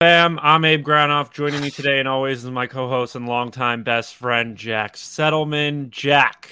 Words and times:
Bam, 0.00 0.38
I'm 0.42 0.64
Abe 0.64 0.82
Granoff. 0.82 1.30
Joining 1.30 1.60
me 1.60 1.68
today 1.68 1.98
and 1.98 2.08
always 2.08 2.42
is 2.42 2.50
my 2.50 2.66
co-host 2.66 3.16
and 3.16 3.28
longtime 3.28 3.82
best 3.82 4.14
friend 4.14 4.56
Jack 4.56 4.96
Settleman. 4.96 5.90
Jack, 5.90 6.48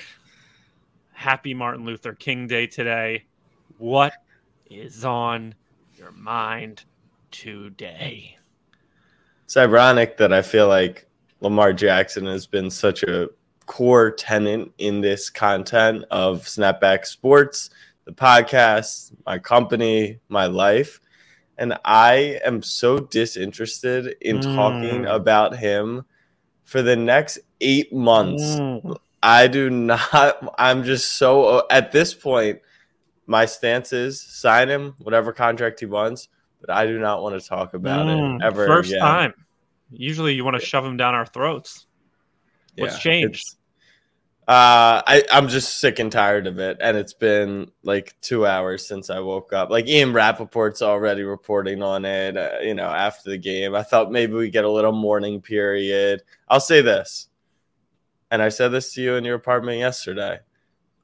happy 1.13 1.55
Martin 1.55 1.87
Luther 1.87 2.13
King 2.13 2.47
Day 2.47 2.67
today. 2.67 3.25
What 3.79 4.13
is 4.69 5.03
on 5.03 5.55
your 5.97 6.13
mind 6.13 6.85
today? 7.31 8.37
It's 9.47 9.57
ironic 9.57 10.19
that 10.19 10.31
I 10.31 10.43
feel 10.43 10.69
like 10.69 11.09
Lamar 11.41 11.73
Jackson 11.73 12.27
has 12.27 12.47
been 12.47 12.69
such 12.69 13.03
a 13.03 13.31
core 13.65 14.11
tenant 14.11 14.73
in 14.77 15.01
this 15.01 15.31
content 15.31 16.05
of 16.11 16.43
Snapback 16.43 17.07
Sports, 17.07 17.71
the 18.05 18.13
podcast, 18.13 19.13
my 19.25 19.39
company, 19.39 20.21
my 20.29 20.45
life 20.45 21.01
and 21.59 21.79
I 21.85 22.41
am 22.45 22.63
so 22.63 22.99
disinterested 22.99 24.17
in 24.21 24.39
mm. 24.39 24.55
talking 24.55 25.07
about 25.07 25.57
him 25.57 26.05
for 26.65 26.83
the 26.83 26.97
next 26.97 27.41
eight 27.61 27.93
months. 27.93 28.43
Mm. 28.43 28.97
I 29.23 29.49
do 29.49 29.69
not. 29.69 30.55
I'm 30.59 30.85
just 30.85 31.15
so 31.15 31.67
at 31.71 31.93
this 31.93 32.15
point. 32.15 32.61
My 33.27 33.45
stance 33.45 33.93
is 33.93 34.19
sign 34.19 34.71
him, 34.71 34.95
whatever 35.01 35.35
contract 35.35 35.81
he 35.81 35.87
wants, 35.87 36.29
but 36.63 36.71
I 36.71 36.87
do 36.87 36.99
not 36.99 37.23
want 37.23 37.39
to 37.39 37.47
talk 37.47 37.75
about 37.75 38.07
mm. 38.07 38.37
it 38.37 38.45
ever. 38.45 38.67
First 38.67 38.91
again. 38.91 39.01
time. 39.03 39.35
Usually, 39.91 40.33
you 40.33 40.45
want 40.45 40.59
to 40.59 40.65
shove 40.65 40.85
him 40.85 40.97
down 40.97 41.15
our 41.15 41.27
throats. 41.27 41.87
What's 42.77 42.95
yeah, 42.95 43.01
changed? 43.01 43.57
Uh, 44.49 45.05
I, 45.07 45.25
I'm 45.31 45.47
just 45.49 45.79
sick 45.79 45.99
and 45.99 46.11
tired 46.11 46.47
of 46.47 46.59
it. 46.59 46.79
And 46.81 46.97
it's 46.97 47.13
been 47.13 47.71
like 47.83 48.17
two 48.23 48.47
hours 48.47 48.89
since 48.89 49.11
I 49.11 49.21
woke 49.21 49.53
up. 49.53 49.69
Like 49.69 49.87
Ian 49.87 50.15
Rapoport's 50.15 50.81
already 50.81 51.23
reporting 51.23 51.83
on 51.83 52.07
it, 52.07 52.35
uh, 52.35 52.61
you 52.63 52.73
know, 52.73 52.89
after 52.89 53.29
the 53.29 53.37
game. 53.37 53.75
I 53.75 53.83
thought 53.83 54.11
maybe 54.11 54.33
we 54.33 54.49
get 54.49 54.65
a 54.65 54.71
little 54.71 54.93
mourning 54.93 55.43
period. 55.43 56.23
I'll 56.49 56.61
say 56.61 56.81
this, 56.81 57.29
and 58.31 58.41
I 58.41 58.49
said 58.49 58.69
this 58.69 58.95
to 58.95 59.03
you 59.03 59.17
in 59.17 59.25
your 59.27 59.37
apartment 59.37 59.81
yesterday. 59.81 60.39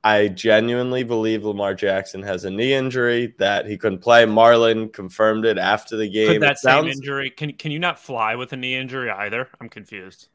I 0.03 0.29
genuinely 0.29 1.05
believe 1.05 1.45
Lamar 1.45 1.75
Jackson 1.75 2.23
has 2.23 2.47
a 2.47 2.51
knee 2.51 2.73
injury 2.73 3.35
that 3.39 3.67
he 3.67 3.77
couldn't 3.77 3.99
play. 3.99 4.25
Marlon 4.25 4.91
confirmed 4.91 5.45
it 5.45 5.59
after 5.59 5.99
the 5.99 6.09
game. 6.09 6.33
Could 6.33 6.43
that 6.43 6.59
sounds... 6.59 6.85
same 6.85 6.93
injury 6.93 7.29
can 7.29 7.53
can 7.53 7.73
you 7.73 7.79
not 7.79 7.99
fly 7.99 8.37
with 8.37 8.55
a 8.55 8.57
knee 8.57 8.75
injury 8.75 9.11
either? 9.11 9.51
I'm 9.61 9.69
confused 9.69 10.29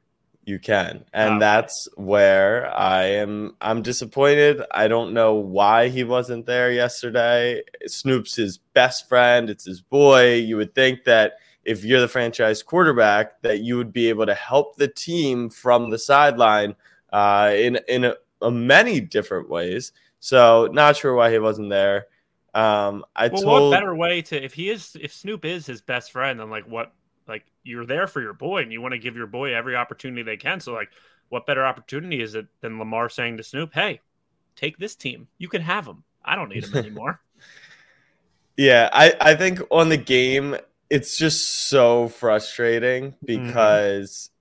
you 0.50 0.60
can. 0.60 1.06
And 1.14 1.36
oh. 1.36 1.40
that's 1.40 1.88
where 1.96 2.76
i 2.76 3.04
am 3.04 3.56
i'm 3.62 3.82
disappointed. 3.82 4.62
I 4.72 4.88
don't 4.88 5.14
know 5.14 5.36
why 5.36 5.88
he 5.90 6.04
wasn't 6.04 6.46
there 6.46 6.72
yesterday. 6.72 7.62
Snoop's 7.86 8.36
his 8.36 8.58
best 8.58 9.08
friend. 9.08 9.50
It's 9.50 9.66
his 9.66 9.82
boy. 9.82 10.34
You 10.34 10.58
would 10.58 10.76
think 10.76 11.04
that 11.06 11.34
if 11.64 11.86
you're 11.86 12.02
the 12.02 12.08
franchise 12.08 12.64
quarterback 12.64 13.42
that 13.44 13.60
you 13.60 13.78
would 13.78 13.94
be 13.94 14.10
able 14.10 14.26
to 14.26 14.34
help 14.34 14.76
the 14.76 14.88
team 14.88 15.50
from 15.50 15.92
the 15.92 16.00
sideline 16.00 16.76
uh, 17.14 17.54
in 17.56 17.80
in 17.88 18.06
a, 18.06 18.16
a 18.42 18.52
many 18.52 19.00
different 19.00 19.50
ways. 19.50 19.92
So 20.20 20.68
not 20.74 20.98
sure 20.98 21.14
why 21.14 21.32
he 21.32 21.40
wasn't 21.40 21.70
there. 21.70 22.08
Um 22.56 23.06
i 23.16 23.28
well, 23.28 23.42
told 23.44 23.72
what 23.72 23.80
better 23.80 23.94
way 23.94 24.24
to 24.24 24.44
if 24.44 24.56
he 24.56 24.72
is 24.72 24.98
if 25.00 25.14
snoop 25.14 25.46
is 25.46 25.68
his 25.68 25.82
best 25.82 26.12
friend 26.12 26.40
then 26.40 26.50
like 26.50 26.66
what 26.66 26.94
like 27.30 27.46
you're 27.64 27.86
there 27.86 28.08
for 28.08 28.22
your 28.22 28.34
boy 28.34 28.62
and 28.62 28.72
you 28.74 28.82
want 28.82 28.94
to 28.94 29.00
give 29.00 29.16
your 29.16 29.28
boy 29.28 29.56
every 29.56 29.76
opportunity 29.76 30.24
they 30.24 30.38
can. 30.38 30.60
So 30.60 30.74
like 30.74 30.90
what 31.30 31.46
better 31.46 31.66
opportunity 31.66 32.22
is 32.22 32.36
it 32.36 32.48
than 32.62 32.80
Lamar 32.80 33.08
saying 33.10 33.38
to 33.38 33.44
Snoop, 33.44 33.74
"Hey, 33.74 34.02
take 34.56 34.78
this 34.78 34.96
team. 34.96 35.28
You 35.38 35.48
can 35.48 35.62
have 35.62 35.86
them. 35.86 36.04
I 36.26 36.36
don't 36.36 36.50
need 36.50 36.66
them 36.66 36.78
anymore." 36.86 37.22
yeah, 38.58 38.90
I 38.92 39.16
I 39.22 39.36
think 39.36 39.62
on 39.72 39.90
the 39.90 39.98
game 39.98 40.58
it's 40.90 41.18
just 41.18 41.70
so 41.70 42.08
frustrating 42.08 43.12
mm-hmm. 43.12 43.26
because 43.26 44.32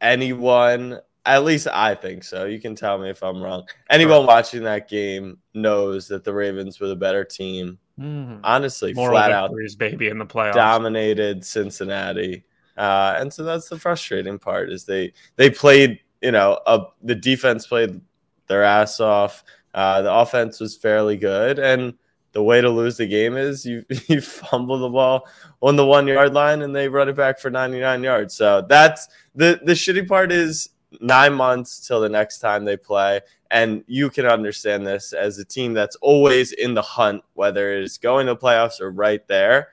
mm-hmm. 0.00 0.12
anyone 0.12 1.00
at 1.26 1.44
least 1.44 1.68
I 1.68 1.94
think 1.94 2.24
so. 2.24 2.46
You 2.46 2.60
can 2.60 2.74
tell 2.74 2.98
me 2.98 3.10
if 3.10 3.22
I'm 3.22 3.42
wrong. 3.42 3.66
Anyone 3.90 4.26
watching 4.26 4.62
that 4.64 4.88
game 4.88 5.38
knows 5.54 6.08
that 6.08 6.24
the 6.24 6.32
Ravens 6.32 6.80
were 6.80 6.88
the 6.88 6.96
better 6.96 7.24
team 7.24 7.78
Mm-hmm. 8.00 8.40
Honestly, 8.44 8.94
Moral 8.94 9.12
flat 9.12 9.30
out, 9.30 9.52
baby, 9.78 10.08
in 10.08 10.18
the 10.18 10.24
playoffs, 10.24 10.54
dominated 10.54 11.44
Cincinnati, 11.44 12.44
uh, 12.78 13.16
and 13.18 13.30
so 13.32 13.44
that's 13.44 13.68
the 13.68 13.78
frustrating 13.78 14.38
part 14.38 14.70
is 14.70 14.86
they 14.86 15.12
they 15.36 15.50
played, 15.50 16.00
you 16.22 16.30
know, 16.30 16.58
a, 16.66 16.80
the 17.02 17.14
defense 17.14 17.66
played 17.66 18.00
their 18.46 18.64
ass 18.64 19.00
off. 19.00 19.44
Uh, 19.74 20.00
the 20.00 20.12
offense 20.12 20.60
was 20.60 20.76
fairly 20.76 21.18
good, 21.18 21.58
and 21.58 21.92
the 22.32 22.42
way 22.42 22.62
to 22.62 22.70
lose 22.70 22.96
the 22.96 23.06
game 23.06 23.36
is 23.36 23.66
you 23.66 23.84
you 24.08 24.22
fumble 24.22 24.78
the 24.78 24.88
ball 24.88 25.28
on 25.60 25.76
the 25.76 25.84
one 25.84 26.06
yard 26.06 26.32
line 26.32 26.62
and 26.62 26.74
they 26.74 26.88
run 26.88 27.08
it 27.08 27.16
back 27.16 27.38
for 27.38 27.50
99 27.50 28.02
yards. 28.02 28.34
So 28.34 28.64
that's 28.66 29.08
the 29.34 29.60
the 29.62 29.72
shitty 29.72 30.08
part 30.08 30.32
is 30.32 30.70
nine 31.00 31.34
months 31.34 31.86
till 31.86 32.00
the 32.00 32.08
next 32.08 32.38
time 32.38 32.64
they 32.64 32.76
play. 32.76 33.20
And 33.50 33.84
you 33.86 34.10
can 34.10 34.26
understand 34.26 34.86
this 34.86 35.12
as 35.12 35.38
a 35.38 35.44
team 35.44 35.74
that's 35.74 35.96
always 35.96 36.52
in 36.52 36.74
the 36.74 36.82
hunt, 36.82 37.22
whether 37.34 37.78
it's 37.78 37.98
going 37.98 38.26
to 38.26 38.36
playoffs 38.36 38.80
or 38.80 38.90
right 38.90 39.26
there. 39.28 39.68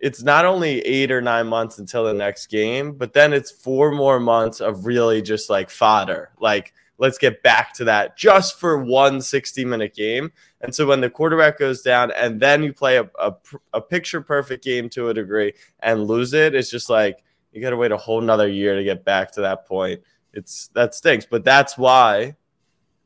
It's 0.00 0.22
not 0.22 0.44
only 0.44 0.80
eight 0.80 1.10
or 1.10 1.20
nine 1.20 1.48
months 1.48 1.78
until 1.78 2.04
the 2.04 2.14
next 2.14 2.46
game, 2.46 2.92
but 2.92 3.12
then 3.12 3.32
it's 3.32 3.50
four 3.50 3.90
more 3.90 4.20
months 4.20 4.60
of 4.60 4.86
really 4.86 5.22
just 5.22 5.50
like 5.50 5.70
fodder. 5.70 6.30
Like, 6.38 6.72
let's 6.98 7.18
get 7.18 7.42
back 7.42 7.72
to 7.74 7.84
that 7.84 8.16
just 8.16 8.60
for 8.60 8.82
one 8.82 9.20
60 9.20 9.64
minute 9.64 9.94
game. 9.94 10.30
And 10.60 10.74
so 10.74 10.86
when 10.86 11.00
the 11.00 11.10
quarterback 11.10 11.58
goes 11.58 11.82
down 11.82 12.12
and 12.12 12.40
then 12.40 12.62
you 12.62 12.72
play 12.72 12.98
a, 12.98 13.10
a, 13.18 13.34
a 13.72 13.80
picture 13.80 14.20
perfect 14.20 14.62
game 14.62 14.88
to 14.90 15.08
a 15.08 15.14
degree 15.14 15.52
and 15.80 16.06
lose 16.06 16.32
it, 16.32 16.54
it's 16.54 16.70
just 16.70 16.90
like 16.90 17.24
you 17.52 17.60
got 17.60 17.70
to 17.70 17.76
wait 17.76 17.92
a 17.92 17.96
whole 17.96 18.20
nother 18.20 18.48
year 18.48 18.76
to 18.76 18.84
get 18.84 19.04
back 19.04 19.32
to 19.32 19.40
that 19.40 19.66
point 19.66 20.00
it's 20.32 20.68
that 20.74 20.94
stinks. 20.94 21.26
But 21.28 21.44
that's 21.44 21.76
why, 21.76 22.36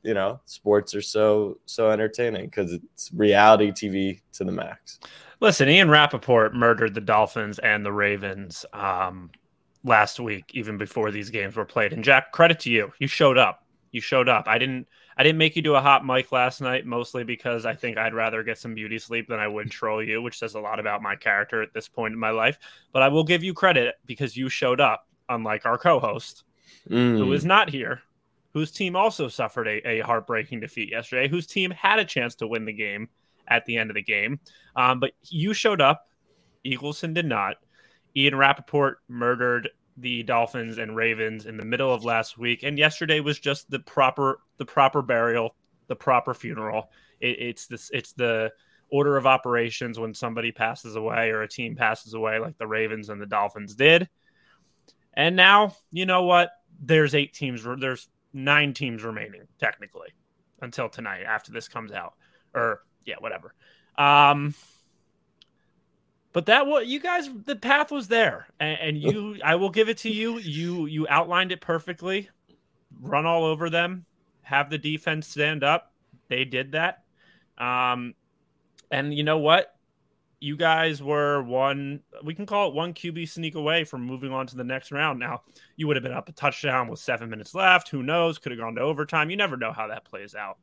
you 0.02 0.14
know, 0.14 0.40
sports 0.44 0.94
are 0.94 1.02
so 1.02 1.58
so 1.66 1.90
entertaining 1.90 2.46
because 2.46 2.72
it's 2.72 3.10
reality 3.12 3.70
TV 3.70 4.20
to 4.32 4.44
the 4.44 4.52
max. 4.52 4.98
Listen, 5.40 5.68
Ian 5.68 5.90
Rapoport 5.90 6.54
murdered 6.54 6.94
the 6.94 7.00
Dolphins 7.00 7.58
and 7.58 7.84
the 7.84 7.92
Ravens 7.92 8.64
um, 8.72 9.30
last 9.82 10.20
week, 10.20 10.44
even 10.52 10.78
before 10.78 11.10
these 11.10 11.30
games 11.30 11.56
were 11.56 11.64
played. 11.64 11.92
And 11.92 12.04
Jack, 12.04 12.30
credit 12.30 12.60
to 12.60 12.70
you, 12.70 12.92
you 13.00 13.08
showed 13.08 13.38
up. 13.38 13.66
You 13.90 14.00
showed 14.00 14.28
up. 14.28 14.44
I 14.46 14.58
didn't. 14.58 14.86
I 15.14 15.22
didn't 15.22 15.38
make 15.38 15.56
you 15.56 15.60
do 15.60 15.74
a 15.74 15.80
hot 15.80 16.06
mic 16.06 16.32
last 16.32 16.62
night, 16.62 16.86
mostly 16.86 17.22
because 17.22 17.66
I 17.66 17.74
think 17.74 17.98
I'd 17.98 18.14
rather 18.14 18.42
get 18.42 18.56
some 18.56 18.74
beauty 18.74 18.98
sleep 18.98 19.28
than 19.28 19.38
I 19.38 19.46
would 19.46 19.70
troll 19.70 20.02
you, 20.02 20.22
which 20.22 20.38
says 20.38 20.54
a 20.54 20.60
lot 20.60 20.80
about 20.80 21.02
my 21.02 21.16
character 21.16 21.60
at 21.60 21.74
this 21.74 21.86
point 21.86 22.14
in 22.14 22.18
my 22.18 22.30
life. 22.30 22.58
But 22.92 23.02
I 23.02 23.08
will 23.08 23.22
give 23.22 23.44
you 23.44 23.52
credit 23.52 23.96
because 24.06 24.38
you 24.38 24.48
showed 24.48 24.80
up, 24.80 25.06
unlike 25.28 25.66
our 25.66 25.76
co-host 25.76 26.44
mm. 26.88 27.18
who 27.18 27.32
is 27.32 27.44
not 27.44 27.70
here, 27.70 28.02
whose 28.52 28.70
team 28.70 28.96
also 28.96 29.28
suffered 29.28 29.66
a, 29.66 29.88
a, 29.88 30.00
heartbreaking 30.00 30.60
defeat 30.60 30.90
yesterday, 30.90 31.28
whose 31.28 31.46
team 31.46 31.70
had 31.70 31.98
a 31.98 32.04
chance 32.04 32.34
to 32.36 32.46
win 32.46 32.64
the 32.64 32.72
game 32.72 33.08
at 33.48 33.64
the 33.66 33.76
end 33.76 33.90
of 33.90 33.94
the 33.94 34.02
game. 34.02 34.40
Um, 34.76 35.00
but 35.00 35.12
you 35.28 35.54
showed 35.54 35.80
up, 35.80 36.08
Eagleson 36.64 37.14
did 37.14 37.26
not. 37.26 37.56
Ian 38.16 38.36
Rapoport 38.36 38.98
murdered 39.08 39.70
the 39.96 40.22
Dolphins 40.22 40.78
and 40.78 40.96
Ravens 40.96 41.46
in 41.46 41.56
the 41.56 41.64
middle 41.64 41.92
of 41.92 42.04
last 42.04 42.38
week, 42.38 42.62
and 42.62 42.78
yesterday 42.78 43.20
was 43.20 43.38
just 43.38 43.70
the 43.70 43.80
proper 43.80 44.40
the 44.58 44.64
proper 44.64 45.02
burial, 45.02 45.54
the 45.88 45.96
proper 45.96 46.34
funeral. 46.34 46.90
It, 47.20 47.38
it's 47.40 47.66
this 47.66 47.90
it's 47.92 48.12
the 48.12 48.52
order 48.90 49.16
of 49.16 49.26
operations 49.26 49.98
when 49.98 50.12
somebody 50.12 50.52
passes 50.52 50.96
away 50.96 51.30
or 51.30 51.42
a 51.42 51.48
team 51.48 51.74
passes 51.74 52.14
away, 52.14 52.38
like 52.38 52.58
the 52.58 52.66
Ravens 52.66 53.08
and 53.08 53.20
the 53.20 53.26
Dolphins 53.26 53.74
did. 53.74 54.08
And 55.14 55.34
now, 55.34 55.76
you 55.90 56.06
know 56.06 56.24
what? 56.24 56.50
There's 56.82 57.14
eight 57.14 57.32
teams. 57.32 57.62
There's 57.62 58.08
nine 58.32 58.74
teams 58.74 59.02
remaining 59.02 59.46
technically 59.58 60.08
until 60.60 60.88
tonight 60.88 61.22
after 61.22 61.52
this 61.52 61.68
comes 61.68 61.92
out, 61.92 62.14
or 62.54 62.82
yeah, 63.04 63.16
whatever. 63.20 63.54
Um, 63.96 64.54
but 66.32 66.46
that 66.46 66.66
what 66.66 66.86
you 66.86 67.00
guys 67.00 67.28
the 67.46 67.56
path 67.56 67.90
was 67.90 68.08
there, 68.08 68.48
and, 68.60 68.78
and 68.80 68.98
you 68.98 69.38
I 69.44 69.54
will 69.54 69.70
give 69.70 69.88
it 69.88 69.98
to 69.98 70.10
you. 70.10 70.38
You 70.38 70.86
you 70.86 71.06
outlined 71.08 71.52
it 71.52 71.60
perfectly. 71.60 72.28
Run 73.00 73.24
all 73.24 73.44
over 73.44 73.70
them, 73.70 74.04
have 74.42 74.68
the 74.68 74.78
defense 74.78 75.28
stand 75.28 75.64
up. 75.64 75.92
They 76.28 76.44
did 76.44 76.72
that. 76.72 77.04
Um, 77.58 78.14
and 78.90 79.14
you 79.14 79.22
know 79.22 79.38
what? 79.38 79.71
You 80.42 80.56
guys 80.56 81.00
were 81.00 81.40
one 81.42 82.00
we 82.24 82.34
can 82.34 82.46
call 82.46 82.68
it 82.68 82.74
one 82.74 82.92
QB 82.92 83.28
sneak 83.28 83.54
away 83.54 83.84
from 83.84 84.02
moving 84.02 84.32
on 84.32 84.46
to 84.48 84.56
the 84.56 84.64
next 84.64 84.90
round. 84.90 85.20
Now, 85.20 85.42
you 85.76 85.86
would 85.86 85.94
have 85.94 86.02
been 86.02 86.12
up 86.12 86.28
a 86.28 86.32
touchdown 86.32 86.88
with 86.88 86.98
7 86.98 87.30
minutes 87.30 87.54
left, 87.54 87.88
who 87.88 88.02
knows, 88.02 88.38
could 88.38 88.50
have 88.50 88.58
gone 88.58 88.74
to 88.74 88.80
overtime. 88.80 89.30
You 89.30 89.36
never 89.36 89.56
know 89.56 89.72
how 89.72 89.86
that 89.86 90.04
plays 90.04 90.34
out. 90.34 90.58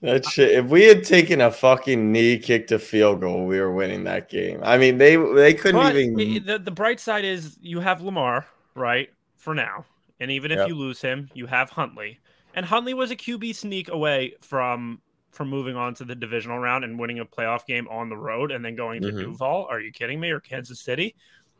That 0.00 0.24
shit. 0.24 0.52
If 0.52 0.66
we 0.66 0.84
had 0.84 1.04
taken 1.04 1.42
a 1.42 1.50
fucking 1.50 2.10
knee 2.10 2.38
kick 2.38 2.66
to 2.68 2.78
field 2.78 3.20
goal, 3.20 3.44
we 3.44 3.60
were 3.60 3.72
winning 3.72 4.04
that 4.04 4.30
game. 4.30 4.60
I 4.62 4.78
mean, 4.78 4.96
they 4.96 5.16
they 5.16 5.52
couldn't 5.52 5.78
but 5.78 5.94
even. 5.94 6.46
The, 6.46 6.58
the 6.58 6.70
bright 6.70 6.98
side 6.98 7.26
is 7.26 7.58
you 7.60 7.80
have 7.80 8.00
Lamar, 8.00 8.46
right? 8.74 9.10
For 9.36 9.54
now, 9.54 9.84
and 10.18 10.30
even 10.30 10.50
if 10.50 10.58
yep. 10.58 10.68
you 10.68 10.74
lose 10.74 11.02
him, 11.02 11.28
you 11.34 11.44
have 11.46 11.68
Huntley, 11.68 12.18
and 12.54 12.64
Huntley 12.64 12.94
was 12.94 13.10
a 13.10 13.16
QB 13.16 13.54
sneak 13.54 13.90
away 13.90 14.36
from 14.40 15.02
from 15.30 15.48
moving 15.48 15.76
on 15.76 15.94
to 15.94 16.04
the 16.04 16.14
divisional 16.14 16.58
round 16.58 16.84
and 16.84 16.98
winning 16.98 17.20
a 17.20 17.24
playoff 17.24 17.64
game 17.66 17.86
on 17.88 18.08
the 18.08 18.16
road 18.16 18.50
and 18.50 18.64
then 18.64 18.74
going 18.74 19.02
to 19.02 19.08
mm-hmm. 19.08 19.18
Duval. 19.18 19.66
Are 19.70 19.80
you 19.80 19.92
kidding 19.92 20.18
me? 20.18 20.30
Or 20.30 20.40
Kansas 20.40 20.80
City? 20.80 21.14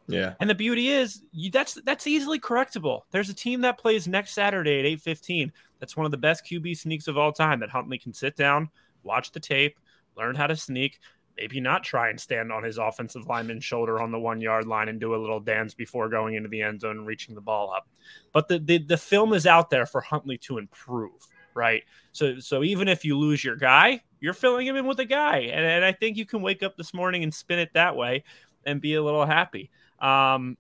Yeah. 0.08 0.34
And 0.40 0.50
the 0.50 0.54
beauty 0.54 0.88
is 0.88 1.22
you, 1.32 1.50
that's 1.50 1.74
that's 1.84 2.06
easily 2.06 2.40
correctable. 2.40 3.02
There's 3.10 3.28
a 3.28 3.34
team 3.34 3.60
that 3.60 3.78
plays 3.78 4.08
next 4.08 4.32
Saturday 4.32 4.80
at 4.80 4.84
8:15. 4.84 5.52
That's 5.78 5.96
one 5.96 6.04
of 6.04 6.12
the 6.12 6.18
best 6.18 6.44
QB 6.44 6.76
sneaks 6.76 7.08
of 7.08 7.16
all 7.16 7.32
time 7.32 7.60
that 7.60 7.70
Huntley 7.70 7.98
can 7.98 8.12
sit 8.12 8.36
down, 8.36 8.70
watch 9.02 9.32
the 9.32 9.40
tape, 9.40 9.78
learn 10.16 10.34
how 10.34 10.46
to 10.46 10.56
sneak, 10.56 10.98
maybe 11.36 11.60
not 11.60 11.82
try 11.82 12.10
and 12.10 12.20
stand 12.20 12.52
on 12.52 12.62
his 12.62 12.76
offensive 12.76 13.26
lineman's 13.26 13.64
shoulder 13.64 14.00
on 14.00 14.10
the 14.10 14.18
one 14.18 14.40
yard 14.40 14.66
line 14.66 14.88
and 14.88 15.00
do 15.00 15.14
a 15.14 15.16
little 15.16 15.40
dance 15.40 15.74
before 15.74 16.08
going 16.08 16.34
into 16.34 16.48
the 16.48 16.60
end 16.60 16.80
zone 16.80 16.98
and 16.98 17.06
reaching 17.06 17.34
the 17.34 17.40
ball 17.40 17.72
up. 17.72 17.88
But 18.32 18.48
the, 18.48 18.58
the, 18.58 18.78
the 18.78 18.98
film 18.98 19.32
is 19.32 19.46
out 19.46 19.70
there 19.70 19.86
for 19.86 20.02
Huntley 20.02 20.36
to 20.38 20.58
improve, 20.58 21.26
right? 21.54 21.82
So 22.12 22.38
so 22.38 22.62
even 22.62 22.88
if 22.88 23.04
you 23.04 23.18
lose 23.18 23.44
your 23.44 23.56
guy, 23.56 24.02
you're 24.20 24.34
filling 24.34 24.66
him 24.66 24.76
in 24.76 24.86
with 24.86 25.00
a 25.00 25.04
guy, 25.04 25.38
and, 25.38 25.64
and 25.64 25.84
I 25.84 25.92
think 25.92 26.16
you 26.16 26.26
can 26.26 26.42
wake 26.42 26.62
up 26.62 26.76
this 26.76 26.94
morning 26.94 27.22
and 27.22 27.32
spin 27.32 27.58
it 27.58 27.70
that 27.74 27.96
way 27.96 28.24
and 28.64 28.80
be 28.80 28.94
a 28.94 29.02
little 29.02 29.26
happy. 29.26 29.70
Um, 30.00 30.56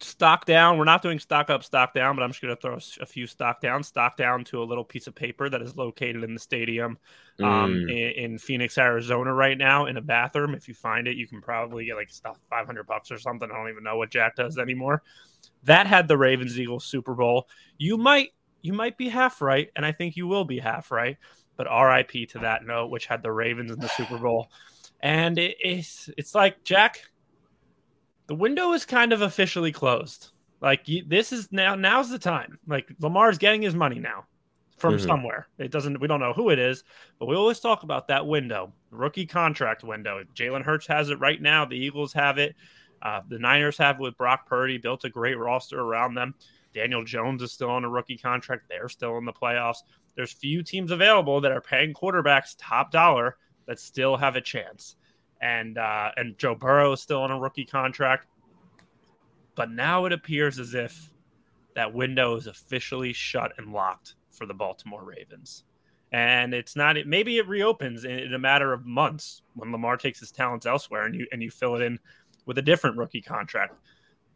stock 0.00 0.44
down. 0.44 0.78
We're 0.78 0.84
not 0.84 1.02
doing 1.02 1.18
stock 1.18 1.50
up, 1.50 1.64
stock 1.64 1.94
down, 1.94 2.16
but 2.16 2.22
I'm 2.22 2.30
just 2.30 2.40
going 2.40 2.54
to 2.54 2.60
throw 2.60 2.78
a 3.00 3.06
few 3.06 3.26
stock 3.26 3.60
down. 3.60 3.82
Stock 3.82 4.16
down 4.16 4.44
to 4.44 4.62
a 4.62 4.64
little 4.64 4.84
piece 4.84 5.06
of 5.06 5.14
paper 5.14 5.48
that 5.48 5.62
is 5.62 5.76
located 5.76 6.24
in 6.24 6.34
the 6.34 6.40
stadium 6.40 6.98
um, 7.40 7.74
mm. 7.74 7.90
in, 7.90 8.24
in, 8.24 8.38
Phoenix, 8.38 8.78
Arizona, 8.78 9.32
right 9.32 9.58
now 9.58 9.86
in 9.86 9.96
a 9.96 10.02
bathroom. 10.02 10.54
If 10.54 10.68
you 10.68 10.74
find 10.74 11.08
it, 11.08 11.16
you 11.16 11.26
can 11.26 11.40
probably 11.40 11.86
get 11.86 11.96
like 11.96 12.10
stuff 12.10 12.38
500 12.50 12.86
bucks 12.86 13.10
or 13.10 13.18
something. 13.18 13.50
I 13.50 13.56
don't 13.56 13.70
even 13.70 13.84
know 13.84 13.96
what 13.96 14.10
Jack 14.10 14.36
does 14.36 14.58
anymore. 14.58 15.02
That 15.64 15.86
had 15.86 16.08
the 16.08 16.16
Ravens 16.16 16.58
Eagles 16.58 16.84
Super 16.84 17.14
Bowl. 17.14 17.48
You 17.78 17.96
might 17.96 18.32
you 18.68 18.74
might 18.74 18.98
be 18.98 19.08
half 19.08 19.40
right, 19.40 19.70
and 19.74 19.86
I 19.86 19.92
think 19.92 20.14
you 20.14 20.26
will 20.26 20.44
be 20.44 20.58
half 20.58 20.90
right. 20.90 21.16
But 21.56 21.68
RIP 21.68 22.28
to 22.32 22.40
that 22.40 22.66
note, 22.66 22.90
which 22.90 23.06
had 23.06 23.22
the 23.22 23.32
Ravens 23.32 23.72
in 23.72 23.80
the 23.80 23.88
Super 23.88 24.18
Bowl. 24.22 24.48
And 25.00 25.38
it, 25.38 25.56
it's 25.58 26.10
it's 26.18 26.34
like 26.34 26.62
Jack, 26.64 27.00
the 28.26 28.34
window 28.34 28.74
is 28.74 28.84
kind 28.84 29.14
of 29.14 29.22
officially 29.22 29.72
closed. 29.72 30.32
Like 30.60 30.86
you, 30.86 31.02
this 31.06 31.32
is 31.32 31.50
now 31.50 31.76
now's 31.76 32.10
the 32.10 32.18
time. 32.18 32.58
Like 32.66 32.90
Lamar's 33.00 33.38
getting 33.38 33.62
his 33.62 33.74
money 33.74 34.00
now 34.00 34.26
from 34.76 34.96
mm-hmm. 34.96 35.06
somewhere. 35.06 35.48
It 35.56 35.70
doesn't 35.70 35.98
we 35.98 36.06
don't 36.06 36.20
know 36.20 36.34
who 36.34 36.50
it 36.50 36.58
is, 36.58 36.84
but 37.18 37.24
we 37.24 37.36
always 37.36 37.60
talk 37.60 37.84
about 37.84 38.08
that 38.08 38.26
window, 38.26 38.74
rookie 38.90 39.26
contract 39.26 39.82
window. 39.82 40.22
Jalen 40.34 40.62
Hurts 40.62 40.86
has 40.88 41.08
it 41.08 41.18
right 41.20 41.40
now. 41.40 41.64
The 41.64 41.78
Eagles 41.78 42.12
have 42.12 42.36
it. 42.36 42.54
Uh, 43.00 43.22
the 43.26 43.38
Niners 43.38 43.78
have 43.78 43.96
it 43.96 44.02
with 44.02 44.18
Brock 44.18 44.46
Purdy, 44.46 44.76
built 44.76 45.04
a 45.04 45.08
great 45.08 45.38
roster 45.38 45.80
around 45.80 46.14
them. 46.14 46.34
Daniel 46.74 47.04
Jones 47.04 47.42
is 47.42 47.52
still 47.52 47.70
on 47.70 47.84
a 47.84 47.88
rookie 47.88 48.18
contract. 48.18 48.64
They're 48.68 48.88
still 48.88 49.18
in 49.18 49.24
the 49.24 49.32
playoffs. 49.32 49.78
There's 50.14 50.32
few 50.32 50.62
teams 50.62 50.90
available 50.90 51.40
that 51.40 51.52
are 51.52 51.60
paying 51.60 51.94
quarterbacks 51.94 52.54
top 52.58 52.90
dollar 52.90 53.36
that 53.66 53.78
still 53.78 54.16
have 54.16 54.36
a 54.36 54.40
chance 54.40 54.96
and 55.40 55.78
uh, 55.78 56.10
and 56.16 56.38
Joe 56.38 56.54
Burrow 56.54 56.92
is 56.92 57.00
still 57.00 57.22
on 57.22 57.30
a 57.30 57.38
rookie 57.38 57.64
contract. 57.64 58.26
But 59.54 59.70
now 59.70 60.04
it 60.04 60.12
appears 60.12 60.58
as 60.58 60.74
if 60.74 61.10
that 61.74 61.92
window 61.92 62.36
is 62.36 62.46
officially 62.46 63.12
shut 63.12 63.52
and 63.58 63.72
locked 63.72 64.14
for 64.30 64.46
the 64.46 64.54
Baltimore 64.54 65.04
Ravens. 65.04 65.64
And 66.12 66.54
it's 66.54 66.76
not 66.76 66.96
maybe 67.06 67.38
it 67.38 67.48
reopens 67.48 68.04
in, 68.04 68.18
in 68.18 68.34
a 68.34 68.38
matter 68.38 68.72
of 68.72 68.86
months 68.86 69.42
when 69.54 69.72
Lamar 69.72 69.96
takes 69.96 70.20
his 70.20 70.30
talents 70.30 70.66
elsewhere 70.66 71.04
and 71.04 71.14
you 71.14 71.26
and 71.32 71.42
you 71.42 71.50
fill 71.50 71.76
it 71.76 71.82
in 71.82 71.98
with 72.46 72.58
a 72.58 72.62
different 72.62 72.96
rookie 72.96 73.20
contract. 73.20 73.74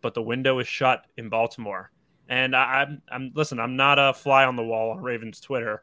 But 0.00 0.14
the 0.14 0.22
window 0.22 0.58
is 0.58 0.68
shut 0.68 1.06
in 1.16 1.28
Baltimore. 1.28 1.91
And 2.28 2.56
I, 2.56 2.82
I'm 2.82 3.02
I'm 3.10 3.32
listen, 3.34 3.58
I'm 3.60 3.76
not 3.76 3.98
a 3.98 4.14
fly 4.14 4.44
on 4.44 4.56
the 4.56 4.64
wall 4.64 4.92
on 4.92 5.02
Ravens 5.02 5.40
Twitter. 5.40 5.82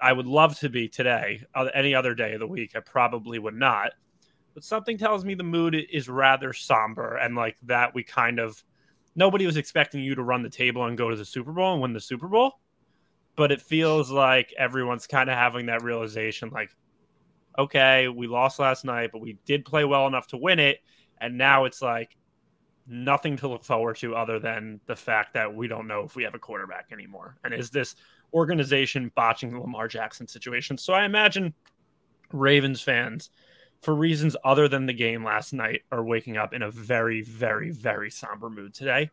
I 0.00 0.12
would 0.12 0.26
love 0.26 0.58
to 0.58 0.68
be 0.68 0.88
today. 0.88 1.42
Uh, 1.54 1.68
any 1.74 1.94
other 1.94 2.14
day 2.14 2.34
of 2.34 2.40
the 2.40 2.46
week, 2.46 2.72
I 2.76 2.80
probably 2.80 3.38
would 3.38 3.54
not 3.54 3.92
but 4.54 4.64
something 4.64 4.96
tells 4.96 5.24
me 5.24 5.34
the 5.34 5.42
mood 5.42 5.74
is 5.74 6.08
rather 6.08 6.52
somber 6.52 7.16
and 7.16 7.34
like 7.34 7.56
that 7.64 7.92
we 7.92 8.04
kind 8.04 8.38
of 8.38 8.62
nobody 9.16 9.46
was 9.46 9.56
expecting 9.56 10.02
you 10.02 10.14
to 10.14 10.22
run 10.22 10.42
the 10.42 10.50
table 10.50 10.84
and 10.86 10.96
go 10.96 11.10
to 11.10 11.16
the 11.16 11.24
Super 11.24 11.52
Bowl 11.52 11.72
and 11.72 11.82
win 11.82 11.92
the 11.92 12.00
Super 12.00 12.28
Bowl. 12.28 12.52
But 13.36 13.50
it 13.50 13.60
feels 13.60 14.10
like 14.10 14.54
everyone's 14.56 15.08
kind 15.08 15.28
of 15.28 15.36
having 15.36 15.66
that 15.66 15.82
realization 15.82 16.50
like, 16.50 16.70
okay, 17.58 18.08
we 18.08 18.28
lost 18.28 18.60
last 18.60 18.84
night, 18.84 19.10
but 19.12 19.20
we 19.20 19.38
did 19.44 19.64
play 19.64 19.84
well 19.84 20.06
enough 20.06 20.28
to 20.28 20.36
win 20.36 20.60
it. 20.60 20.78
And 21.20 21.36
now 21.36 21.64
it's 21.64 21.82
like 21.82 22.16
nothing 22.86 23.36
to 23.38 23.48
look 23.48 23.64
forward 23.64 23.96
to 23.96 24.14
other 24.14 24.38
than 24.38 24.80
the 24.86 24.96
fact 24.96 25.34
that 25.34 25.54
we 25.54 25.68
don't 25.68 25.86
know 25.86 26.02
if 26.02 26.16
we 26.16 26.22
have 26.22 26.34
a 26.34 26.38
quarterback 26.38 26.88
anymore. 26.92 27.36
And 27.44 27.54
is 27.54 27.70
this 27.70 27.96
organization 28.32 29.10
botching 29.14 29.52
the 29.52 29.60
Lamar 29.60 29.88
Jackson 29.88 30.28
situation? 30.28 30.76
So 30.76 30.92
I 30.92 31.04
imagine 31.04 31.54
Ravens 32.32 32.80
fans 32.80 33.30
for 33.84 33.94
reasons 33.94 34.34
other 34.44 34.66
than 34.66 34.86
the 34.86 34.92
game 34.94 35.22
last 35.22 35.52
night, 35.52 35.82
are 35.92 36.02
waking 36.02 36.38
up 36.38 36.54
in 36.54 36.62
a 36.62 36.70
very, 36.70 37.20
very, 37.20 37.70
very 37.70 38.10
somber 38.10 38.48
mood 38.48 38.72
today. 38.72 39.10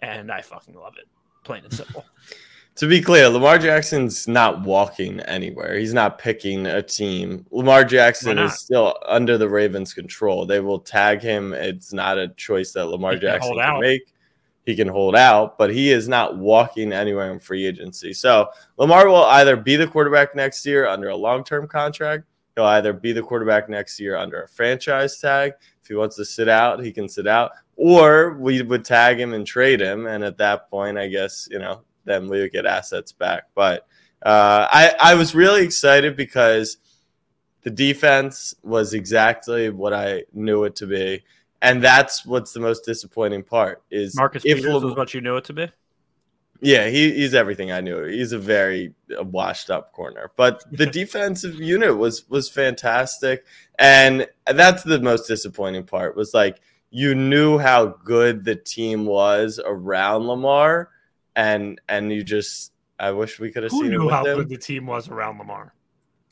And 0.00 0.32
I 0.32 0.40
fucking 0.40 0.74
love 0.74 0.94
it. 0.98 1.04
Plain 1.44 1.64
and 1.64 1.72
simple. 1.72 2.04
to 2.76 2.86
be 2.86 3.00
clear, 3.00 3.28
Lamar 3.28 3.58
Jackson's 3.58 4.28
not 4.28 4.62
walking 4.62 5.20
anywhere. 5.20 5.76
He's 5.76 5.94
not 5.94 6.18
picking 6.18 6.66
a 6.66 6.82
team. 6.82 7.46
Lamar 7.50 7.84
Jackson 7.84 8.38
is 8.38 8.58
still 8.58 8.94
under 9.06 9.38
the 9.38 9.48
Ravens' 9.48 9.92
control. 9.92 10.46
They 10.46 10.60
will 10.60 10.80
tag 10.80 11.20
him. 11.20 11.52
It's 11.52 11.92
not 11.92 12.18
a 12.18 12.28
choice 12.28 12.72
that 12.72 12.86
Lamar 12.86 13.14
he 13.14 13.20
Jackson 13.20 13.54
can, 13.54 13.72
can 13.72 13.80
make. 13.80 14.02
He 14.64 14.74
can 14.74 14.88
hold 14.88 15.14
out, 15.14 15.58
but 15.58 15.72
he 15.72 15.92
is 15.92 16.08
not 16.08 16.36
walking 16.36 16.92
anywhere 16.92 17.32
in 17.32 17.38
free 17.38 17.66
agency. 17.66 18.12
So 18.12 18.48
Lamar 18.78 19.08
will 19.08 19.24
either 19.24 19.56
be 19.56 19.76
the 19.76 19.86
quarterback 19.86 20.34
next 20.34 20.66
year 20.66 20.86
under 20.86 21.08
a 21.08 21.16
long 21.16 21.44
term 21.44 21.68
contract 21.68 22.24
He'll 22.56 22.64
either 22.64 22.94
be 22.94 23.12
the 23.12 23.22
quarterback 23.22 23.68
next 23.68 24.00
year 24.00 24.16
under 24.16 24.42
a 24.42 24.48
franchise 24.48 25.18
tag. 25.20 25.52
If 25.82 25.88
he 25.88 25.94
wants 25.94 26.16
to 26.16 26.24
sit 26.24 26.48
out, 26.48 26.82
he 26.82 26.90
can 26.90 27.06
sit 27.06 27.26
out, 27.26 27.52
or 27.76 28.38
we 28.38 28.62
would 28.62 28.82
tag 28.82 29.20
him 29.20 29.34
and 29.34 29.46
trade 29.46 29.80
him. 29.80 30.06
And 30.06 30.24
at 30.24 30.38
that 30.38 30.70
point, 30.70 30.96
I 30.96 31.08
guess, 31.08 31.46
you 31.50 31.58
know, 31.58 31.82
then 32.06 32.28
we 32.28 32.40
would 32.40 32.52
get 32.52 32.64
assets 32.64 33.12
back. 33.12 33.44
But 33.54 33.86
uh, 34.22 34.66
I, 34.70 34.94
I 34.98 35.14
was 35.14 35.34
really 35.34 35.62
excited 35.62 36.16
because 36.16 36.78
the 37.62 37.70
defense 37.70 38.54
was 38.62 38.94
exactly 38.94 39.70
what 39.70 39.92
I 39.92 40.24
knew 40.32 40.64
it 40.64 40.76
to 40.76 40.86
be. 40.86 41.24
And 41.60 41.82
that's 41.82 42.24
what's 42.24 42.52
the 42.52 42.60
most 42.60 42.84
disappointing 42.84 43.42
part 43.42 43.82
is 43.90 44.14
Marcus 44.14 44.44
if 44.44 44.58
Peters 44.58 44.84
was 44.84 44.94
what 44.94 45.12
you 45.14 45.20
knew 45.20 45.36
it 45.36 45.44
to 45.44 45.52
be. 45.52 45.68
Yeah, 46.60 46.88
he, 46.88 47.12
he's 47.12 47.34
everything 47.34 47.72
I 47.72 47.80
knew. 47.80 48.04
He's 48.04 48.32
a 48.32 48.38
very 48.38 48.94
uh, 49.18 49.24
washed 49.24 49.70
up 49.70 49.92
corner, 49.92 50.30
but 50.36 50.64
the 50.70 50.86
defensive 51.02 51.56
unit 51.56 51.96
was 51.96 52.28
was 52.30 52.48
fantastic, 52.48 53.44
and 53.78 54.26
that's 54.46 54.82
the 54.82 55.00
most 55.00 55.26
disappointing 55.26 55.84
part. 55.84 56.16
Was 56.16 56.32
like 56.32 56.60
you 56.90 57.14
knew 57.14 57.58
how 57.58 57.86
good 57.86 58.44
the 58.44 58.56
team 58.56 59.04
was 59.06 59.60
around 59.64 60.26
Lamar, 60.26 60.90
and 61.36 61.80
and 61.88 62.10
you 62.10 62.24
just 62.24 62.72
I 62.98 63.12
wish 63.12 63.38
we 63.38 63.52
could 63.52 63.62
have 63.62 63.72
seen 63.72 63.90
knew 63.90 64.08
how 64.08 64.24
him. 64.24 64.38
good 64.38 64.48
the 64.48 64.56
team 64.56 64.86
was 64.86 65.08
around 65.08 65.38
Lamar. 65.38 65.74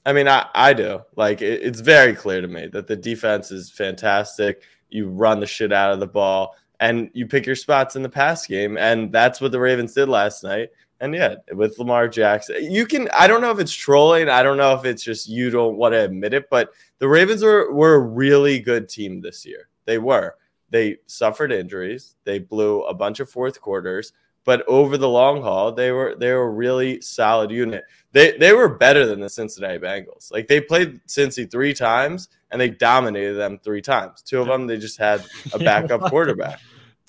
I 0.06 0.12
mean, 0.12 0.28
I, 0.28 0.46
I 0.54 0.72
do. 0.72 1.00
Like, 1.16 1.40
it, 1.40 1.62
it's 1.62 1.80
very 1.80 2.14
clear 2.14 2.40
to 2.40 2.48
me 2.48 2.66
that 2.68 2.86
the 2.86 2.96
defense 2.96 3.50
is 3.50 3.70
fantastic. 3.70 4.62
You 4.90 5.08
run 5.08 5.40
the 5.40 5.46
shit 5.46 5.72
out 5.72 5.92
of 5.92 6.00
the 6.00 6.06
ball 6.06 6.56
and 6.80 7.10
you 7.14 7.26
pick 7.26 7.46
your 7.46 7.56
spots 7.56 7.96
in 7.96 8.02
the 8.02 8.08
pass 8.08 8.46
game. 8.46 8.76
And 8.76 9.12
that's 9.12 9.40
what 9.40 9.52
the 9.52 9.60
Ravens 9.60 9.94
did 9.94 10.08
last 10.08 10.44
night. 10.44 10.70
And 11.00 11.14
yeah, 11.14 11.36
with 11.52 11.78
Lamar 11.78 12.08
Jackson, 12.08 12.70
you 12.70 12.86
can. 12.86 13.08
I 13.12 13.26
don't 13.26 13.40
know 13.40 13.50
if 13.50 13.58
it's 13.58 13.72
trolling. 13.74 14.28
I 14.28 14.42
don't 14.42 14.56
know 14.56 14.74
if 14.74 14.84
it's 14.84 15.02
just 15.02 15.28
you 15.28 15.50
don't 15.50 15.76
want 15.76 15.92
to 15.92 16.04
admit 16.04 16.32
it, 16.32 16.48
but 16.48 16.70
the 16.98 17.08
Ravens 17.08 17.42
were, 17.42 17.72
were 17.72 17.94
a 17.94 18.00
really 18.00 18.60
good 18.60 18.88
team 18.88 19.20
this 19.20 19.44
year. 19.44 19.68
They 19.86 19.98
were. 19.98 20.36
They 20.70 20.98
suffered 21.06 21.52
injuries. 21.52 22.16
They 22.24 22.38
blew 22.38 22.82
a 22.84 22.94
bunch 22.94 23.20
of 23.20 23.28
fourth 23.28 23.60
quarters, 23.60 24.12
but 24.44 24.62
over 24.68 24.98
the 24.98 25.08
long 25.08 25.42
haul, 25.42 25.72
they 25.72 25.90
were 25.90 26.14
they 26.18 26.32
were 26.32 26.42
a 26.42 26.50
really 26.50 27.00
solid 27.00 27.50
unit. 27.50 27.84
They 28.12 28.36
they 28.36 28.52
were 28.52 28.68
better 28.68 29.06
than 29.06 29.20
the 29.20 29.28
Cincinnati 29.28 29.78
Bengals. 29.78 30.30
Like 30.30 30.48
they 30.48 30.60
played 30.60 31.00
Cincy 31.06 31.50
three 31.50 31.74
times 31.74 32.28
and 32.50 32.60
they 32.60 32.68
dominated 32.68 33.34
them 33.34 33.58
three 33.58 33.82
times. 33.82 34.22
Two 34.22 34.40
of 34.40 34.46
them 34.46 34.66
they 34.66 34.76
just 34.76 34.98
had 34.98 35.24
a 35.52 35.58
backup 35.60 36.02
quarterback. 36.02 36.60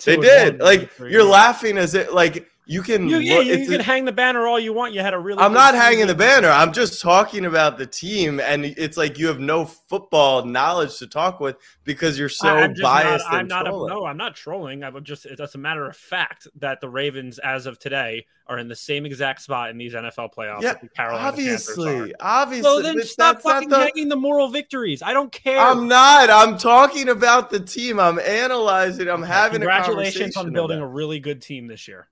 They 0.04 0.18
did. 0.18 0.60
Like 0.60 0.92
you're 1.00 1.24
laughing 1.24 1.78
as 1.78 1.94
it 1.94 2.14
like 2.14 2.48
you 2.68 2.82
can. 2.82 3.08
You, 3.08 3.18
yeah, 3.18 3.38
look, 3.38 3.46
you, 3.46 3.68
can 3.68 3.80
a, 3.80 3.84
hang 3.84 4.06
the 4.06 4.12
banner 4.12 4.48
all 4.48 4.60
you 4.60 4.74
want. 4.74 4.94
You 4.94 5.02
had 5.02 5.14
a 5.14 5.20
really. 5.20 5.40
I'm 5.40 5.54
not 5.54 5.76
hanging 5.76 6.08
the 6.08 6.16
banner. 6.16 6.50
I'm 6.50 6.74
just 6.74 7.02
talking 7.02 7.46
about 7.46 7.78
the 7.78 7.86
team, 7.86 8.40
and 8.40 8.66
it's 8.66 8.98
like 8.98 9.20
you 9.20 9.28
have 9.28 9.40
no 9.40 9.66
football 9.66 10.44
knowledge 10.46 10.98
to 10.98 11.08
talk 11.08 11.40
with 11.40 11.58
because 11.84 12.18
you're 12.18 12.30
so 12.30 12.50
I'm 12.50 12.74
biased. 12.82 13.26
Not, 13.26 13.34
I'm 13.34 13.48
not. 13.48 13.68
A, 13.68 13.72
no, 13.72 14.06
I'm 14.06 14.18
not 14.18 14.36
trolling. 14.36 14.84
I 14.84 14.90
would 14.90 15.06
just. 15.06 15.26
It's 15.26 15.56
a 15.56 15.58
matter 15.58 15.88
of 15.88 15.96
fact 15.96 16.48
that 16.60 16.82
the 16.82 16.90
Ravens, 16.90 17.38
as 17.40 17.68
of 17.68 17.78
today, 17.78 18.26
are 18.48 18.58
in 18.58 18.68
the 18.68 18.76
same 18.76 19.06
exact 19.06 19.42
spot 19.42 19.70
in 19.70 19.78
these 19.78 19.94
NFL 19.94 20.34
playoffs. 20.34 20.64
Yeah, 20.64 20.76
obviously, 20.98 22.16
obviously. 22.20 22.64
So 22.64 22.82
then 22.82 23.02
stop 23.04 23.42
fucking 23.42 23.70
the... 23.70 23.78
hanging 23.78 24.10
the 24.10 24.16
moral 24.16 24.48
victories. 24.48 25.04
I 25.04 25.14
don't 25.14 25.32
care. 25.32 25.60
I'm 25.60 25.88
not. 25.88 26.32
I'm 26.32 26.58
talking 26.58 27.10
about 27.10 27.52
the 27.52 27.60
team. 27.60 28.00
I'm 28.00 28.18
analyzing. 28.20 29.08
I'm 29.08 29.24
having. 29.24 29.62
A 29.62 29.66
congratulations 29.66 30.36
on 30.36 30.52
building 30.52 30.80
a 30.80 30.88
really 30.88 31.20
good 31.20 31.44
team 31.44 31.68
this 31.68 31.88
year. 31.88 32.08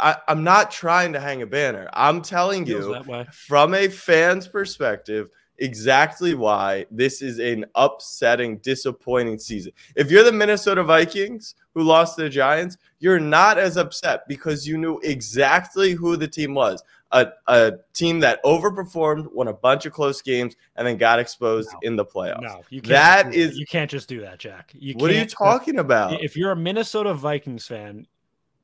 I, 0.00 0.16
am 0.28 0.44
not 0.44 0.70
trying 0.70 1.12
to 1.12 1.20
hang 1.20 1.42
a 1.42 1.46
banner. 1.46 1.88
I'm 1.92 2.22
telling 2.22 2.66
you, 2.66 3.02
from 3.32 3.74
a 3.74 3.88
fan's 3.88 4.48
perspective, 4.48 5.30
exactly 5.58 6.34
why 6.34 6.86
this 6.90 7.22
is 7.22 7.38
an 7.38 7.64
upsetting, 7.74 8.58
disappointing 8.58 9.38
season. 9.38 9.72
If 9.94 10.10
you're 10.10 10.24
the 10.24 10.32
Minnesota 10.32 10.82
Vikings 10.82 11.54
who 11.74 11.82
lost 11.82 12.16
to 12.16 12.22
the 12.22 12.28
Giants, 12.28 12.76
you're 12.98 13.20
not 13.20 13.58
as 13.58 13.76
upset 13.76 14.26
because 14.28 14.66
you 14.66 14.78
knew 14.78 14.98
exactly 15.02 15.92
who 15.92 16.16
the 16.16 16.28
team 16.28 16.54
was. 16.54 16.82
A, 17.12 17.28
a 17.46 17.74
team 17.92 18.18
that 18.20 18.42
overperformed, 18.42 19.32
won 19.32 19.46
a 19.46 19.52
bunch 19.52 19.86
of 19.86 19.92
close 19.92 20.20
games, 20.20 20.56
and 20.74 20.84
then 20.84 20.96
got 20.96 21.20
exposed 21.20 21.70
No. 21.74 21.78
in 21.82 21.94
the 21.94 22.04
playoffs. 22.04 22.42
No, 22.42 22.64
you 22.70 22.82
can't 22.82 23.30
That 23.30 23.32
do 23.32 23.50
you 23.54 23.66
can't 23.66 23.88
just 23.88 24.08
do 24.08 24.20
that, 24.22 24.40
Jack. 24.40 24.72
You 24.74 24.94
what 24.94 25.12
are 25.12 25.14
you 25.14 25.24
talking 25.24 25.78
about? 25.78 26.20
If 26.20 26.36
you're 26.36 26.50
a 26.50 26.56
Minnesota 26.56 27.14
Vikings 27.14 27.68
fan, 27.68 28.08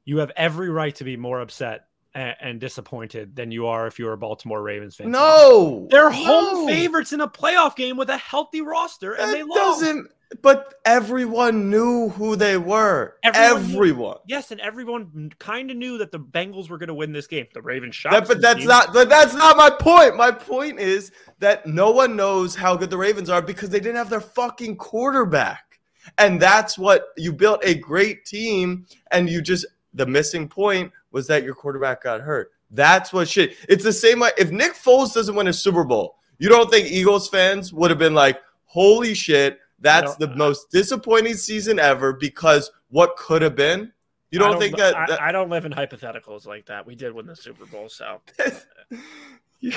you 0.04 0.18
have 0.18 0.32
every 0.36 0.68
right 0.70 0.94
to 0.96 1.04
be 1.04 1.16
more 1.16 1.40
upset 1.40 1.86
and, 2.14 2.34
and 2.40 2.60
disappointed 2.60 3.36
than 3.36 3.50
you 3.50 3.66
are 3.66 3.86
if 3.86 3.98
you're 3.98 4.12
a 4.12 4.18
Baltimore 4.18 4.62
Ravens 4.62 4.96
fan. 4.96 5.10
no, 5.10 5.86
they're 5.90 6.10
home 6.10 6.66
no. 6.66 6.66
favorites 6.66 7.12
in 7.12 7.20
a 7.20 7.28
playoff 7.28 7.76
game 7.76 7.96
with 7.96 8.10
a 8.10 8.16
healthy 8.16 8.60
roster, 8.60 9.12
and 9.12 9.30
That 9.30 9.34
they 9.34 9.42
lost. 9.42 9.80
doesn't. 9.80 10.08
But 10.42 10.74
everyone 10.84 11.70
knew 11.70 12.10
who 12.10 12.36
they 12.36 12.56
were. 12.56 13.16
Everyone 13.24 13.50
knew- 13.72 14.14
Yes, 14.28 14.52
and 14.52 14.60
everyone 14.60 15.32
kind 15.40 15.72
of 15.72 15.76
knew 15.76 15.98
that 15.98 16.12
the 16.12 16.20
Bengals 16.20 16.68
were 16.70 16.78
going 16.78 16.86
to 16.86 16.94
win 16.94 17.10
this 17.12 17.26
game. 17.26 17.48
The 17.52 17.60
Ravens 17.60 17.96
shot. 17.96 18.12
That, 18.12 18.28
but 18.28 18.40
that's 18.40 18.64
not. 18.64 18.92
But 18.92 19.08
that's 19.08 19.34
not 19.34 19.56
my 19.56 19.70
point. 19.70 20.14
My 20.16 20.30
point 20.30 20.78
is 20.78 21.10
that 21.40 21.66
no 21.66 21.90
one 21.90 22.14
knows 22.14 22.54
how 22.54 22.76
good 22.76 22.90
the 22.90 22.96
Ravens 22.96 23.28
are 23.28 23.42
because 23.42 23.70
they 23.70 23.80
didn't 23.80 23.96
have 23.96 24.08
their 24.08 24.20
fucking 24.20 24.76
quarterback, 24.76 25.80
and 26.16 26.40
that's 26.40 26.78
what 26.78 27.06
you 27.16 27.32
built 27.32 27.64
a 27.64 27.74
great 27.74 28.24
team, 28.24 28.86
and 29.10 29.28
you 29.28 29.42
just 29.42 29.66
the 29.94 30.06
missing 30.06 30.48
point 30.48 30.92
was 31.10 31.26
that 31.26 31.42
your 31.42 31.54
quarterback 31.54 32.02
got 32.02 32.20
hurt. 32.20 32.52
That's 32.70 33.12
what 33.12 33.28
shit. 33.28 33.56
It's 33.68 33.84
the 33.84 33.92
same 33.92 34.20
way. 34.20 34.30
If 34.38 34.50
Nick 34.50 34.74
Foles 34.74 35.12
doesn't 35.12 35.34
win 35.34 35.48
a 35.48 35.52
Super 35.52 35.84
Bowl, 35.84 36.16
you 36.38 36.48
don't 36.48 36.70
think 36.70 36.90
Eagles 36.90 37.28
fans 37.28 37.72
would 37.72 37.90
have 37.90 37.98
been 37.98 38.14
like, 38.14 38.40
"Holy 38.64 39.14
shit, 39.14 39.58
that's 39.80 40.16
the 40.16 40.28
most 40.36 40.70
disappointing 40.70 41.34
season 41.34 41.78
ever"? 41.78 42.12
Because 42.12 42.70
what 42.90 43.16
could 43.16 43.42
have 43.42 43.56
been. 43.56 43.92
You 44.30 44.38
don't, 44.38 44.60
think 44.60 44.76
that, 44.76 44.96
I, 44.96 45.06
that 45.08 45.20
I 45.20 45.32
don't 45.32 45.50
live 45.50 45.64
in 45.64 45.72
hypotheticals 45.72 46.46
like 46.46 46.66
that. 46.66 46.86
We 46.86 46.94
did 46.94 47.12
win 47.12 47.26
the 47.26 47.34
Super 47.34 47.66
Bowl, 47.66 47.88
so 47.88 48.20
You're 49.60 49.74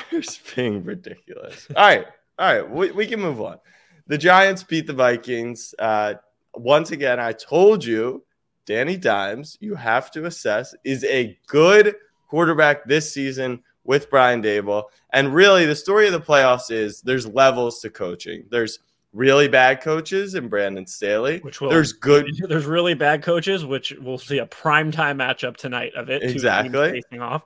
being 0.56 0.84
ridiculous. 0.84 1.68
All 1.76 1.84
right. 1.84 2.06
All 2.40 2.54
right. 2.54 2.70
We, 2.70 2.92
we 2.92 3.06
can 3.06 3.20
move 3.20 3.42
on. 3.42 3.60
The 4.08 4.18
Giants 4.18 4.64
beat 4.64 4.88
the 4.88 4.94
Vikings. 4.94 5.76
Uh, 5.78 6.16
once 6.56 6.92
again, 6.92 7.20
I 7.20 7.34
told 7.34 7.84
you, 7.84 8.24
Danny 8.66 8.98
Dimes, 8.98 9.58
you 9.60 9.76
have 9.76 10.12
to 10.12 10.26
assess, 10.26 10.74
is 10.84 11.04
a 11.06 11.38
good 11.48 11.96
quarterback 12.28 12.86
this 12.86 13.14
season 13.14 13.62
with 13.84 14.10
Brian 14.10 14.42
Daboll. 14.42 14.86
And 15.12 15.34
really, 15.34 15.66
the 15.66 15.76
story 15.76 16.08
of 16.08 16.14
the 16.14 16.22
playoffs 16.22 16.72
is 16.72 17.02
there's 17.02 17.28
levels 17.28 17.80
to 17.82 17.90
coaching. 17.90 18.46
There's 18.50 18.80
really 19.14 19.48
bad 19.48 19.82
coaches 19.82 20.36
in 20.36 20.48
Brandon 20.48 20.88
Staley. 20.88 21.40
which 21.40 21.62
will 21.62 21.70
There's 21.70 21.94
good 21.94 22.28
There's 22.48 22.66
really 22.66 22.94
bad 22.96 23.24
coaches, 23.24 23.66
which 23.66 23.94
we'll 24.02 24.18
see 24.18 24.40
a 24.40 24.46
prime 24.46 24.92
time 24.92 25.20
matchup 25.20 25.58
tonight 25.58 25.94
of 25.96 26.10
it. 26.10 26.24
Exactly. 26.24 26.92
facing 27.02 27.22
off. 27.22 27.44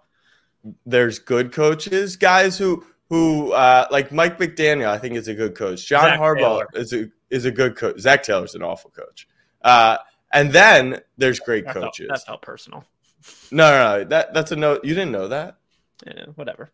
there's 0.85 1.19
good 1.19 1.51
coaches, 1.51 2.15
guys 2.15 2.57
who 2.57 2.85
who 3.09 3.51
uh, 3.53 3.87
like 3.91 4.11
Mike 4.11 4.37
McDaniel. 4.37 4.87
I 4.87 4.97
think 4.97 5.15
is 5.15 5.27
a 5.27 5.33
good 5.33 5.55
coach. 5.55 5.85
John 5.85 6.03
Zach 6.03 6.19
Harbaugh 6.19 6.37
Taylor. 6.37 6.67
is 6.75 6.93
a 6.93 7.09
is 7.29 7.45
a 7.45 7.51
good 7.51 7.75
coach. 7.75 7.99
Zac 7.99 8.23
Taylor's 8.23 8.55
an 8.55 8.63
awful 8.63 8.91
coach. 8.91 9.27
Uh, 9.61 9.97
and 10.37 10.51
then 10.51 11.01
there's 11.17 11.39
great 11.39 11.65
That 11.65 11.73
felt, 11.73 11.85
coaches. 11.85 12.07
that 12.09 12.25
felt 12.25 12.41
personal. 12.41 12.85
no, 13.51 13.69
no, 13.71 13.97
no, 13.99 14.03
that 14.05 14.33
that's 14.33 14.51
a 14.51 14.55
no. 14.55 14.73
You 14.83 14.93
didn't 14.93 15.11
know 15.11 15.27
that. 15.29 15.57
Yeah, 16.05 16.25
whatever. 16.35 16.71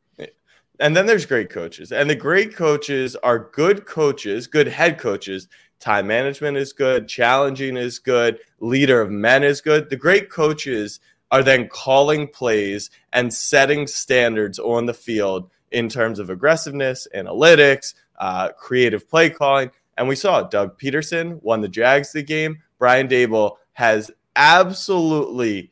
And 0.80 0.98
then 0.98 1.06
there's 1.06 1.28
great 1.28 1.52
coaches, 1.52 1.92
and 1.92 2.10
the 2.10 2.16
great 2.16 2.56
coaches 2.56 3.16
are 3.18 3.50
good 3.54 3.86
coaches, 3.86 4.48
good 4.48 4.68
head 4.68 4.98
coaches. 4.98 5.48
Time 5.80 6.08
management 6.08 6.58
is 6.58 6.74
good, 6.74 7.08
challenging 7.08 7.78
is 7.78 8.00
good, 8.00 8.40
leader 8.60 9.00
of 9.00 9.12
men 9.12 9.44
is 9.44 9.62
good. 9.62 9.90
The 9.90 9.96
great 9.98 10.30
coaches 10.32 11.00
are 11.30 11.44
then 11.44 11.68
calling 11.68 12.28
plays 12.28 12.90
and 13.12 13.32
setting 13.34 13.86
standards 13.86 14.58
on 14.60 14.86
the 14.88 14.94
field 14.96 15.52
in 15.72 15.90
terms 15.90 16.18
of 16.20 16.30
aggressiveness, 16.32 17.08
analytics, 17.16 17.94
uh, 18.20 18.50
creative 18.54 19.08
play 19.08 19.30
calling. 19.30 19.70
And 19.98 20.08
we 20.08 20.16
saw 20.16 20.42
Doug 20.42 20.80
Pederson 20.80 21.42
won 21.44 21.62
the 21.62 21.68
Jags 21.70 22.12
the 22.14 22.24
game. 22.24 22.64
Brian 22.84 23.08
Daboll 23.08 23.56
has 23.72 24.12
absolutely 24.36 25.72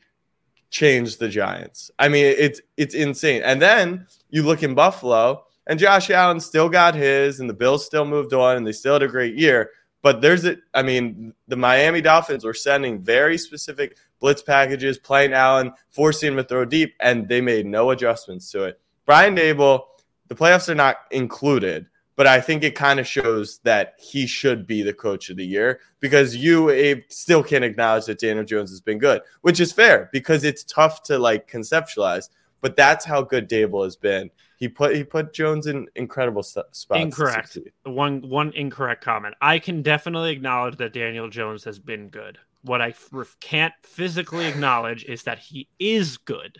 changed 0.70 1.20
the 1.20 1.27
Giants. 1.27 1.91
I 2.00 2.08
mean, 2.08 2.24
it's 2.25 2.62
it's 2.77 2.96
insane. 2.96 3.41
And 3.44 3.62
then 3.62 4.08
you 4.30 4.44
look 4.44 4.63
in 4.63 4.75
Buffalo, 4.75 5.44
and 5.68 5.77
Josh 5.77 6.10
Allen 6.10 6.39
still 6.39 6.70
got 6.70 6.96
his, 6.96 7.41
and 7.41 7.50
the 7.50 7.53
Bills 7.53 7.86
still 7.86 8.06
moved 8.06 8.34
on, 8.34 8.56
and 8.56 8.65
they 8.65 8.72
still 8.72 8.94
had 8.94 9.03
a 9.03 9.10
great 9.10 9.36
year. 9.36 9.72
But 10.01 10.22
there's 10.22 10.46
a, 10.46 10.56
I 10.74 10.84
mean, 10.84 11.34
the 11.50 11.58
Miami 11.58 12.00
Dolphins 12.00 12.46
were 12.46 12.53
sending 12.53 13.03
very 13.03 13.38
specific 13.38 13.98
blitz 14.22 14.41
packages, 14.41 14.98
playing 14.98 15.34
Allen, 15.34 15.74
forcing 15.89 16.30
him 16.30 16.38
to 16.38 16.46
throw 16.46 16.63
deep, 16.63 16.96
and 17.01 17.27
they 17.27 17.41
made 17.41 17.65
no 17.65 17.89
adjustments 17.89 18.50
to 18.51 18.63
it. 18.63 18.80
Brian 19.06 19.36
Daboll, 19.36 19.82
the 20.30 20.36
playoffs 20.36 20.70
are 20.70 20.75
not 20.75 20.96
included, 21.12 21.88
but 22.22 22.28
I 22.28 22.40
think 22.40 22.63
it 22.63 22.75
kind 22.75 23.00
of 23.00 23.08
shows 23.08 23.62
that 23.63 23.96
he 23.98 24.28
should 24.28 24.68
be 24.68 24.84
the 24.84 24.94
coach 24.94 25.32
of 25.32 25.38
the 25.38 25.44
year 25.44 25.80
because 26.01 26.36
you 26.36 26.70
Abe, 26.70 27.01
still 27.10 27.42
can't 27.44 27.63
acknowledge 27.63 28.06
that 28.06 28.20
Daniel 28.20 28.46
Jones 28.46 28.70
has 28.70 28.80
been 28.80 29.00
good, 29.00 29.24
which 29.42 29.60
is 29.60 29.72
fair 29.72 30.08
because 30.13 30.44
it's 30.44 30.63
tough 30.63 31.01
to 31.06 31.18
like 31.18 31.50
conceptualize. 31.50 32.30
But 32.62 32.75
that's 32.75 33.06
how 33.06 33.24
good 33.24 33.50
Daboll 33.50 33.86
has 33.86 33.96
been. 33.96 34.30
He 34.58 34.68
put 34.68 34.96
he 34.96 35.04
put 35.04 35.34
Jones 35.34 35.66
in 35.66 35.88
incredible 35.96 36.44
spots. 36.44 36.86
Incorrect. 36.92 37.58
One 37.86 38.22
one 38.30 38.54
incorrect 38.54 39.04
comment. 39.04 39.34
I 39.42 39.58
can 39.58 39.82
definitely 39.82 40.30
acknowledge 40.30 40.78
that 40.78 40.94
Daniel 40.94 41.28
Jones 41.28 41.63
has 41.63 41.80
been 41.80 42.10
good. 42.10 42.38
What 42.62 42.84
I 42.84 42.90
f- 42.90 43.36
can't 43.40 43.74
physically 43.82 44.46
acknowledge 44.46 45.06
is 45.06 45.24
that 45.24 45.40
he 45.40 45.70
is 45.80 46.18
good. 46.18 46.60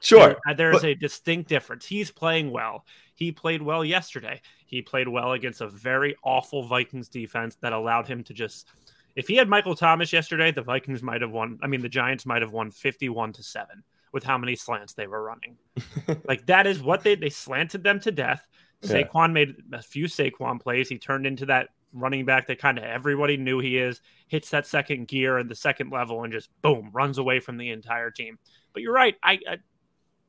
Sure. 0.00 0.36
There- 0.44 0.54
there 0.56 0.70
is 0.72 0.80
but- 0.80 0.90
a 0.90 0.94
distinct 0.96 1.48
difference. 1.48 1.86
He's 1.86 2.10
playing 2.10 2.50
well. 2.50 2.84
He 3.14 3.32
played 3.32 3.62
well 3.62 3.84
yesterday. 3.84 4.40
He 4.68 4.82
played 4.82 5.08
well 5.08 5.32
against 5.32 5.62
a 5.62 5.68
very 5.68 6.14
awful 6.22 6.62
Vikings 6.62 7.08
defense 7.08 7.56
that 7.62 7.72
allowed 7.72 8.06
him 8.06 8.22
to 8.24 8.34
just. 8.34 8.68
If 9.16 9.26
he 9.26 9.34
had 9.34 9.48
Michael 9.48 9.74
Thomas 9.74 10.12
yesterday, 10.12 10.52
the 10.52 10.62
Vikings 10.62 11.02
might 11.02 11.22
have 11.22 11.30
won. 11.30 11.58
I 11.62 11.66
mean, 11.66 11.80
the 11.80 11.88
Giants 11.88 12.26
might 12.26 12.42
have 12.42 12.52
won 12.52 12.70
fifty-one 12.70 13.32
to 13.32 13.42
seven 13.42 13.82
with 14.12 14.24
how 14.24 14.36
many 14.36 14.54
slants 14.54 14.92
they 14.92 15.06
were 15.06 15.22
running. 15.22 15.56
like 16.28 16.46
that 16.46 16.66
is 16.66 16.82
what 16.82 17.02
they 17.02 17.14
they 17.14 17.30
slanted 17.30 17.82
them 17.82 17.98
to 18.00 18.12
death. 18.12 18.46
Yeah. 18.82 19.02
Saquon 19.02 19.32
made 19.32 19.56
a 19.72 19.82
few 19.82 20.04
Saquon 20.04 20.60
plays. 20.60 20.88
He 20.88 20.98
turned 20.98 21.26
into 21.26 21.46
that 21.46 21.70
running 21.94 22.26
back 22.26 22.46
that 22.46 22.58
kind 22.58 22.76
of 22.76 22.84
everybody 22.84 23.38
knew 23.38 23.58
he 23.58 23.78
is. 23.78 24.02
Hits 24.28 24.50
that 24.50 24.66
second 24.66 25.08
gear 25.08 25.38
and 25.38 25.50
the 25.50 25.54
second 25.54 25.90
level 25.90 26.22
and 26.24 26.32
just 26.32 26.50
boom 26.60 26.90
runs 26.92 27.16
away 27.16 27.40
from 27.40 27.56
the 27.56 27.70
entire 27.70 28.10
team. 28.10 28.38
But 28.74 28.82
you're 28.82 28.92
right. 28.92 29.16
I, 29.22 29.38
I 29.48 29.56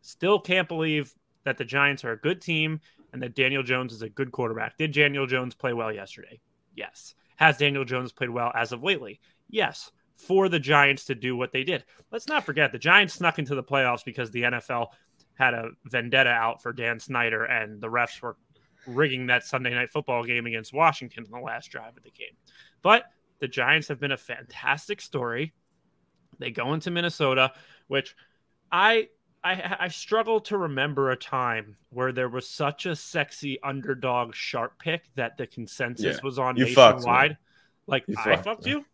still 0.01 0.39
can't 0.39 0.67
believe 0.67 1.13
that 1.43 1.57
the 1.57 1.65
Giants 1.65 2.03
are 2.03 2.13
a 2.13 2.17
good 2.17 2.41
team 2.41 2.79
and 3.13 3.21
that 3.21 3.35
Daniel 3.35 3.63
Jones 3.63 3.93
is 3.93 4.01
a 4.01 4.09
good 4.09 4.31
quarterback. 4.31 4.77
Did 4.77 4.91
Daniel 4.93 5.27
Jones 5.27 5.55
play 5.55 5.73
well 5.73 5.91
yesterday? 5.91 6.39
Yes. 6.75 7.15
Has 7.37 7.57
Daniel 7.57 7.85
Jones 7.85 8.11
played 8.11 8.29
well 8.29 8.51
as 8.55 8.71
of 8.71 8.83
lately? 8.83 9.19
Yes. 9.49 9.91
For 10.17 10.49
the 10.49 10.59
Giants 10.59 11.05
to 11.05 11.15
do 11.15 11.35
what 11.35 11.51
they 11.51 11.63
did. 11.63 11.85
Let's 12.11 12.27
not 12.27 12.45
forget 12.45 12.71
the 12.71 12.79
Giants 12.79 13.13
snuck 13.13 13.39
into 13.39 13.55
the 13.55 13.63
playoffs 13.63 14.03
because 14.03 14.31
the 14.31 14.43
NFL 14.43 14.87
had 15.35 15.53
a 15.53 15.69
vendetta 15.85 16.29
out 16.29 16.61
for 16.61 16.73
Dan 16.73 16.99
Snyder 16.99 17.45
and 17.45 17.79
the 17.81 17.87
refs 17.87 18.21
were 18.21 18.35
rigging 18.85 19.27
that 19.27 19.43
Sunday 19.43 19.73
night 19.73 19.89
football 19.89 20.23
game 20.23 20.45
against 20.45 20.73
Washington 20.73 21.25
in 21.25 21.31
the 21.31 21.39
last 21.39 21.71
drive 21.71 21.95
of 21.95 22.03
the 22.03 22.11
game. 22.11 22.35
But 22.81 23.05
the 23.39 23.47
Giants 23.47 23.87
have 23.87 23.99
been 23.99 24.11
a 24.11 24.17
fantastic 24.17 25.01
story. 25.01 25.53
They 26.39 26.51
go 26.51 26.73
into 26.73 26.91
Minnesota, 26.91 27.53
which 27.87 28.15
I 28.71 29.07
I, 29.43 29.77
I 29.79 29.87
struggle 29.87 30.41
to 30.41 30.57
remember 30.57 31.11
a 31.11 31.15
time 31.15 31.77
where 31.91 32.11
there 32.11 32.27
was 32.27 32.47
such 32.47 32.85
a 32.85 32.95
sexy 32.95 33.61
underdog 33.63 34.35
sharp 34.35 34.79
pick 34.79 35.09
that 35.15 35.37
the 35.37 35.47
consensus 35.47 36.17
Yeah, 36.17 36.19
was 36.23 36.37
on 36.37 36.57
you 36.57 36.67
fucked 36.67 36.99
nationwide. 36.99 37.37
Like 37.87 38.03
You 38.07 38.15
I 38.17 38.23
fucked 38.23 38.43
fucked 38.43 38.65
you. 38.65 38.85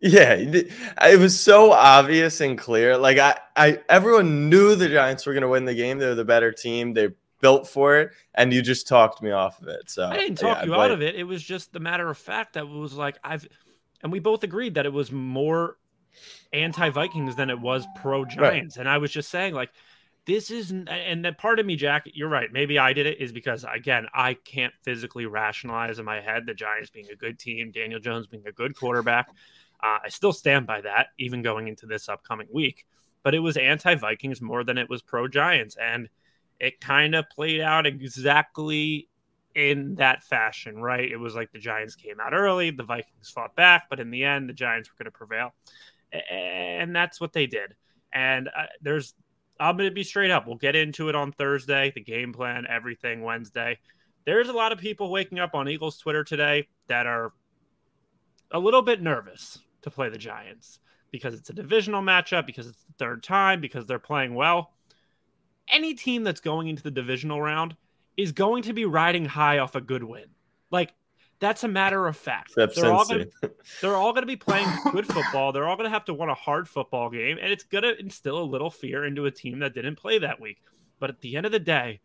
Yeah, 0.00 0.34
it 0.34 1.18
was 1.18 1.38
so 1.38 1.72
obvious 1.72 2.40
and 2.40 2.56
clear. 2.56 2.96
Like 2.96 3.18
I, 3.18 3.38
I 3.56 3.80
everyone 3.88 4.48
knew 4.48 4.76
the 4.76 4.88
Giants 4.88 5.26
were 5.26 5.32
going 5.32 5.42
to 5.42 5.48
win 5.48 5.64
the 5.64 5.74
game. 5.74 5.98
They're 5.98 6.14
the 6.14 6.24
better 6.24 6.52
team. 6.52 6.94
They 6.94 7.08
built 7.40 7.66
for 7.66 7.98
it, 7.98 8.12
and 8.34 8.52
you 8.52 8.62
just 8.62 8.86
talked 8.86 9.20
me 9.20 9.32
off 9.32 9.60
of 9.60 9.66
it. 9.66 9.90
So 9.90 10.06
I 10.06 10.16
didn't 10.16 10.38
talk 10.38 10.64
you 10.64 10.74
out 10.74 10.92
of 10.92 11.02
it. 11.02 11.16
It 11.16 11.24
was 11.24 11.42
just 11.42 11.72
the 11.72 11.80
matter 11.80 12.08
of 12.08 12.16
fact 12.16 12.52
that 12.52 12.64
it 12.64 12.68
was 12.68 12.94
like 12.94 13.18
I've, 13.24 13.48
and 14.02 14.12
we 14.12 14.20
both 14.20 14.44
agreed 14.44 14.74
that 14.74 14.86
it 14.86 14.92
was 14.92 15.10
more 15.10 15.76
anti-Vikings 16.52 17.36
than 17.36 17.50
it 17.50 17.60
was 17.60 17.86
pro-Giants. 18.00 18.76
And 18.76 18.88
I 18.88 18.98
was 18.98 19.10
just 19.10 19.30
saying 19.30 19.54
like, 19.54 19.70
this 20.28 20.50
is, 20.50 20.70
and 20.70 21.24
that 21.24 21.38
part 21.38 21.58
of 21.58 21.66
me, 21.66 21.74
Jack, 21.74 22.04
you're 22.12 22.28
right. 22.28 22.52
Maybe 22.52 22.78
I 22.78 22.92
did 22.92 23.06
it 23.06 23.18
is 23.18 23.32
because 23.32 23.64
again, 23.64 24.06
I 24.14 24.34
can't 24.34 24.74
physically 24.84 25.24
rationalize 25.26 25.98
in 25.98 26.04
my 26.04 26.20
head 26.20 26.44
the 26.46 26.54
Giants 26.54 26.90
being 26.90 27.08
a 27.10 27.16
good 27.16 27.38
team, 27.38 27.72
Daniel 27.72 27.98
Jones 27.98 28.26
being 28.26 28.46
a 28.46 28.52
good 28.52 28.76
quarterback. 28.76 29.28
Uh, 29.82 29.98
I 30.04 30.08
still 30.10 30.32
stand 30.32 30.66
by 30.66 30.82
that, 30.82 31.08
even 31.18 31.42
going 31.42 31.66
into 31.66 31.86
this 31.86 32.08
upcoming 32.08 32.46
week. 32.52 32.84
But 33.22 33.34
it 33.34 33.40
was 33.40 33.56
anti-Vikings 33.56 34.40
more 34.42 34.64
than 34.64 34.78
it 34.78 34.88
was 34.88 35.02
pro-Giants, 35.02 35.76
and 35.80 36.08
it 36.60 36.80
kind 36.80 37.14
of 37.14 37.28
played 37.30 37.60
out 37.60 37.86
exactly 37.86 39.08
in 39.54 39.94
that 39.96 40.22
fashion, 40.22 40.76
right? 40.76 41.10
It 41.10 41.16
was 41.16 41.34
like 41.34 41.50
the 41.52 41.58
Giants 41.58 41.96
came 41.96 42.20
out 42.20 42.34
early, 42.34 42.70
the 42.70 42.84
Vikings 42.84 43.30
fought 43.30 43.56
back, 43.56 43.86
but 43.88 43.98
in 43.98 44.10
the 44.10 44.24
end, 44.24 44.48
the 44.48 44.52
Giants 44.52 44.90
were 44.90 45.02
going 45.02 45.10
to 45.10 45.18
prevail. 45.18 45.54
And 46.30 46.94
that's 46.94 47.20
what 47.20 47.32
they 47.32 47.46
did. 47.46 47.74
And 48.12 48.48
uh, 48.48 48.66
there's, 48.82 49.14
I'm 49.60 49.76
going 49.76 49.88
to 49.88 49.94
be 49.94 50.04
straight 50.04 50.30
up. 50.30 50.46
We'll 50.46 50.56
get 50.56 50.76
into 50.76 51.08
it 51.08 51.14
on 51.14 51.32
Thursday, 51.32 51.92
the 51.94 52.00
game 52.00 52.32
plan, 52.32 52.66
everything 52.68 53.22
Wednesday. 53.22 53.78
There's 54.24 54.48
a 54.48 54.52
lot 54.52 54.72
of 54.72 54.78
people 54.78 55.10
waking 55.10 55.38
up 55.38 55.54
on 55.54 55.68
Eagles 55.68 55.98
Twitter 55.98 56.22
today 56.22 56.68
that 56.86 57.06
are 57.06 57.32
a 58.50 58.58
little 58.58 58.82
bit 58.82 59.02
nervous 59.02 59.58
to 59.82 59.90
play 59.90 60.08
the 60.08 60.18
Giants 60.18 60.78
because 61.10 61.34
it's 61.34 61.50
a 61.50 61.54
divisional 61.54 62.02
matchup, 62.02 62.46
because 62.46 62.66
it's 62.66 62.84
the 62.84 62.92
third 62.98 63.22
time, 63.22 63.60
because 63.60 63.86
they're 63.86 63.98
playing 63.98 64.34
well. 64.34 64.72
Any 65.70 65.94
team 65.94 66.24
that's 66.24 66.40
going 66.40 66.68
into 66.68 66.82
the 66.82 66.90
divisional 66.90 67.40
round 67.40 67.76
is 68.16 68.32
going 68.32 68.62
to 68.64 68.72
be 68.72 68.84
riding 68.84 69.24
high 69.24 69.58
off 69.58 69.74
a 69.74 69.80
good 69.80 70.04
win. 70.04 70.26
Like 70.70 70.92
that's 71.40 71.64
a 71.64 71.68
matter 71.68 72.06
of 72.06 72.16
fact. 72.16 72.52
they're 72.56 72.92
all, 72.92 73.06
gonna, 73.06 73.26
they're 73.80 73.96
all 73.96 74.12
going 74.12 74.22
to 74.22 74.26
be 74.26 74.36
playing 74.36 74.68
good 74.92 75.06
football. 75.06 75.52
They're 75.52 75.68
all 75.68 75.76
going 75.76 75.86
to 75.86 75.90
have 75.90 76.04
to 76.06 76.14
win 76.14 76.28
a 76.28 76.34
hard 76.34 76.68
football 76.68 77.10
game, 77.10 77.38
and 77.40 77.52
it's 77.52 77.64
going 77.64 77.84
to 77.84 77.98
instill 77.98 78.38
a 78.38 78.44
little 78.44 78.70
fear 78.70 79.04
into 79.04 79.26
a 79.26 79.30
team 79.30 79.58
that 79.60 79.74
didn't 79.74 79.96
play 79.96 80.18
that 80.18 80.40
week. 80.40 80.58
But 80.98 81.10
at 81.10 81.20
the 81.20 81.36
end 81.36 81.46
of 81.46 81.52
the 81.52 81.60
day, 81.60 82.00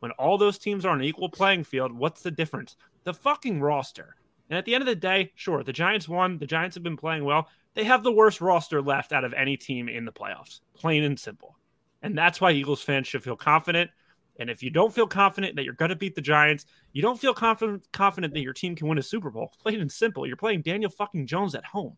when 0.00 0.10
all 0.12 0.36
those 0.36 0.58
teams 0.58 0.84
are 0.84 0.90
on 0.90 1.00
an 1.00 1.04
equal 1.06 1.30
playing 1.30 1.64
field, 1.64 1.92
what's 1.92 2.22
the 2.22 2.30
difference? 2.30 2.76
The 3.04 3.14
fucking 3.14 3.60
roster. 3.60 4.16
And 4.50 4.58
at 4.58 4.66
the 4.66 4.74
end 4.74 4.82
of 4.82 4.86
the 4.86 4.94
day, 4.94 5.32
sure, 5.34 5.62
the 5.62 5.72
Giants 5.72 6.08
won. 6.08 6.38
The 6.38 6.46
Giants 6.46 6.74
have 6.76 6.82
been 6.82 6.96
playing 6.96 7.24
well. 7.24 7.48
They 7.74 7.84
have 7.84 8.02
the 8.02 8.12
worst 8.12 8.40
roster 8.40 8.82
left 8.82 9.12
out 9.12 9.24
of 9.24 9.32
any 9.32 9.56
team 9.56 9.88
in 9.88 10.04
the 10.04 10.12
playoffs, 10.12 10.60
plain 10.74 11.04
and 11.04 11.18
simple. 11.18 11.56
And 12.02 12.16
that's 12.16 12.40
why 12.40 12.52
Eagles 12.52 12.82
fans 12.82 13.06
should 13.06 13.24
feel 13.24 13.36
confident. 13.36 13.90
And 14.38 14.50
if 14.50 14.62
you 14.62 14.70
don't 14.70 14.92
feel 14.92 15.06
confident 15.06 15.54
that 15.56 15.64
you're 15.64 15.74
going 15.74 15.90
to 15.90 15.96
beat 15.96 16.14
the 16.14 16.20
Giants, 16.20 16.66
you 16.92 17.02
don't 17.02 17.20
feel 17.20 17.34
confident 17.34 17.86
confident 17.92 18.34
that 18.34 18.40
your 18.42 18.52
team 18.52 18.74
can 18.74 18.88
win 18.88 18.98
a 18.98 19.02
Super 19.02 19.30
Bowl. 19.30 19.52
Plain 19.62 19.80
and 19.80 19.90
simple, 19.90 20.26
you're 20.26 20.36
playing 20.36 20.62
Daniel 20.62 20.90
fucking 20.90 21.26
Jones 21.26 21.54
at 21.54 21.64
home. 21.64 21.96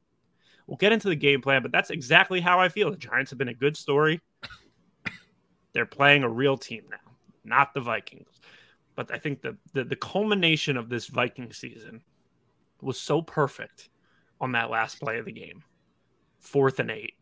We'll 0.66 0.76
get 0.76 0.92
into 0.92 1.08
the 1.08 1.16
game 1.16 1.40
plan, 1.40 1.62
but 1.62 1.72
that's 1.72 1.90
exactly 1.90 2.40
how 2.40 2.58
I 2.58 2.68
feel. 2.68 2.90
The 2.90 2.96
Giants 2.96 3.30
have 3.30 3.38
been 3.38 3.48
a 3.48 3.54
good 3.54 3.76
story. 3.76 4.20
They're 5.72 5.86
playing 5.86 6.24
a 6.24 6.28
real 6.28 6.56
team 6.56 6.84
now, 6.90 7.12
not 7.44 7.72
the 7.72 7.80
Vikings. 7.80 8.40
But 8.96 9.12
I 9.12 9.18
think 9.18 9.42
the, 9.42 9.56
the, 9.74 9.84
the 9.84 9.96
culmination 9.96 10.76
of 10.76 10.88
this 10.88 11.06
Viking 11.06 11.52
season 11.52 12.00
was 12.80 12.98
so 12.98 13.22
perfect 13.22 13.90
on 14.40 14.52
that 14.52 14.70
last 14.70 14.98
play 14.98 15.18
of 15.18 15.26
the 15.26 15.32
game. 15.32 15.62
Fourth 16.40 16.80
and 16.80 16.90
eight. 16.90 17.14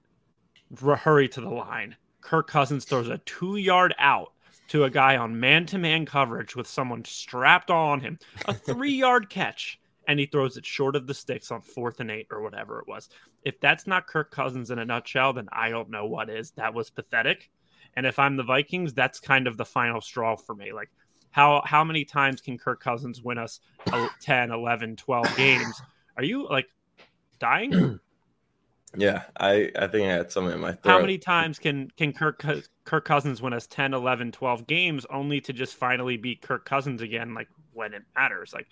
Hurry 0.81 1.29
to 1.29 1.41
the 1.41 1.49
line. 1.49 1.97
Kirk 2.21 2.49
Cousins 2.49 2.85
throws 2.85 3.09
a 3.09 3.19
two 3.19 3.57
yard 3.57 3.95
out 3.99 4.34
to 4.69 4.85
a 4.85 4.91
guy 4.91 5.17
on 5.17 5.39
man 5.39 5.67
to 5.67 5.79
man 5.79 6.07
coverage 6.07 6.57
with 6.57 6.67
someone 6.67 7.05
strapped 7.05 7.71
on 7.71 8.01
him. 8.01 8.19
A 8.47 8.55
three 8.55 8.95
yard 8.95 9.29
catch. 9.31 9.81
And 10.07 10.21
he 10.21 10.27
throws 10.27 10.59
it 10.59 10.67
short 10.67 10.97
of 10.97 11.07
the 11.07 11.15
sticks 11.15 11.51
on 11.51 11.63
fourth 11.63 12.01
and 12.01 12.11
eight 12.11 12.27
or 12.31 12.43
whatever 12.43 12.79
it 12.79 12.87
was. 12.87 13.09
If 13.43 13.59
that's 13.61 13.87
not 13.87 14.07
Kirk 14.07 14.31
Cousins 14.31 14.71
in 14.71 14.79
a 14.79 14.85
nutshell, 14.85 15.33
then 15.33 15.49
I 15.51 15.71
don't 15.71 15.89
know 15.89 16.05
what 16.05 16.29
is. 16.29 16.51
That 16.53 16.75
was 16.75 16.91
pathetic. 16.91 17.51
And 17.97 18.05
if 18.05 18.19
I'm 18.19 18.37
the 18.37 18.43
Vikings, 18.43 18.93
that's 18.93 19.19
kind 19.19 19.47
of 19.47 19.57
the 19.57 19.65
final 19.65 20.03
straw 20.03 20.37
for 20.37 20.55
me. 20.55 20.73
Like, 20.75 20.91
how 21.31 21.63
how 21.65 21.83
many 21.85 22.05
times 22.05 22.41
can 22.41 22.59
Kirk 22.59 22.81
Cousins 22.81 23.23
win 23.23 23.39
us 23.39 23.61
10, 24.21 24.51
11, 24.51 24.97
12 24.97 25.37
games? 25.37 25.83
Are 26.17 26.25
you 26.25 26.47
like 26.49 26.69
dying? 27.39 27.99
Yeah, 28.97 29.23
I, 29.37 29.71
I 29.77 29.87
think 29.87 30.09
I 30.09 30.13
had 30.13 30.33
something 30.33 30.55
in 30.55 30.61
my 30.61 30.73
throat. 30.73 30.93
How 30.93 31.01
many 31.01 31.19
times 31.19 31.59
can 31.59 31.91
can 31.97 32.13
Kirk 32.13 32.45
Kirk 32.85 33.05
Cousins 33.05 33.43
win 33.43 33.53
us 33.53 33.67
10, 33.67 33.95
11, 33.95 34.33
12 34.33 34.67
games 34.67 35.07
only 35.11 35.41
to 35.43 35.53
just 35.53 35.75
finally 35.75 36.17
beat 36.17 36.43
Kirk 36.43 36.65
Cousins 36.65 37.03
again 37.03 37.35
like 37.35 37.49
when 37.73 37.95
it 37.95 38.03
matters? 38.15 38.53
Like 38.53 38.69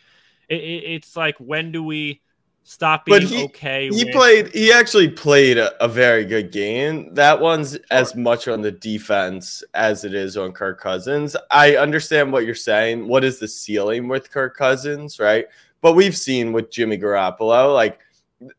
it, 0.48 0.62
it, 0.62 0.84
it's 0.84 1.16
like 1.16 1.36
when 1.38 1.72
do 1.72 1.82
we 1.82 2.20
stop 2.64 3.04
being 3.04 3.22
he, 3.22 3.44
okay? 3.44 3.88
He 3.90 4.04
with... 4.04 4.14
played. 4.14 4.54
He 4.54 4.72
actually 4.72 5.08
played 5.08 5.58
a, 5.58 5.82
a, 5.82 5.88
very 5.88 6.24
good 6.24 6.52
game. 6.52 7.12
That 7.14 7.40
one's 7.40 7.72
sure. 7.72 7.80
as 7.90 8.14
much 8.14 8.48
on 8.48 8.62
the 8.62 8.72
defense 8.72 9.62
as 9.74 10.04
it 10.04 10.14
is 10.14 10.36
on 10.36 10.52
Kirk 10.52 10.80
Cousins. 10.80 11.36
I 11.50 11.76
understand 11.76 12.32
what 12.32 12.44
you're 12.44 12.54
saying. 12.54 13.08
What 13.08 13.24
is 13.24 13.38
the 13.38 13.48
ceiling 13.48 14.08
with 14.08 14.30
Kirk 14.30 14.56
Cousins, 14.56 15.18
right? 15.18 15.46
But 15.80 15.94
we've 15.94 16.16
seen 16.16 16.52
with 16.52 16.70
Jimmy 16.70 16.96
Garoppolo, 16.96 17.74
like 17.74 18.00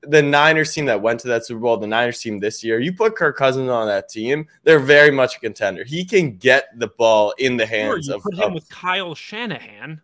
the 0.01 0.21
Niners 0.21 0.73
team 0.73 0.85
that 0.85 1.01
went 1.01 1.19
to 1.21 1.27
that 1.29 1.45
Super 1.45 1.59
Bowl, 1.59 1.77
the 1.77 1.87
Niners 1.87 2.19
team 2.19 2.39
this 2.39 2.63
year, 2.63 2.79
you 2.79 2.93
put 2.93 3.15
Kirk 3.15 3.37
Cousins 3.37 3.69
on 3.69 3.87
that 3.87 4.09
team, 4.09 4.47
they're 4.63 4.79
very 4.79 5.11
much 5.11 5.37
a 5.37 5.39
contender. 5.39 5.83
He 5.83 6.05
can 6.05 6.37
get 6.37 6.67
the 6.77 6.87
ball 6.87 7.33
in 7.37 7.57
the 7.57 7.65
hands 7.65 8.05
sure, 8.05 8.15
of. 8.15 8.23
Put 8.23 8.35
him 8.35 8.43
of, 8.43 8.53
with 8.53 8.69
Kyle 8.69 9.15
Shanahan. 9.15 10.01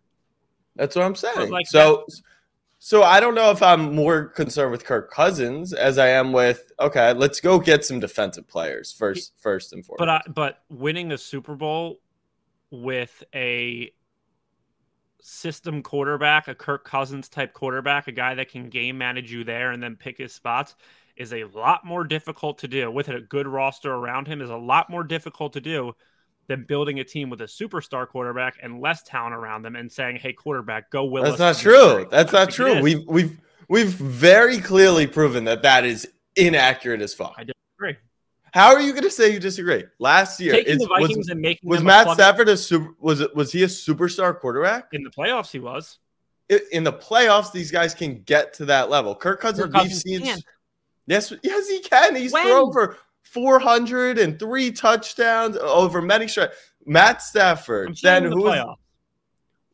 That's 0.75 0.95
what 0.95 1.05
I'm 1.05 1.15
saying. 1.15 1.51
Like 1.51 1.67
so, 1.67 2.05
that, 2.07 2.21
so 2.79 3.03
I 3.03 3.19
don't 3.19 3.35
know 3.35 3.51
if 3.51 3.61
I'm 3.61 3.93
more 3.93 4.25
concerned 4.25 4.71
with 4.71 4.85
Kirk 4.85 5.11
Cousins 5.11 5.73
as 5.73 5.97
I 5.97 6.07
am 6.07 6.31
with 6.31 6.71
okay, 6.79 7.13
let's 7.13 7.41
go 7.41 7.59
get 7.59 7.83
some 7.83 7.99
defensive 7.99 8.47
players 8.47 8.91
first, 8.91 9.33
first 9.37 9.73
and 9.73 9.85
foremost. 9.85 9.99
But 9.99 10.09
I, 10.09 10.21
but 10.33 10.63
winning 10.69 11.11
a 11.11 11.17
Super 11.17 11.55
Bowl 11.55 11.99
with 12.71 13.23
a 13.35 13.91
system 15.21 15.84
quarterback, 15.84 16.47
a 16.47 16.55
Kirk 16.55 16.86
Cousins 16.86 17.29
type 17.29 17.53
quarterback, 17.53 18.08
a 18.08 18.12
guy 18.12 18.36
that 18.36 18.49
can 18.49 18.69
game 18.69 18.97
manage 18.97 19.32
you 19.32 19.43
there 19.43 19.71
and 19.71 19.82
then 19.82 19.95
pick 19.95 20.17
his 20.17 20.34
spots 20.34 20.75
is 21.15 21.34
a 21.34 21.43
lot 21.45 21.86
more 21.86 22.03
difficult 22.03 22.58
to 22.60 22.67
do 22.67 22.89
with 22.89 23.10
a 23.10 23.19
good 23.19 23.45
roster 23.45 23.93
around 23.93 24.27
him 24.27 24.41
is 24.41 24.49
a 24.49 24.55
lot 24.55 24.89
more 24.89 25.03
difficult 25.03 25.53
to 25.53 25.62
do 25.62 25.93
than 26.47 26.63
building 26.63 26.99
a 26.99 27.03
team 27.03 27.29
with 27.29 27.41
a 27.41 27.45
superstar 27.45 28.08
quarterback 28.08 28.58
and 28.63 28.82
less 28.82 29.03
talent 29.03 29.36
around 29.36 29.62
them 29.62 29.75
and 29.75 29.91
saying, 29.91 30.15
"Hey, 30.15 30.34
quarterback, 30.34 30.89
go 30.89 31.05
Will." 31.05 31.23
That's 31.23 31.39
not 31.39 31.58
true. 31.58 32.08
That's 32.10 32.32
not 32.32 32.49
true. 32.49 32.82
We've 32.82 33.05
we've 33.05 33.38
we've 33.67 33.89
very 33.93 34.58
clearly 34.60 35.08
proven 35.08 35.43
that 35.43 35.62
that 35.62 35.86
is 35.86 36.08
inaccurate 36.36 37.01
as 37.01 37.13
fuck. 37.13 37.36
I 37.38 37.43
disagree. 37.43 37.97
How 38.53 38.73
are 38.73 38.81
you 38.81 38.91
going 38.91 39.03
to 39.03 39.12
say 39.12 39.31
you 39.31 39.39
disagree? 39.39 39.83
Last 39.99 40.39
year, 40.39 40.53
Taking 40.53 40.77
the 40.79 40.88
Vikings 40.88 41.17
was, 41.17 41.29
and 41.29 41.41
making 41.41 41.69
was 41.69 41.83
Matt 41.83 42.09
Stafford 42.12 42.49
a 42.49 42.57
super? 42.57 42.95
Was 42.99 43.21
it 43.21 43.35
was 43.35 43.51
he 43.51 43.63
a 43.63 43.67
superstar 43.67 44.38
quarterback 44.38 44.89
in 44.93 45.03
the 45.03 45.09
playoffs? 45.09 45.51
He 45.51 45.59
was. 45.59 45.99
In 46.71 46.83
the 46.83 46.93
playoffs, 46.93 47.51
these 47.51 47.69
guys 47.69 47.93
can 47.93 48.23
get 48.23 48.53
to 48.55 48.65
that 48.65 48.89
level. 48.89 49.15
Kirk 49.15 49.39
Cousins, 49.39 49.65
Kirk 49.65 49.73
Cousins 49.73 50.03
we've 50.05 50.23
seen. 50.23 50.43
Yes, 51.05 51.33
yes, 51.43 51.67
he 51.69 51.79
can. 51.79 52.15
He's 52.15 52.33
when? 52.33 52.45
thrown 52.45 52.71
for 52.71 52.97
403 53.23 54.71
touchdowns 54.71 55.57
over 55.57 56.01
many 56.01 56.27
stretches. 56.27 56.57
Matt 56.85 57.21
Stafford. 57.21 57.97
Then 58.01 58.29
the 58.29 58.29
who? 58.31 58.51
Is, 58.51 58.63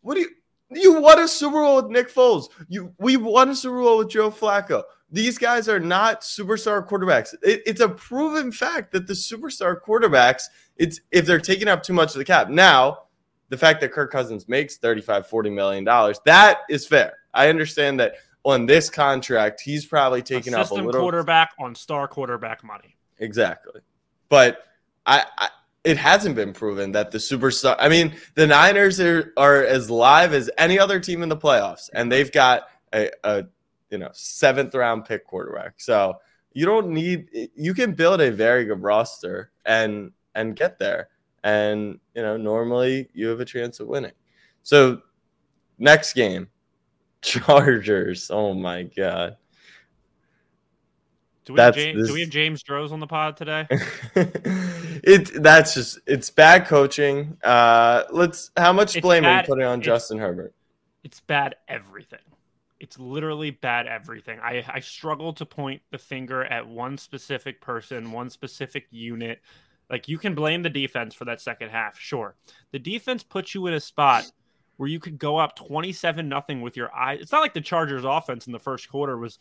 what 0.02 0.16
do 0.16 0.22
you? 0.22 0.30
You 0.70 1.00
won 1.00 1.20
a 1.20 1.28
Super 1.28 1.64
Bowl 1.64 1.76
with 1.78 1.92
Nick 1.92 2.14
Foles. 2.14 2.48
You 2.68 2.94
we 2.98 3.18
won 3.18 3.50
a 3.50 3.56
Super 3.56 3.82
Bowl 3.82 4.00
with 4.00 4.10
Joe 4.10 4.32
Flacco. 4.32 4.84
These 5.12 5.38
guys 5.38 5.70
are 5.70 5.80
not 5.80 6.22
superstar 6.22 6.86
quarterbacks. 6.88 7.34
It, 7.44 7.62
it's 7.66 7.82
a 7.82 7.90
proven 7.90 8.52
fact 8.52 8.92
that 8.94 9.08
the 9.08 9.14
superstar 9.14 9.80
quarterbacks, 9.80 10.44
it's 10.78 11.00
if 11.12 11.26
they're 11.26 11.40
taking 11.40 11.68
up 11.68 11.84
too 11.84 11.94
much 11.94 12.14
of 12.14 12.18
the 12.18 12.26
cap. 12.26 12.50
Now, 12.50 13.04
the 13.50 13.58
fact 13.58 13.82
that 13.82 13.92
Kirk 13.92 14.12
Cousins 14.12 14.48
makes 14.48 14.78
35, 14.78 15.28
40 15.28 15.50
million 15.52 15.84
dollars, 15.84 16.20
that 16.26 16.60
is 16.70 16.88
fair. 16.88 17.14
I 17.34 17.50
understand 17.50 18.00
that 18.00 18.16
on 18.44 18.66
this 18.66 18.90
contract, 18.90 19.62
he's 19.62 19.86
probably 19.86 20.22
taking 20.22 20.54
a 20.54 20.60
up 20.60 20.72
a 20.72 20.74
little 20.74 21.02
quarterback 21.02 21.52
on 21.60 21.76
star 21.76 22.08
quarterback 22.08 22.64
money. 22.64 22.98
Exactly. 23.20 23.82
But 24.30 24.64
I, 25.06 25.26
I 25.38 25.50
it 25.86 25.98
hasn't 25.98 26.36
been 26.36 26.52
proven 26.52 26.92
that 26.94 27.12
the 27.12 27.20
superstar 27.20 27.76
I 27.80 27.88
mean, 27.88 28.14
the 28.34 28.48
Niners 28.48 29.00
are, 29.00 29.32
are 29.38 29.64
as 29.64 29.90
live 29.90 30.34
as 30.34 30.50
any 30.58 30.80
other 30.80 31.00
team 31.00 31.22
in 31.24 31.30
the 31.30 31.38
playoffs, 31.38 31.90
and 31.94 32.12
they've 32.12 32.32
got 32.32 32.64
a, 32.94 33.10
a 33.24 33.46
you 33.92 34.00
know 34.00 34.10
seventh 34.12 34.74
round 34.74 35.06
pick 35.06 35.26
quarterback. 35.26 35.76
So 35.78 36.16
you 36.54 36.66
don't 36.66 36.90
need 36.90 37.28
you 37.56 37.74
can 37.74 37.94
build 37.94 38.20
a 38.20 38.32
very 38.32 38.66
good 38.66 38.82
roster 38.82 39.52
and 39.66 40.12
and 40.34 40.56
get 40.56 40.80
there. 40.80 41.10
And 41.44 42.00
you 42.16 42.24
know, 42.24 42.36
normally 42.36 43.10
you 43.14 43.28
have 43.28 43.40
a 43.40 43.46
chance 43.46 43.80
of 43.80 43.88
winning. 43.88 44.14
So 44.64 45.02
next 45.78 46.14
game, 46.14 46.48
Chargers. 47.22 48.32
Oh 48.32 48.56
my 48.56 48.84
god. 48.84 49.38
Do 51.46 51.54
we, 51.54 51.60
have 51.60 51.76
James, 51.76 52.08
do 52.08 52.14
we 52.14 52.22
have 52.22 52.30
James 52.30 52.64
Droz 52.64 52.92
on 52.92 53.00
the 53.00 53.08
pod 53.08 53.38
today? 53.38 53.68
it 54.16 55.44
that's 55.44 55.76
just 55.76 56.00
it's 56.08 56.32
bad 56.32 56.66
coaching. 56.66 57.38
Uh 57.44 58.04
let's 58.12 58.50
how 58.58 58.74
much 58.74 59.00
blame 59.00 59.26
are 59.26 59.42
you 59.42 59.48
putting 59.48 59.64
on 59.64 59.82
Justin 59.82 60.18
Herbert? 60.18 60.56
It's 61.04 61.20
bad 61.20 61.56
everything. 61.68 62.20
It's 62.80 62.98
literally 62.98 63.52
bad 63.52 63.86
everything. 63.86 64.40
I, 64.40 64.66
I 64.68 64.80
struggle 64.80 65.34
to 65.34 65.46
point 65.46 65.82
the 65.92 65.98
finger 65.98 66.44
at 66.44 66.68
one 66.68 66.98
specific 66.98 67.62
person, 67.62 68.12
one 68.12 68.30
specific 68.32 68.88
unit. 68.90 69.40
Like 69.90 70.08
you 70.08 70.18
can 70.18 70.34
blame 70.34 70.64
the 70.64 70.70
defense 70.70 71.14
for 71.14 71.26
that 71.26 71.40
second 71.40 71.70
half, 71.70 72.00
sure. 72.00 72.36
The 72.72 72.80
defense 72.80 73.22
puts 73.22 73.54
you 73.54 73.68
in 73.68 73.76
a 73.76 73.80
spot 73.80 74.26
where 74.78 74.90
you 74.90 75.00
could 75.00 75.18
go 75.18 75.38
up 75.38 75.56
27 75.56 76.28
nothing 76.28 76.62
with 76.62 76.76
your 76.76 76.94
eyes. 76.94 77.20
It's 77.22 77.32
not 77.32 77.42
like 77.42 77.54
the 77.54 77.62
Chargers 77.62 78.04
offense 78.04 78.48
in 78.48 78.52
the 78.54 78.60
first 78.60 78.90
quarter 78.90 79.18
was 79.18 79.40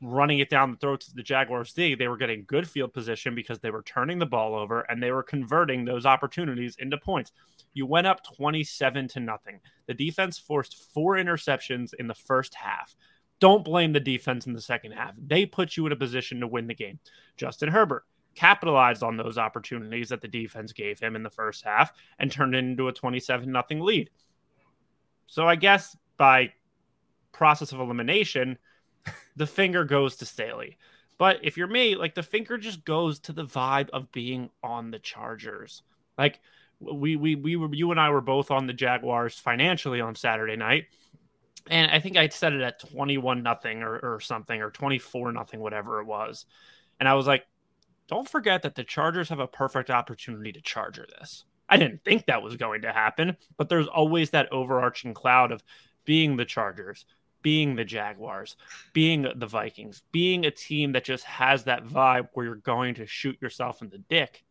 running 0.00 0.38
it 0.38 0.48
down 0.48 0.70
the 0.70 0.76
throats 0.76 1.08
of 1.08 1.14
the 1.14 1.22
Jaguars 1.22 1.72
D, 1.72 1.94
they 1.94 2.08
were 2.08 2.16
getting 2.16 2.44
good 2.46 2.68
field 2.68 2.92
position 2.92 3.34
because 3.34 3.58
they 3.58 3.70
were 3.70 3.82
turning 3.82 4.18
the 4.18 4.26
ball 4.26 4.54
over 4.54 4.82
and 4.82 5.02
they 5.02 5.10
were 5.10 5.22
converting 5.22 5.84
those 5.84 6.06
opportunities 6.06 6.76
into 6.78 6.96
points. 6.96 7.32
You 7.74 7.86
went 7.86 8.06
up 8.06 8.22
27 8.36 9.08
to 9.08 9.20
nothing. 9.20 9.60
The 9.86 9.94
defense 9.94 10.38
forced 10.38 10.84
four 10.92 11.16
interceptions 11.16 11.94
in 11.98 12.06
the 12.06 12.14
first 12.14 12.54
half. 12.54 12.94
Don't 13.40 13.64
blame 13.64 13.92
the 13.92 14.00
defense 14.00 14.46
in 14.46 14.52
the 14.52 14.60
second 14.60 14.92
half. 14.92 15.14
They 15.18 15.46
put 15.46 15.76
you 15.76 15.86
in 15.86 15.92
a 15.92 15.96
position 15.96 16.40
to 16.40 16.46
win 16.46 16.68
the 16.68 16.74
game. 16.74 17.00
Justin 17.36 17.68
Herbert 17.70 18.04
capitalized 18.34 19.02
on 19.02 19.16
those 19.16 19.36
opportunities 19.36 20.10
that 20.10 20.20
the 20.20 20.28
defense 20.28 20.72
gave 20.72 21.00
him 21.00 21.16
in 21.16 21.22
the 21.22 21.30
first 21.30 21.64
half 21.64 21.92
and 22.18 22.30
turned 22.30 22.54
it 22.54 22.58
into 22.58 22.88
a 22.88 22.92
27 22.92 23.50
nothing 23.50 23.80
lead. 23.80 24.10
So 25.26 25.48
I 25.48 25.56
guess 25.56 25.96
by 26.16 26.52
process 27.32 27.72
of 27.72 27.80
elimination, 27.80 28.58
the 29.36 29.46
finger 29.46 29.84
goes 29.84 30.16
to 30.16 30.26
Staley. 30.26 30.78
But 31.18 31.40
if 31.42 31.56
you're 31.56 31.68
me, 31.68 31.94
like 31.94 32.14
the 32.14 32.22
finger 32.22 32.58
just 32.58 32.84
goes 32.84 33.18
to 33.20 33.32
the 33.32 33.44
vibe 33.44 33.90
of 33.90 34.10
being 34.12 34.50
on 34.62 34.90
the 34.90 34.98
Chargers. 34.98 35.82
Like 36.18 36.40
we 36.80 37.16
we 37.16 37.36
we 37.36 37.56
were 37.56 37.72
you 37.72 37.90
and 37.90 38.00
I 38.00 38.10
were 38.10 38.20
both 38.20 38.50
on 38.50 38.66
the 38.66 38.72
Jaguars 38.72 39.38
financially 39.38 40.00
on 40.00 40.14
Saturday 40.14 40.56
night. 40.56 40.86
And 41.70 41.90
I 41.90 42.00
think 42.00 42.16
I 42.16 42.28
said 42.28 42.54
it 42.54 42.60
at 42.60 42.80
21 42.80 43.42
nothing 43.42 43.82
or, 43.82 43.98
or 43.98 44.20
something 44.20 44.60
or 44.60 44.70
24 44.70 45.30
nothing, 45.30 45.60
whatever 45.60 46.00
it 46.00 46.06
was. 46.06 46.44
And 46.98 47.08
I 47.08 47.14
was 47.14 47.28
like, 47.28 47.46
don't 48.08 48.28
forget 48.28 48.62
that 48.62 48.74
the 48.74 48.82
Chargers 48.82 49.28
have 49.28 49.38
a 49.38 49.46
perfect 49.46 49.90
opportunity 49.90 50.50
to 50.52 50.60
charger 50.60 51.06
this. 51.18 51.44
I 51.68 51.76
didn't 51.76 52.04
think 52.04 52.26
that 52.26 52.42
was 52.42 52.56
going 52.56 52.82
to 52.82 52.92
happen, 52.92 53.36
but 53.56 53.68
there's 53.68 53.86
always 53.86 54.30
that 54.30 54.52
overarching 54.52 55.14
cloud 55.14 55.52
of 55.52 55.62
being 56.04 56.36
the 56.36 56.44
Chargers, 56.44 57.06
being 57.42 57.76
the 57.76 57.84
Jaguars, 57.84 58.56
being 58.92 59.26
the 59.36 59.46
Vikings, 59.46 60.02
being 60.12 60.46
a 60.46 60.50
team 60.50 60.92
that 60.92 61.04
just 61.04 61.24
has 61.24 61.64
that 61.64 61.84
vibe 61.84 62.28
where 62.32 62.46
you're 62.46 62.54
going 62.56 62.94
to 62.94 63.06
shoot 63.06 63.40
yourself 63.42 63.82
in 63.82 63.90
the 63.90 63.98
dick, 63.98 64.44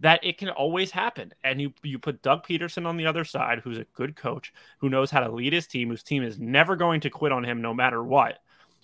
that 0.00 0.24
it 0.24 0.38
can 0.38 0.48
always 0.50 0.90
happen. 0.90 1.32
And 1.42 1.60
you 1.60 1.72
you 1.82 1.98
put 1.98 2.22
Doug 2.22 2.46
Pederson 2.46 2.86
on 2.86 2.96
the 2.96 3.06
other 3.06 3.24
side, 3.24 3.60
who's 3.60 3.78
a 3.78 3.86
good 3.94 4.16
coach, 4.16 4.52
who 4.78 4.88
knows 4.88 5.10
how 5.10 5.20
to 5.20 5.32
lead 5.32 5.52
his 5.52 5.66
team, 5.66 5.88
whose 5.88 6.02
team 6.02 6.22
is 6.22 6.38
never 6.38 6.76
going 6.76 7.00
to 7.00 7.10
quit 7.10 7.32
on 7.32 7.44
him 7.44 7.60
no 7.60 7.74
matter 7.74 8.02
what, 8.02 8.38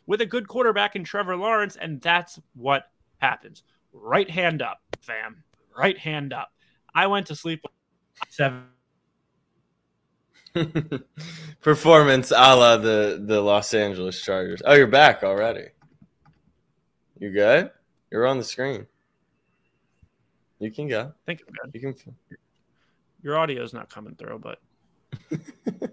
with 0.06 0.20
a 0.20 0.26
good 0.26 0.48
quarterback 0.48 0.96
in 0.96 1.04
Trevor 1.04 1.36
Lawrence, 1.36 1.76
and 1.76 2.00
that's 2.00 2.38
what 2.54 2.90
happens. 3.18 3.62
Right 3.92 4.30
hand 4.30 4.62
up, 4.62 4.80
fam. 5.00 5.42
Right 5.76 5.98
hand 5.98 6.32
up. 6.32 6.52
I 6.94 7.06
went 7.06 7.26
to 7.28 7.36
sleep 7.36 7.62
seven 8.28 8.64
Performance 11.60 12.30
a 12.30 12.56
la 12.56 12.76
the, 12.76 13.22
the 13.24 13.40
Los 13.40 13.72
Angeles 13.74 14.20
Chargers. 14.20 14.62
Oh, 14.64 14.74
you're 14.74 14.86
back 14.86 15.22
already. 15.22 15.68
You 17.18 17.30
good? 17.30 17.70
You're 18.10 18.26
on 18.26 18.38
the 18.38 18.44
screen. 18.44 18.86
You 20.58 20.70
can 20.70 20.88
go. 20.88 21.00
I 21.00 21.26
think 21.26 21.42
I'm 21.46 21.70
good. 21.70 21.74
You 21.74 21.94
can. 21.94 22.14
Your 23.22 23.38
audio 23.38 23.62
is 23.62 23.72
not 23.72 23.90
coming 23.90 24.14
through, 24.14 24.38
but. 24.40 24.60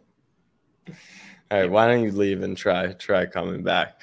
All 1.49 1.59
right, 1.61 1.69
why 1.69 1.87
don't 1.87 2.03
you 2.03 2.11
leave 2.11 2.43
and 2.43 2.57
try 2.57 2.93
try 2.93 3.25
coming 3.25 3.63
back? 3.63 4.01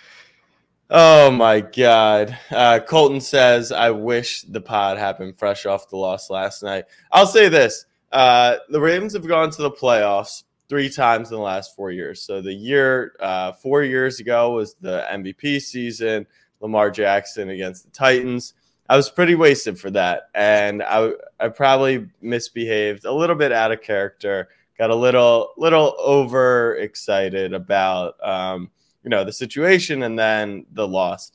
Oh 0.91 1.31
my 1.31 1.61
God. 1.61 2.37
Uh, 2.51 2.79
Colton 2.87 3.21
says, 3.21 3.73
I 3.73 3.91
wish 3.91 4.43
the 4.43 4.61
pod 4.61 4.99
happened 4.99 5.39
fresh 5.39 5.67
off 5.67 5.89
the 5.89 5.97
loss 5.97 6.31
last 6.31 6.63
night. 6.63 6.85
I'll 7.11 7.27
say 7.27 7.49
this 7.49 7.87
uh, 8.15 8.59
the 8.69 8.81
Ravens 8.81 9.13
have 9.13 9.27
gone 9.27 9.51
to 9.51 9.63
the 9.63 9.71
playoffs 9.71 10.45
three 10.69 10.89
times 10.89 11.31
in 11.31 11.37
the 11.37 11.43
last 11.43 11.75
four 11.75 11.91
years. 11.91 12.23
So 12.23 12.41
the 12.41 12.53
year 12.53 13.17
uh, 13.19 13.53
four 13.53 13.83
years 13.83 14.21
ago 14.21 14.53
was 14.53 14.75
the 14.75 15.05
MVP 15.13 15.61
season, 15.61 16.27
Lamar 16.61 16.93
Jackson 16.93 17.49
against 17.49 17.85
the 17.85 17.91
Titans. 17.91 18.55
I 18.89 18.97
was 18.97 19.11
pretty 19.11 19.35
wasted 19.35 19.81
for 19.81 19.91
that, 19.91 20.29
and 20.35 20.83
I 20.83 21.11
I 21.41 21.49
probably 21.49 22.07
misbehaved 22.21 23.05
a 23.05 23.13
little 23.13 23.35
bit 23.35 23.51
out 23.51 23.73
of 23.73 23.83
character. 23.83 24.49
Got 24.79 24.91
a 24.91 24.95
little 24.95 25.53
little 25.57 25.97
over 25.99 26.77
excited 26.77 27.53
about 27.53 28.15
um, 28.23 28.71
you 29.03 29.11
know 29.11 29.25
the 29.25 29.33
situation, 29.33 30.05
and 30.05 30.17
then 30.17 30.67
the 30.73 30.87
loss. 30.87 31.33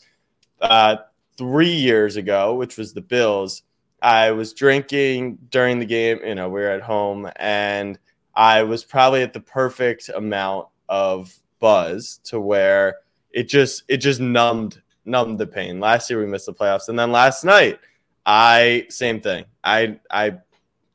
Uh, 0.62 0.98
three 1.38 1.74
years 1.74 2.18
ago, 2.18 2.54
which 2.56 2.78
was 2.78 2.94
the 2.94 3.02
Bills, 3.02 3.64
I 4.02 4.32
was 4.32 4.54
drinking 4.54 5.38
during 5.50 5.80
the 5.80 5.86
game. 5.86 6.20
You 6.24 6.36
know, 6.36 6.50
we 6.50 6.62
were 6.62 6.70
at 6.70 6.82
home, 6.82 7.30
and 7.38 8.00
I 8.36 8.64
was 8.64 8.84
probably 8.84 9.22
at 9.22 9.34
the 9.34 9.42
perfect 9.42 10.10
amount 10.10 10.68
of 10.88 11.34
buzz 11.60 12.20
to 12.26 12.40
where 12.40 12.98
it 13.32 13.44
just 13.44 13.84
it 13.88 13.98
just 13.98 14.20
numbed 14.20 14.82
numbed 15.06 15.40
the 15.40 15.48
pain. 15.48 15.80
Last 15.80 16.10
year 16.10 16.20
we 16.20 16.26
missed 16.26 16.46
the 16.46 16.54
playoffs, 16.54 16.90
and 16.90 16.98
then 16.98 17.12
last 17.12 17.44
night 17.44 17.80
I 18.26 18.86
same 18.90 19.22
thing. 19.22 19.46
I 19.64 20.00
I 20.10 20.38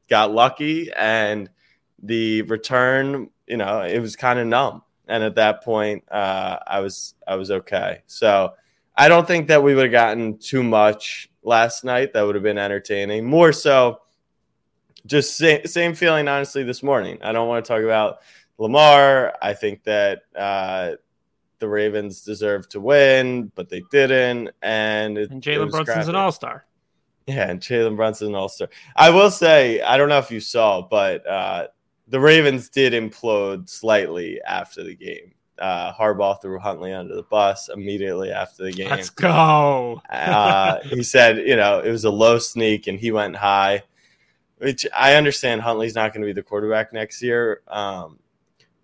got 0.08 0.32
lucky, 0.32 0.90
and 0.92 1.50
the 2.02 2.42
return, 2.42 3.30
you 3.46 3.56
know, 3.56 3.82
it 3.82 3.98
was 3.98 4.16
kind 4.16 4.38
of 4.38 4.46
numb. 4.46 4.82
And 5.06 5.22
at 5.22 5.34
that 5.34 5.62
point, 5.62 6.04
uh, 6.10 6.58
I 6.66 6.80
was 6.80 7.14
I 7.26 7.36
was 7.36 7.50
okay. 7.50 8.02
So 8.06 8.54
I 8.96 9.08
don't 9.08 9.26
think 9.26 9.48
that 9.48 9.62
we 9.62 9.74
would 9.74 9.84
have 9.84 9.92
gotten 9.92 10.38
too 10.38 10.62
much 10.62 11.28
last 11.42 11.84
night. 11.84 12.12
That 12.12 12.22
would 12.22 12.34
have 12.34 12.44
been 12.44 12.58
entertaining. 12.58 13.24
More 13.24 13.52
so, 13.52 14.00
just 15.06 15.36
same, 15.36 15.66
same 15.66 15.94
feeling, 15.94 16.28
honestly, 16.28 16.62
this 16.62 16.82
morning. 16.82 17.18
I 17.22 17.32
don't 17.32 17.48
want 17.48 17.64
to 17.64 17.68
talk 17.68 17.82
about 17.82 18.18
Lamar. 18.58 19.34
I 19.42 19.54
think 19.54 19.82
that 19.84 20.22
uh, 20.36 20.92
the 21.58 21.68
Ravens 21.68 22.22
deserve 22.22 22.68
to 22.70 22.80
win, 22.80 23.50
but 23.54 23.68
they 23.68 23.82
didn't. 23.90 24.50
And, 24.62 25.18
and 25.18 25.42
Jalen 25.42 25.70
Brunson's 25.70 25.86
crappy. 25.86 26.08
an 26.10 26.16
all 26.16 26.32
star. 26.32 26.64
Yeah, 27.26 27.50
and 27.50 27.60
Jalen 27.60 27.96
Brunson's 27.96 28.28
an 28.28 28.34
all 28.34 28.48
star. 28.48 28.68
I 28.94 29.10
will 29.10 29.30
say, 29.30 29.80
I 29.80 29.96
don't 29.96 30.08
know 30.08 30.18
if 30.18 30.30
you 30.30 30.40
saw, 30.40 30.82
but 30.82 31.26
uh, 31.26 31.68
the 32.06 32.20
Ravens 32.20 32.68
did 32.68 32.92
implode 32.92 33.68
slightly 33.68 34.40
after 34.42 34.84
the 34.84 34.94
game 34.94 35.34
uh, 35.58 35.92
Harbaugh 35.92 36.40
threw 36.40 36.58
Huntley 36.58 36.92
under 36.92 37.14
the 37.14 37.22
bus 37.22 37.68
immediately 37.68 38.30
after 38.30 38.64
the 38.64 38.72
game. 38.72 38.90
Let's 38.90 39.10
go. 39.10 40.00
uh, 40.10 40.80
he 40.84 41.02
said, 41.02 41.38
you 41.38 41.56
know, 41.56 41.80
it 41.80 41.90
was 41.90 42.04
a 42.04 42.10
low 42.10 42.38
sneak 42.38 42.86
and 42.86 42.98
he 42.98 43.12
went 43.12 43.36
high, 43.36 43.82
which 44.58 44.86
I 44.96 45.14
understand 45.14 45.62
Huntley's 45.62 45.94
not 45.94 46.12
going 46.12 46.22
to 46.22 46.26
be 46.26 46.32
the 46.32 46.42
quarterback 46.42 46.92
next 46.92 47.22
year. 47.22 47.62
Um, 47.68 48.18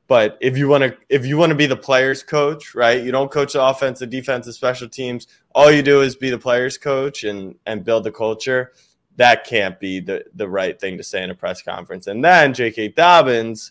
but 0.06 0.38
if 0.40 0.59
you 0.59 0.66
want 0.66 0.83
to, 0.83 0.96
if 1.09 1.24
you 1.24 1.37
want 1.37 1.50
to 1.50 1.56
be 1.56 1.66
the 1.66 1.76
players 1.76 2.24
coach, 2.24 2.74
right? 2.74 3.00
You 3.00 3.12
don't 3.12 3.30
coach 3.30 3.52
the 3.52 3.64
offense, 3.64 4.00
the 4.00 4.09
defense, 4.09 4.46
the 4.46 4.52
special 4.52 4.88
teams. 4.88 5.28
All 5.54 5.70
you 5.70 5.83
do 5.83 6.00
is 6.00 6.16
be 6.16 6.30
the 6.30 6.38
players 6.38 6.76
coach 6.76 7.22
and 7.22 7.54
and 7.64 7.85
build 7.85 8.02
the 8.02 8.11
culture. 8.11 8.72
That 9.16 9.44
can't 9.44 9.78
be 9.78 10.00
the 10.00 10.24
the 10.35 10.48
right 10.48 10.80
thing 10.80 10.96
to 10.96 11.04
say 11.04 11.22
in 11.22 11.30
a 11.30 11.35
press 11.37 11.62
conference. 11.62 12.09
And 12.09 12.24
then 12.24 12.54
J.K. 12.54 12.88
Dobbins 12.88 13.70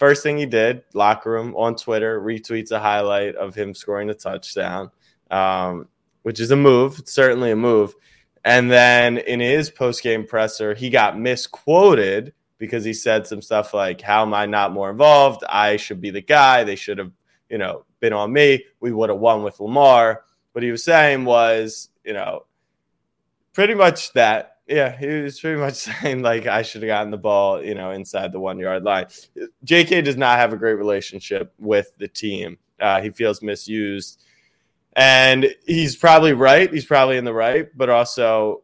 First 0.00 0.22
thing 0.22 0.38
he 0.38 0.46
did, 0.46 0.82
locker 0.94 1.30
room 1.30 1.54
on 1.56 1.76
Twitter, 1.76 2.18
retweets 2.22 2.70
a 2.70 2.80
highlight 2.80 3.34
of 3.34 3.54
him 3.54 3.74
scoring 3.74 4.08
a 4.08 4.14
touchdown, 4.14 4.90
um, 5.30 5.88
which 6.22 6.40
is 6.40 6.52
a 6.52 6.56
move. 6.56 7.02
Certainly 7.04 7.50
a 7.50 7.56
move. 7.56 7.94
And 8.42 8.70
then 8.70 9.18
in 9.18 9.40
his 9.40 9.68
post 9.68 10.02
game 10.02 10.26
presser, 10.26 10.72
he 10.72 10.88
got 10.88 11.18
misquoted 11.18 12.32
because 12.56 12.82
he 12.82 12.94
said 12.94 13.26
some 13.26 13.42
stuff 13.42 13.74
like, 13.74 14.00
How 14.00 14.22
am 14.22 14.32
I 14.32 14.46
not 14.46 14.72
more 14.72 14.88
involved? 14.88 15.44
I 15.46 15.76
should 15.76 16.00
be 16.00 16.08
the 16.08 16.22
guy. 16.22 16.64
They 16.64 16.76
should 16.76 16.96
have, 16.96 17.12
you 17.50 17.58
know, 17.58 17.84
been 18.00 18.14
on 18.14 18.32
me. 18.32 18.64
We 18.80 18.92
would 18.92 19.10
have 19.10 19.18
won 19.18 19.42
with 19.42 19.60
Lamar. 19.60 20.22
What 20.52 20.64
he 20.64 20.70
was 20.70 20.82
saying 20.82 21.26
was, 21.26 21.90
you 22.04 22.14
know, 22.14 22.46
pretty 23.52 23.74
much 23.74 24.14
that 24.14 24.59
yeah, 24.70 24.96
he 24.96 25.06
was 25.22 25.40
pretty 25.40 25.60
much 25.60 25.74
saying 26.02 26.22
like 26.22 26.46
I 26.46 26.62
should 26.62 26.82
have 26.82 26.88
gotten 26.88 27.10
the 27.10 27.18
ball, 27.18 27.62
you 27.62 27.74
know, 27.74 27.90
inside 27.90 28.32
the 28.32 28.40
one 28.40 28.58
yard 28.58 28.84
line. 28.84 29.06
J.K. 29.64 30.02
does 30.02 30.16
not 30.16 30.38
have 30.38 30.52
a 30.52 30.56
great 30.56 30.74
relationship 30.74 31.52
with 31.58 31.96
the 31.98 32.08
team. 32.08 32.58
Uh, 32.80 33.02
he 33.02 33.10
feels 33.10 33.42
misused, 33.42 34.22
and 34.94 35.54
he's 35.66 35.96
probably 35.96 36.32
right. 36.32 36.72
He's 36.72 36.86
probably 36.86 37.16
in 37.16 37.24
the 37.24 37.34
right, 37.34 37.68
but 37.76 37.90
also 37.90 38.62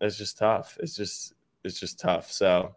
it's 0.00 0.16
just 0.16 0.38
tough. 0.38 0.78
It's 0.80 0.96
just 0.96 1.34
it's 1.62 1.78
just 1.78 2.00
tough. 2.00 2.32
So 2.32 2.74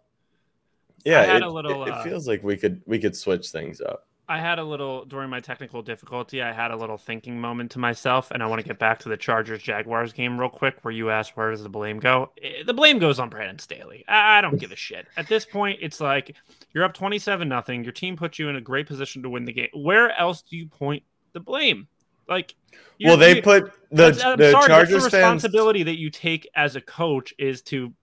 yeah, 1.06 1.38
it, 1.38 1.48
little, 1.48 1.84
it, 1.84 1.88
it 1.88 1.94
uh, 1.94 2.04
feels 2.04 2.28
like 2.28 2.44
we 2.44 2.58
could 2.58 2.82
we 2.86 3.00
could 3.00 3.16
switch 3.16 3.50
things 3.50 3.82
up. 3.82 4.08
I 4.28 4.40
had 4.40 4.58
a 4.58 4.64
little 4.64 5.04
during 5.04 5.30
my 5.30 5.42
technical 5.42 5.82
difficulty. 5.82 6.42
I 6.42 6.54
had 6.54 6.72
a 6.72 6.78
little 6.78 6.98
thinking 6.98 7.42
moment 7.42 7.72
to 7.72 7.80
myself, 7.80 8.32
and 8.32 8.42
I 8.42 8.46
want 8.46 8.62
to 8.62 8.68
get 8.68 8.80
back 8.80 9.00
to 9.00 9.10
the 9.10 9.18
Chargers 9.18 9.62
Jaguars 9.62 10.14
game 10.14 10.40
real 10.40 10.50
quick, 10.50 10.78
where 10.82 10.94
you 10.94 11.10
asked 11.10 11.36
where 11.36 11.52
does 11.52 11.62
the 11.62 11.70
blame 11.70 12.00
go? 12.00 12.32
Eh, 12.42 12.64
the 12.66 12.74
blame 12.74 13.00
goes 13.00 13.20
on 13.20 13.30
Brandon 13.30 13.60
Staley. 13.60 14.06
I 14.08 14.40
don't 14.40 14.58
give 14.58 14.72
a 14.72 14.78
shit 14.78 15.08
at 15.18 15.28
this 15.28 15.46
point. 15.46 15.80
It's 15.82 16.00
like 16.00 16.36
you're 16.74 16.86
up 16.86 16.94
twenty 16.94 17.20
seven 17.20 17.50
nothing. 17.50 17.84
Your 17.84 17.92
team 17.92 18.16
puts 18.16 18.40
you 18.40 18.48
in 18.48 18.56
a 18.56 18.62
great 18.62 18.88
position 18.88 19.24
to 19.24 19.30
win 19.30 19.44
the 19.44 19.54
game. 19.54 19.70
Where 19.74 20.18
else 20.18 20.42
do 20.42 20.56
you 20.56 20.68
point 20.68 21.04
the 21.34 21.42
blame? 21.42 21.88
Like, 22.28 22.56
well, 23.04 23.18
they 23.18 23.42
put 23.42 23.74
the, 23.92 24.06
I'm 24.06 24.38
the 24.38 24.52
sorry, 24.52 24.68
Chargers 24.68 24.90
the 25.04 25.10
responsibility 25.10 25.80
fans... 25.80 25.88
that 25.88 26.00
you 26.00 26.10
take 26.10 26.48
as 26.56 26.78
a 26.78 26.82
coach 26.82 27.34
is 27.38 27.62
to 27.64 27.94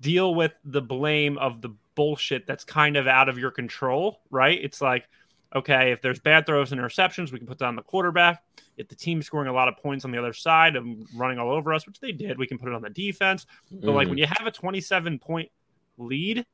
deal 0.00 0.36
with 0.36 0.52
the 0.64 0.80
blame 0.80 1.36
of 1.38 1.60
the 1.60 1.74
bullshit 1.96 2.46
that's 2.46 2.62
kind 2.62 2.96
of 2.96 3.08
out 3.08 3.28
of 3.28 3.36
your 3.36 3.50
control, 3.50 4.20
right? 4.30 4.56
It's 4.62 4.80
like 4.80 5.08
Okay, 5.56 5.92
if 5.92 6.02
there's 6.02 6.18
bad 6.20 6.44
throws 6.44 6.72
and 6.72 6.80
interceptions, 6.80 7.32
we 7.32 7.38
can 7.38 7.46
put 7.46 7.58
that 7.58 7.64
on 7.66 7.76
the 7.76 7.82
quarterback. 7.82 8.42
If 8.76 8.88
the 8.88 8.94
team's 8.94 9.24
scoring 9.26 9.48
a 9.48 9.52
lot 9.52 9.68
of 9.68 9.76
points 9.78 10.04
on 10.04 10.10
the 10.10 10.18
other 10.18 10.34
side 10.34 10.76
and 10.76 11.06
running 11.14 11.38
all 11.38 11.50
over 11.50 11.72
us, 11.72 11.86
which 11.86 12.00
they 12.00 12.12
did, 12.12 12.36
we 12.38 12.46
can 12.46 12.58
put 12.58 12.68
it 12.68 12.74
on 12.74 12.82
the 12.82 12.90
defense. 12.90 13.46
But 13.70 13.92
like 13.92 14.06
Mhm. 14.06 14.10
when 14.10 14.18
you 14.18 14.26
have 14.26 14.46
a 14.46 14.50
27 14.50 15.18
point 15.18 15.50
lead, 15.96 16.44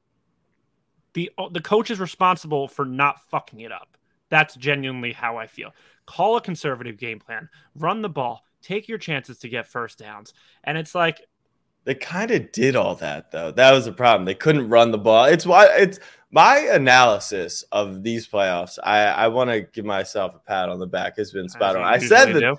the 1.14 1.30
the 1.52 1.61
coach 1.61 1.90
is 1.90 2.00
responsible 2.00 2.68
for 2.68 2.85
not 2.85 3.20
fucking 3.30 3.61
it 3.61 3.72
up. 3.72 3.96
That's 4.30 4.54
genuinely 4.57 5.12
how 5.12 5.37
I 5.37 5.46
feel. 5.46 5.72
Call 6.07 6.37
a 6.37 6.40
conservative 6.40 6.96
game 6.96 7.18
plan, 7.20 7.48
run 7.76 8.02
the 8.02 8.09
ball, 8.09 8.44
take 8.62 8.88
your 8.88 8.98
chances 8.98 9.38
to 9.38 9.48
get 9.48 9.66
first 9.66 9.98
downs. 9.98 10.35
And 10.64 10.78
it's 10.78 10.94
like 10.94 11.26
They 11.85 11.94
kind 11.94 12.30
of 12.30 12.50
did 12.50 12.76
all 12.76 12.94
that 12.96 13.30
though. 13.30 13.50
That 13.50 13.72
was 13.72 13.85
the 13.85 13.92
problem. 13.92 14.24
They 14.24 14.35
couldn't 14.35 14.68
run 14.70 14.90
the 14.90 14.98
ball. 14.98 15.26
It's 15.26 15.44
why 15.46 15.66
it's 15.76 15.98
my 16.35 16.59
analysis 16.59 17.64
of 17.70 18.03
these 18.03 18.27
playoffs. 18.27 18.77
I 18.83 19.05
I 19.05 19.29
want 19.29 19.51
to 19.51 19.61
give 19.61 19.85
myself 19.85 20.35
a 20.35 20.40
pat 20.40 20.68
on 20.68 20.81
the 20.81 20.87
back. 20.87 21.16
Has 21.16 21.31
been 21.31 21.49
spot 21.49 21.77
on. 21.77 21.83
I 21.83 21.99
said 21.99 22.35
that 22.35 22.40
do. 22.40 22.57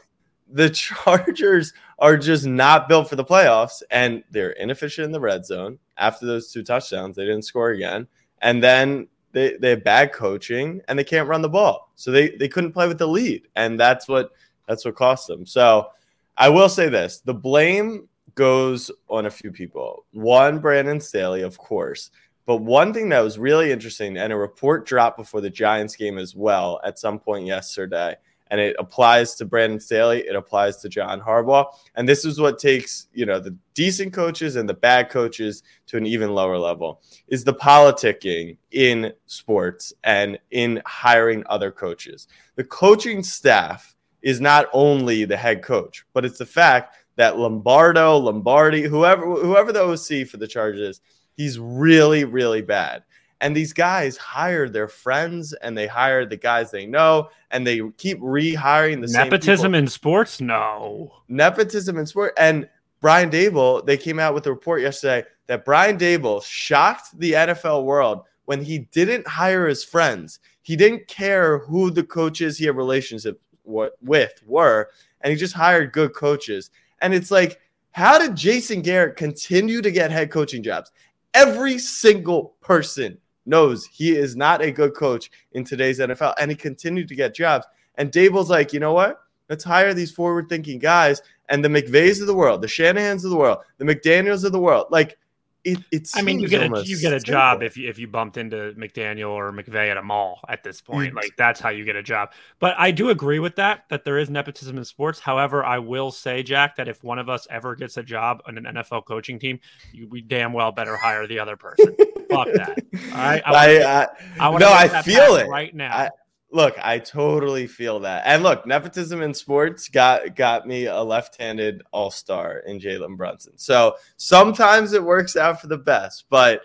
the 0.50 0.70
Chargers 0.72 1.74
are 2.00 2.16
just 2.16 2.46
not 2.46 2.88
built 2.88 3.10
for 3.10 3.18
the 3.18 3.26
playoffs, 3.26 3.84
and 3.92 4.24
they're 4.32 4.52
inefficient 4.52 5.06
in 5.06 5.12
the 5.12 5.20
red 5.20 5.46
zone. 5.46 5.78
After 5.98 6.26
those 6.26 6.52
two 6.52 6.64
touchdowns, 6.64 7.18
they 7.18 7.26
didn't 7.26 7.44
score 7.44 7.72
again, 7.72 8.08
and 8.42 8.64
then 8.64 9.10
they 9.34 9.58
they 9.58 9.72
have 9.72 9.84
bad 9.84 10.14
coaching 10.14 10.82
and 10.88 10.98
they 10.98 11.04
can't 11.04 11.28
run 11.28 11.42
the 11.42 11.50
ball, 11.50 11.92
so 11.96 12.12
they 12.12 12.30
they 12.30 12.48
couldn't 12.48 12.72
play 12.72 12.88
with 12.88 12.98
the 12.98 13.08
lead, 13.08 13.50
and 13.58 13.78
that's 13.78 14.08
what 14.08 14.32
that's 14.70 14.86
what 14.86 14.96
cost 14.96 15.28
them. 15.28 15.46
So 15.46 15.90
I 16.38 16.48
will 16.48 16.70
say 16.70 16.88
this: 16.88 17.20
the 17.20 17.34
blame 17.34 18.08
goes 18.36 18.92
on 19.10 19.26
a 19.26 19.32
few 19.32 19.52
people. 19.52 20.06
One, 20.12 20.60
Brandon 20.60 21.02
Staley, 21.02 21.42
of 21.42 21.58
course. 21.58 22.12
But 22.46 22.58
one 22.58 22.94
thing 22.94 23.10
that 23.10 23.22
was 23.22 23.40
really 23.40 23.72
interesting, 23.72 24.18
and 24.18 24.32
a 24.32 24.38
report 24.38 24.86
dropped 24.86 25.18
before 25.18 25.42
the 25.42 25.50
Giants 25.50 25.96
game 25.96 26.18
as 26.18 26.36
well 26.36 26.80
at 26.84 27.00
some 27.00 27.20
point 27.20 27.46
yesterday, 27.46 28.16
and 28.52 28.60
it 28.62 28.76
applies 28.78 29.34
to 29.36 29.46
Brandon 29.46 29.80
Staley, 29.80 30.20
it 30.20 30.36
applies 30.36 30.78
to 30.78 30.90
John 30.90 31.20
Harbaugh, 31.20 31.66
and 31.96 32.08
this 32.08 32.24
is 32.26 32.40
what 32.40 32.60
takes 32.60 33.08
you 33.14 33.26
know 33.26 33.40
the 33.40 33.58
decent 33.74 34.14
coaches 34.14 34.56
and 34.56 34.70
the 34.70 34.74
bad 34.74 35.10
coaches 35.10 35.64
to 35.88 35.98
an 35.98 36.06
even 36.06 36.34
lower 36.34 36.58
level 36.58 37.02
is 37.28 37.44
the 37.44 37.54
politicking 37.54 38.58
in 38.72 39.12
sports 39.26 39.94
and 40.04 40.38
in 40.52 40.82
hiring 40.86 41.44
other 41.48 41.72
coaches. 41.72 42.28
The 42.56 42.64
coaching 42.64 43.24
staff 43.24 43.96
is 44.22 44.40
not 44.40 44.68
only 44.74 45.26
the 45.26 45.38
head 45.38 45.64
coach, 45.64 46.06
but 46.14 46.26
it's 46.26 46.38
the 46.38 46.46
fact 46.46 46.96
that 47.16 47.38
Lombardo, 47.40 48.18
Lombardi, 48.18 48.84
whoever 48.84 49.26
whoever 49.26 49.72
the 49.72 49.84
OC 49.84 50.28
for 50.28 50.38
the 50.38 50.48
Chargers, 50.48 51.02
he's 51.36 51.60
really 51.60 52.26
really 52.26 52.62
bad. 52.62 53.04
And 53.42 53.56
these 53.56 53.74
guys 53.74 54.18
hired 54.18 54.74
their 54.74 54.88
friends 54.88 55.54
and 55.54 55.78
they 55.78 55.88
hired 55.88 56.30
the 56.30 56.38
guys 56.38 56.72
they 56.72 56.86
know 56.86 57.30
and 57.52 57.68
they 57.68 57.82
keep 57.98 58.20
rehiring 58.20 59.02
the 59.02 59.08
same 59.08 59.26
Nepotism 59.26 59.76
in 59.76 59.88
sports? 59.88 60.40
No. 60.40 61.12
nepotism 61.28 61.98
in 61.98 62.06
sport. 62.06 62.34
And 62.38 62.70
Brian 63.02 63.30
Daboll, 63.30 63.86
they 63.86 63.98
came 63.98 64.20
out 64.20 64.34
with 64.34 64.48
a 64.48 64.52
report 64.52 64.82
yesterday 64.82 65.28
that 65.48 65.66
Brian 65.66 65.98
Daboll 65.98 66.44
shocked 66.44 67.20
the 67.20 67.34
NFL 67.34 67.84
world 67.84 68.22
when 68.46 68.64
he 68.64 68.80
didn't 68.80 69.28
hire 69.28 69.68
his 69.68 69.84
friends. 69.84 70.40
He 70.62 70.76
didn't 70.76 71.08
care 71.08 71.60
who 71.60 71.92
the 71.92 72.04
coaches 72.04 72.58
he 72.58 72.66
had 72.66 72.76
relationship 72.76 73.40
with 73.64 74.42
were, 74.46 74.90
and 75.22 75.32
he 75.32 75.38
just 75.38 75.54
hired 75.54 75.94
good 75.94 76.14
coaches. 76.14 76.72
And 77.02 77.14
it's 77.14 77.30
like, 77.30 77.60
how 77.92 78.18
did 78.18 78.36
Jason 78.36 78.82
Garrett 78.82 79.18
continue 79.18 79.82
to 79.82 79.92
get 79.92 80.12
head 80.12 80.32
coaching 80.32 80.64
jobs? 80.64 80.92
Every 81.36 81.78
single 81.78 82.56
person 82.62 83.18
knows 83.46 83.86
he 83.86 84.16
is 84.16 84.36
not 84.36 84.62
a 84.62 84.72
good 84.72 84.96
coach 84.96 85.30
in 85.52 85.64
today's 85.64 86.00
NFL, 86.00 86.34
and 86.40 86.50
he 86.50 86.56
continued 86.56 87.08
to 87.10 87.16
get 87.16 87.36
jobs. 87.36 87.68
And 87.96 88.12
Daboll's 88.12 88.50
like, 88.50 88.74
you 88.74 88.80
know 88.80 88.94
what? 88.94 89.22
Let's 89.50 89.64
hire 89.64 89.94
these 89.94 90.12
forward 90.12 90.50
thinking 90.50 90.80
guys 90.80 91.22
and 91.50 91.64
the 91.64 91.70
McVays 91.70 92.22
of 92.22 92.28
the 92.28 92.34
world, 92.34 92.62
the 92.62 92.68
Shanahans 92.68 93.24
of 93.24 93.30
the 93.30 93.38
world, 93.38 93.60
the 93.78 93.86
McDaniels 93.86 94.44
of 94.44 94.54
the 94.54 94.60
world. 94.60 94.88
Like, 94.90 95.18
it, 95.66 95.80
it 95.92 96.10
I 96.16 96.22
mean, 96.22 96.40
you 96.40 96.48
get 96.48 96.72
a 96.72 96.86
you 96.86 97.00
get 97.02 97.12
a 97.12 97.20
job 97.20 97.56
simple. 97.56 97.66
if 97.66 97.76
you 97.76 97.90
if 97.90 97.98
you 97.98 98.08
bumped 98.08 98.38
into 98.38 98.74
McDaniel 98.78 99.30
or 99.32 99.52
McVay 99.52 99.90
at 99.90 99.98
a 99.98 100.04
mall 100.04 100.40
at 100.48 100.64
this 100.64 100.80
point. 100.80 101.14
Mm. 101.14 101.18
Like 101.18 101.32
that's 101.38 101.60
how 101.60 101.70
you 101.70 101.84
get 101.84 101.96
a 101.96 102.04
job. 102.04 102.32
But 102.60 102.76
I 102.78 102.92
do 102.92 103.10
agree 103.10 103.40
with 103.40 103.56
that 103.56 103.86
that 103.90 104.06
there 104.06 104.20
is 104.20 104.30
nepotism 104.30 104.78
in 104.78 104.86
sports. 104.86 105.20
However, 105.20 105.66
I 105.66 105.80
will 105.80 106.12
say, 106.12 106.44
Jack, 106.44 106.76
that 106.76 106.88
if 106.88 107.04
one 107.04 107.18
of 107.18 107.30
us 107.30 107.48
ever 107.50 107.76
gets 107.76 107.98
a 107.98 108.04
job 108.04 108.42
on 108.48 108.58
an 108.58 108.66
NFL 108.66 109.06
coaching 109.06 109.40
team, 109.40 109.60
you, 109.92 110.08
we 110.08 110.22
damn 110.22 110.54
well 110.54 110.72
better 110.72 110.96
hire 110.96 111.26
the 111.26 111.40
other 111.40 111.58
person. 111.58 111.96
Fuck 112.30 112.48
that. 112.54 112.78
All 113.12 113.18
right, 113.18 113.42
I 113.46 113.52
I, 113.54 114.02
I, 114.04 114.08
I 114.40 114.50
wanna 114.50 114.66
no, 114.66 114.72
I 114.72 115.02
feel 115.02 115.36
it. 115.36 115.48
right 115.48 115.74
now. 115.74 115.96
I- 115.96 116.10
look, 116.52 116.76
I 116.82 117.00
totally 117.00 117.68
feel 117.68 118.00
that. 118.02 118.24
And 118.26 118.44
look, 118.44 118.66
nepotism 118.66 119.22
in 119.22 119.34
sports 119.34 119.90
got 119.90 120.36
got 120.36 120.68
me 120.68 120.86
a 120.86 121.02
left-handed 121.02 121.84
all-star 121.92 122.60
in 122.60 122.80
Jalen 122.80 123.18
Brunson. 123.18 123.58
So 123.58 123.96
sometimes 124.18 124.94
it 124.94 125.04
works 125.04 125.36
out 125.36 125.62
for 125.62 125.68
the 125.68 125.78
best, 125.78 126.26
but 126.30 126.62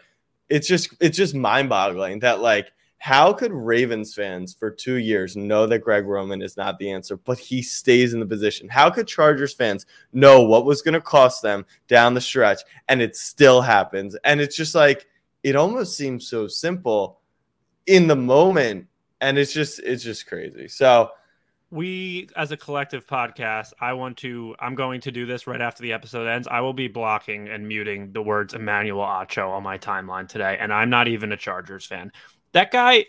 it's 0.49 0.69
just 0.69 0.95
it's 1.01 1.16
just 1.16 1.35
mind-boggling 1.35 2.21
that 2.21 2.40
like 2.40 2.73
how 3.01 3.33
could 3.33 3.51
Ravens 3.51 4.14
fans 4.14 4.53
for 4.53 4.71
two 4.71 4.97
years 4.97 5.35
know 5.35 5.66
that 5.66 5.79
Greg 5.79 6.05
Roman 6.05 6.43
is 6.43 6.59
not 6.59 6.79
the 6.79 6.90
answer, 6.90 7.16
but 7.16 7.38
he 7.38 7.62
stays 7.62 8.12
in 8.12 8.21
the 8.21 8.27
position? 8.27 8.69
How 8.69 8.90
could 8.90 9.09
Chargers 9.09 9.55
fans 9.55 9.87
know 10.12 10.43
what 10.43 10.66
was 10.66 10.83
going 10.83 10.93
to 10.93 11.01
cost 11.01 11.40
them 11.40 11.64
down 11.88 12.12
the 12.12 12.21
stretch 12.21 12.61
and 12.88 13.01
it 13.01 13.16
still 13.16 13.62
happens? 13.62 14.16
And 14.25 14.38
it's 14.38 14.55
just 14.55 14.75
like, 14.75 15.07
it 15.43 15.57
almost 15.57 15.97
seems 15.97 16.29
so 16.29 16.47
simple 16.47 17.21
in 17.87 18.07
the 18.07 18.16
moment 18.16 18.87
and 19.20 19.38
it's 19.38 19.52
just 19.52 19.78
it's 19.80 20.02
just 20.02 20.26
crazy. 20.26 20.68
So 20.68 21.11
we 21.70 22.28
as 22.37 22.50
a 22.50 22.56
collective 22.56 23.06
podcast 23.06 23.72
i 23.80 23.92
want 23.92 24.16
to 24.16 24.56
i'm 24.59 24.74
going 24.74 25.00
to 25.00 25.12
do 25.12 25.24
this 25.24 25.46
right 25.46 25.61
after 25.61 25.83
the 25.83 25.92
episode 25.92 26.26
ends. 26.26 26.48
I 26.50 26.61
will 26.61 26.72
be 26.72 26.88
blocking 26.88 27.48
and 27.48 27.66
muting 27.66 28.12
the 28.12 28.22
words 28.22 28.54
emmanuel 28.54 29.04
acho 29.04 29.48
on 29.48 29.62
my 29.62 29.78
timeline 29.78 30.28
today 30.28 30.56
and 30.61 30.72
i'm 30.72 30.90
not 30.90 31.09
even 31.09 31.33
a 31.33 31.37
chargers 31.37 31.87
fan. 31.87 32.12
That 32.52 32.72
guy 32.72 33.06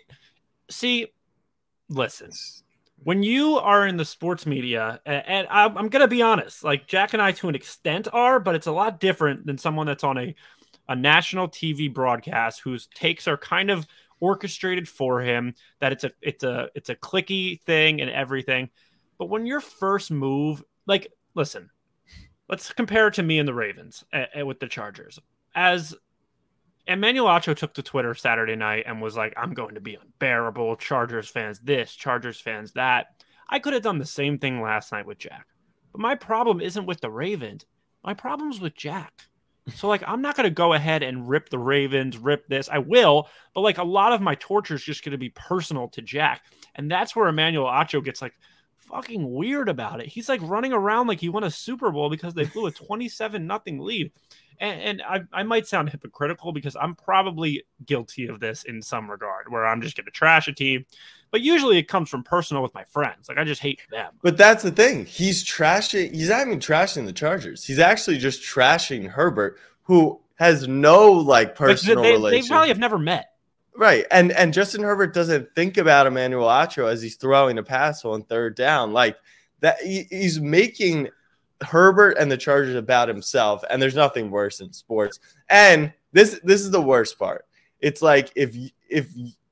see 0.70 1.08
listen 1.90 2.32
when 3.04 3.24
you 3.24 3.58
are 3.58 3.88
in 3.88 3.98
the 3.98 4.06
sports 4.06 4.46
media 4.46 5.02
and, 5.06 5.24
and 5.26 5.48
I'm, 5.50 5.76
I'm 5.78 5.90
gonna 5.90 6.08
be 6.08 6.22
honest 6.22 6.64
like 6.64 6.88
jack 6.88 7.14
and 7.14 7.22
i 7.22 7.32
to 7.32 7.50
an 7.50 7.56
extent 7.56 8.08
are 8.14 8.40
but 8.40 8.54
it's 8.54 8.68
a 8.68 8.72
lot 8.72 9.00
different 9.00 9.46
than 9.46 9.58
someone 9.58 9.88
that's 9.88 10.04
on 10.04 10.18
a 10.18 10.36
a 10.88 10.96
national 10.96 11.48
tv 11.48 11.92
broadcast 11.92 12.62
whose 12.62 12.88
takes 12.94 13.28
are 13.28 13.38
kind 13.38 13.72
of 13.72 13.88
orchestrated 14.22 14.88
for 14.88 15.22
him 15.22 15.54
that 15.82 15.92
it's 15.92 16.06
a 16.06 16.12
it's 16.22 16.44
a 16.44 16.70
it's 16.74 16.90
a 16.90 16.96
clicky 16.96 17.62
thing 17.64 18.00
and 18.00 18.10
everything 18.10 18.70
but 19.18 19.30
when 19.30 19.46
your 19.46 19.60
first 19.60 20.12
move 20.12 20.64
like 20.88 21.12
listen 21.36 21.70
let's 22.48 22.72
compare 22.72 23.08
it 23.08 23.16
to 23.16 23.24
me 23.24 23.40
and 23.40 23.48
the 23.48 23.54
ravens 23.54 24.06
uh, 24.14 24.46
with 24.46 24.60
the 24.60 24.68
chargers 24.68 25.20
as 25.54 25.94
Emmanuel 26.88 27.28
Acho 27.28 27.56
took 27.56 27.74
to 27.76 27.84
Twitter 27.84 28.16
Saturday 28.16 28.56
night 28.56 28.86
and 28.88 29.02
was 29.02 29.16
like, 29.16 29.34
I'm 29.38 29.54
going 29.54 29.76
to 29.76 29.82
be 29.82 29.96
unbearable. 29.96 30.76
Chargers 30.78 31.30
fans 31.30 31.60
this, 31.60 31.94
Chargers 31.94 32.40
fans 32.40 32.74
that. 32.74 33.08
I 33.50 33.60
could 33.60 33.74
have 33.74 33.84
done 33.84 34.00
the 34.00 34.06
same 34.06 34.40
thing 34.40 34.62
last 34.62 34.92
night 34.92 35.06
with 35.06 35.20
Jack. 35.20 35.46
But 35.92 36.02
my 36.02 36.16
problem 36.16 36.62
isn't 36.62 36.86
with 36.86 37.02
the 37.02 37.12
Ravens. 37.12 37.66
My 38.04 38.14
problem's 38.14 38.60
with 38.60 38.76
Jack. 38.76 39.28
So, 39.76 39.88
like, 39.88 40.04
I'm 40.08 40.22
not 40.22 40.36
going 40.36 40.46
to 40.46 40.54
go 40.54 40.74
ahead 40.74 41.04
and 41.04 41.30
rip 41.30 41.50
the 41.50 41.60
Ravens, 41.60 42.18
rip 42.18 42.48
this. 42.48 42.68
I 42.70 42.80
will, 42.80 43.30
but 43.54 43.62
like, 43.62 43.78
a 43.78 43.84
lot 43.84 44.12
of 44.12 44.22
my 44.22 44.36
torture 44.36 44.76
is 44.76 44.84
just 44.84 45.04
going 45.04 45.12
to 45.12 45.18
be 45.18 45.30
personal 45.30 45.88
to 45.90 46.02
Jack. 46.02 46.44
And 46.76 46.90
that's 46.90 47.16
where 47.16 47.28
Emmanuel 47.28 47.66
Acho 47.66 48.04
gets 48.04 48.22
like 48.22 48.34
fucking 48.92 49.34
weird 49.34 49.70
about 49.70 50.02
it. 50.02 50.08
He's 50.08 50.30
like 50.30 50.42
running 50.44 50.74
around 50.74 51.08
like 51.08 51.20
he 51.20 51.30
won 51.30 51.44
a 51.44 51.52
Super 51.52 51.92
Bowl 51.92 52.10
because 52.10 52.34
they 52.34 52.46
blew 52.46 52.66
a 52.66 52.72
27 52.72 53.46
nothing 53.46 53.80
lead. 53.80 54.12
And, 54.60 54.82
and 54.82 55.02
I, 55.02 55.22
I 55.34 55.44
might 55.44 55.68
sound 55.68 55.90
hypocritical 55.90 56.52
because 56.52 56.76
I'm 56.76 56.96
probably 56.96 57.64
guilty 57.86 58.28
of 58.28 58.40
this 58.40 58.64
in 58.64 58.82
some 58.82 59.10
regard 59.10 59.52
where 59.52 59.66
I'm 59.66 59.82
just 59.82 59.98
going 59.98 60.06
to 60.06 60.12
trash 60.12 60.48
a 60.48 60.54
team. 60.54 60.86
But 61.32 61.42
usually 61.42 61.78
it 61.78 61.88
comes 61.88 62.10
from 62.10 62.24
personal 62.24 62.62
with 62.62 62.74
my 62.74 62.84
friends. 62.84 63.30
Like, 63.30 63.38
I 63.38 63.46
just 63.46 63.62
hate 63.62 63.80
them. 63.90 64.12
but 64.22 64.38
that's 64.38 64.64
the 64.64 64.72
thing. 64.72 65.06
He's 65.06 65.44
trashing 65.44 66.14
he's 66.14 66.30
not 66.30 66.46
even 66.46 66.60
trashing 66.60 67.06
the 67.06 67.14
chargers. 67.14 67.64
He's 67.64 67.80
actually 67.80 68.18
just 68.18 68.42
trashing 68.44 69.08
herbert 69.08 69.58
who 69.84 70.20
has 70.36 70.68
no 70.68 71.12
like 71.12 71.56
personal 71.56 72.04
they, 72.04 72.42
they 72.42 72.48
probably 72.48 72.70
have 72.70 72.80
never 72.80 72.98
met. 72.98 73.32
right. 73.78 74.06
And 74.12 74.32
and 74.34 74.54
justin 74.54 74.84
herbert 74.84 75.14
doesn't 75.14 75.56
think 75.56 75.78
about 75.78 76.08
emmanuel 76.08 76.48
acho 76.48 76.92
as 76.92 77.02
he's 77.02 77.16
throwing 77.16 77.58
a 77.58 77.64
pass 77.64 78.04
on 78.04 78.24
third 78.24 78.56
down. 78.56 78.92
Like 78.92 79.18
that 79.62 79.80
he, 79.82 80.08
he's 80.10 80.42
making 80.42 81.10
herbert 81.62 82.18
and 82.20 82.32
the 82.32 82.38
chargers 82.38 82.76
about 82.76 83.08
himself 83.08 83.64
and 83.70 83.82
there's 83.82 83.96
nothing 83.96 84.32
worse 84.32 84.60
in 84.60 84.74
sports. 84.74 85.20
And 85.48 85.94
this 86.12 86.40
this 86.44 86.62
is 86.62 86.72
the 86.72 86.82
worst 86.82 87.18
part. 87.18 87.46
It's 87.80 88.02
like 88.02 88.32
if 88.36 88.56
if 88.90 89.08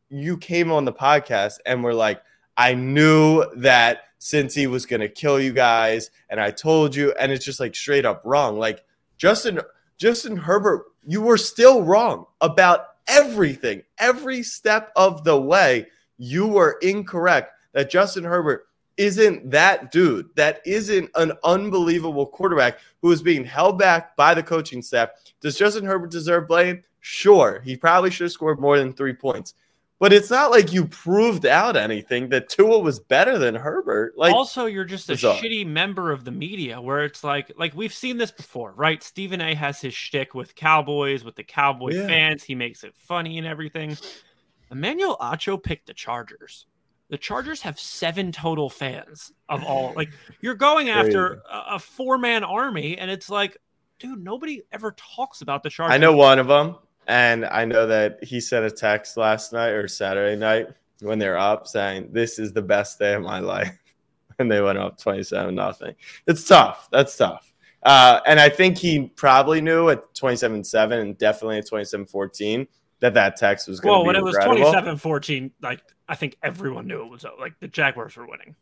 you 0.10 0.38
came 0.38 0.72
on 0.72 0.86
the 0.86 0.94
podcast 0.94 1.58
and 1.66 1.84
were 1.84 1.94
like 1.94 2.22
i 2.58 2.74
knew 2.74 3.44
that 3.56 4.04
since 4.18 4.54
he 4.54 4.68
was 4.68 4.86
going 4.86 5.00
to 5.00 5.10
kill 5.10 5.40
you 5.40 5.54
guys 5.54 6.12
and 6.30 6.40
i 6.40 6.52
told 6.52 6.96
you 6.96 7.14
and 7.20 7.32
it's 7.32 7.46
just 7.46 7.60
like 7.60 7.76
straight 7.76 8.06
up 8.06 8.22
wrong 8.26 8.58
like 8.58 8.84
justin 9.18 9.60
justin 9.98 10.36
herbert 10.36 10.86
you 11.06 11.22
were 11.22 11.38
still 11.38 11.84
wrong 11.84 12.26
about 12.42 12.88
everything 13.08 13.82
every 14.00 14.44
step 14.44 14.92
of 14.96 15.24
the 15.24 15.40
way 15.40 15.86
you 16.20 16.46
were 16.46 16.78
incorrect 16.82 17.54
that 17.74 17.90
Justin 17.90 18.24
Herbert 18.24 18.68
isn't 18.98 19.50
that 19.50 19.92
dude. 19.92 20.30
That 20.36 20.62
isn't 20.66 21.10
an 21.16 21.32
unbelievable 21.44 22.28
quarterback 22.28 22.80
who 23.02 23.12
is 23.12 23.22
being 23.22 23.46
held 23.46 23.80
back 23.80 24.16
by 24.16 24.34
the 24.34 24.44
coaching 24.44 24.82
staff. 24.82 25.10
Does 25.40 25.58
Justin 25.58 25.86
Herbert 25.86 26.12
deserve 26.12 26.48
blame? 26.48 26.84
Sure. 27.00 27.62
He 27.64 27.78
probably 27.78 28.12
should 28.12 28.26
have 28.26 28.34
scored 28.34 28.60
more 28.60 28.78
than 28.78 28.92
three 28.92 29.14
points. 29.14 29.54
But 30.00 30.14
it's 30.14 30.30
not 30.30 30.50
like 30.50 30.72
you 30.72 30.86
proved 30.86 31.46
out 31.46 31.76
anything 31.76 32.30
that 32.30 32.48
Tua 32.48 32.80
was 32.80 33.02
better 33.02 33.38
than 33.38 33.54
Herbert. 33.54 34.14
Like 34.18 34.34
also, 34.34 34.66
you're 34.66 34.86
just 34.86 35.10
a 35.10 35.14
bizarre. 35.14 35.36
shitty 35.36 35.68
member 35.68 36.14
of 36.14 36.24
the 36.24 36.32
media 36.32 36.80
where 36.80 37.04
it's 37.04 37.22
like, 37.22 37.52
like 37.58 37.76
we've 37.76 37.94
seen 37.94 38.18
this 38.18 38.32
before, 38.32 38.72
right? 38.78 39.04
Stephen 39.04 39.42
A. 39.42 39.54
has 39.56 39.82
his 39.82 39.94
shtick 39.94 40.34
with 40.34 40.56
Cowboys, 40.56 41.26
with 41.26 41.36
the 41.36 41.44
Cowboy 41.44 41.96
yeah. 41.96 42.08
fans. 42.08 42.44
He 42.44 42.56
makes 42.56 42.86
it 42.86 42.94
funny 42.96 43.38
and 43.38 43.46
everything. 43.46 43.98
Emmanuel 44.72 45.18
Acho 45.20 45.62
picked 45.62 45.88
the 45.88 45.94
Chargers. 45.94 46.66
The 47.10 47.18
Chargers 47.18 47.62
have 47.64 47.78
seven 47.78 48.32
total 48.32 48.70
fans 48.70 49.34
of 49.50 49.66
all. 49.66 49.94
Like 49.98 50.12
you're 50.40 50.56
going 50.56 50.90
after 50.90 51.42
a, 51.52 51.76
a 51.76 51.80
four 51.80 52.18
man 52.18 52.46
army, 52.46 52.98
and 52.98 53.12
it's 53.12 53.30
like, 53.30 53.58
dude, 54.00 54.24
nobody 54.24 54.62
ever 54.72 54.94
talks 54.94 55.42
about 55.42 55.62
the 55.62 55.70
Chargers. 55.70 55.94
I 55.94 55.98
know 55.98 56.16
one 56.16 56.40
of 56.40 56.48
them. 56.48 56.78
And 57.10 57.46
I 57.46 57.66
know 57.66 57.88
that 57.88 58.24
he 58.24 58.40
sent 58.40 58.66
a 58.66 58.72
text 58.72 59.18
last 59.18 59.52
night 59.52 59.70
or 59.70 59.88
Saturday 59.88 60.36
night 60.36 60.68
when 61.02 61.18
they're 61.18 61.40
up 61.40 61.68
saying, 61.68 62.10
This 62.12 62.38
is 62.38 62.54
the 62.54 62.62
best 62.62 63.00
day 63.00 63.16
of 63.16 63.24
my 63.24 63.40
life. 63.40 63.76
and 64.40 64.50
they 64.50 64.62
went 64.62 64.78
up 64.78 65.00
27 65.00 65.54
nothing. 65.56 65.96
It's 66.28 66.48
tough. 66.48 66.88
That's 66.92 67.18
tough. 67.18 67.52
Uh, 67.82 68.20
and 68.28 68.40
I 68.40 68.48
think 68.48 68.78
he 68.78 69.08
probably 69.16 69.60
knew 69.60 69.90
at 69.90 70.14
27 70.14 70.64
7 70.64 71.00
and 71.00 71.18
definitely 71.18 71.58
at 71.58 71.68
27 71.68 72.06
14 72.06 72.68
that 73.00 73.16
that 73.16 73.38
text 73.38 73.68
was 73.68 73.80
going 73.80 73.92
to 73.92 73.98
well, 73.98 74.06
when 74.06 74.16
it 74.16 74.24
was 74.24 74.36
27 74.36 74.98
14, 74.98 75.52
like 75.64 75.82
I 76.08 76.14
think 76.14 76.38
everyone 76.44 76.86
knew 76.86 77.02
it 77.02 77.10
was 77.10 77.26
like 77.40 77.60
the 77.60 77.68
Jaguars 77.68 78.16
were 78.18 78.28
winning. 78.28 78.56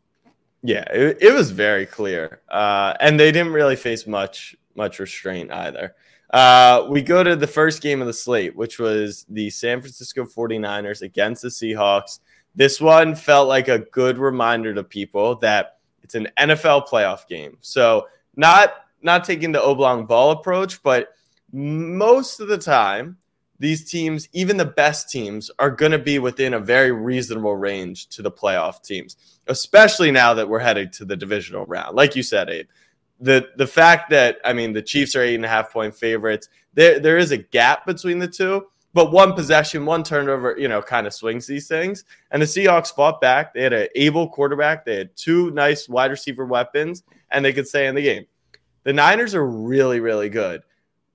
Yeah, 0.64 0.86
it, 0.94 1.18
it 1.20 1.34
was 1.34 1.52
very 1.52 1.86
clear. 1.86 2.42
Uh, 2.48 2.94
and 3.02 3.20
they 3.20 3.34
didn't 3.34 3.52
really 3.52 3.76
face 3.76 4.08
much 4.08 4.56
much 4.74 5.00
restraint 5.00 5.52
either. 5.52 5.96
Uh, 6.32 6.86
we 6.90 7.02
go 7.02 7.24
to 7.24 7.36
the 7.36 7.48
first 7.48 7.82
game 7.82 8.02
of 8.02 8.08
the 8.08 8.14
slate, 8.14 8.56
which 8.56 8.80
was 8.80 9.26
the 9.30 9.50
San 9.50 9.80
Francisco 9.82 10.26
49ers 10.26 11.02
against 11.02 11.42
the 11.42 11.48
Seahawks. 11.48 12.20
This 12.56 12.82
one 12.82 13.16
felt 13.16 13.48
like 13.48 13.68
a 13.68 13.80
good 13.80 14.18
reminder 14.18 14.74
to 14.74 14.84
people 14.84 15.36
that 15.38 15.78
it's 16.04 16.16
an 16.16 16.28
NFL 16.38 16.88
playoff 16.88 17.28
game. 17.28 17.58
So 17.62 18.08
not 18.36 18.74
not 19.02 19.24
taking 19.24 19.52
the 19.52 19.64
oblong 19.64 20.06
ball 20.06 20.32
approach, 20.32 20.82
but 20.82 21.10
most 21.52 22.40
of 22.40 22.48
the 22.48 22.58
time, 22.58 23.18
these 23.60 23.90
teams, 23.90 24.28
even 24.34 24.58
the 24.58 24.66
best 24.66 25.10
teams, 25.10 25.50
are 25.60 25.72
going 25.72 25.92
to 25.92 26.00
be 26.00 26.20
within 26.20 26.54
a 26.54 26.60
very 26.60 26.92
reasonable 26.92 27.56
range 27.56 28.08
to 28.10 28.22
the 28.22 28.32
playoff 28.32 28.84
teams, 28.84 29.18
especially 29.48 30.12
now 30.12 30.34
that 30.34 30.48
we're 30.48 30.60
headed 30.60 30.94
to 30.94 31.06
the 31.06 31.16
divisional 31.16 31.66
round. 31.66 31.96
Like 31.96 32.16
you 32.16 32.24
said, 32.24 32.50
Abe, 32.50 32.68
the 33.20 33.50
the 33.56 33.68
fact 33.68 34.10
that 34.12 34.38
I 34.46 34.54
mean 34.54 34.74
the 34.74 34.82
Chiefs 34.82 35.16
are 35.16 35.22
eight 35.22 35.36
and 35.36 35.46
a 35.46 35.50
half 35.50 35.72
point 35.72 35.96
favorites. 35.96 36.50
There 36.74 37.00
there 37.00 37.18
is 37.18 37.32
a 37.32 37.38
gap 37.38 37.86
between 37.86 38.20
the 38.20 38.28
two, 38.28 38.68
but 38.94 39.12
one 39.12 39.34
possession, 39.34 39.86
one 39.86 40.04
turnover, 40.04 40.56
you 40.58 40.68
know, 40.68 40.82
kind 40.82 41.08
of 41.08 41.14
swings 41.14 41.48
these 41.48 41.68
things. 41.68 42.04
And 42.32 42.42
the 42.42 42.46
Seahawks 42.46 42.94
fought 42.94 43.20
back. 43.20 43.54
They 43.54 43.64
had 43.64 43.74
an 43.74 43.88
able 43.96 44.30
quarterback. 44.30 44.86
They 44.86 44.98
had 44.98 45.16
two 45.16 45.52
nice 45.52 45.90
wide 45.90 46.12
receiver 46.12 46.46
weapons, 46.46 47.04
and 47.32 47.44
they 47.44 47.54
could 47.54 47.68
stay 47.68 47.88
in 47.88 47.96
the 47.96 48.04
game. 48.04 48.26
The 48.84 48.94
Niners 48.94 49.34
are 49.36 49.46
really 49.46 50.00
really 50.00 50.30
good. 50.30 50.62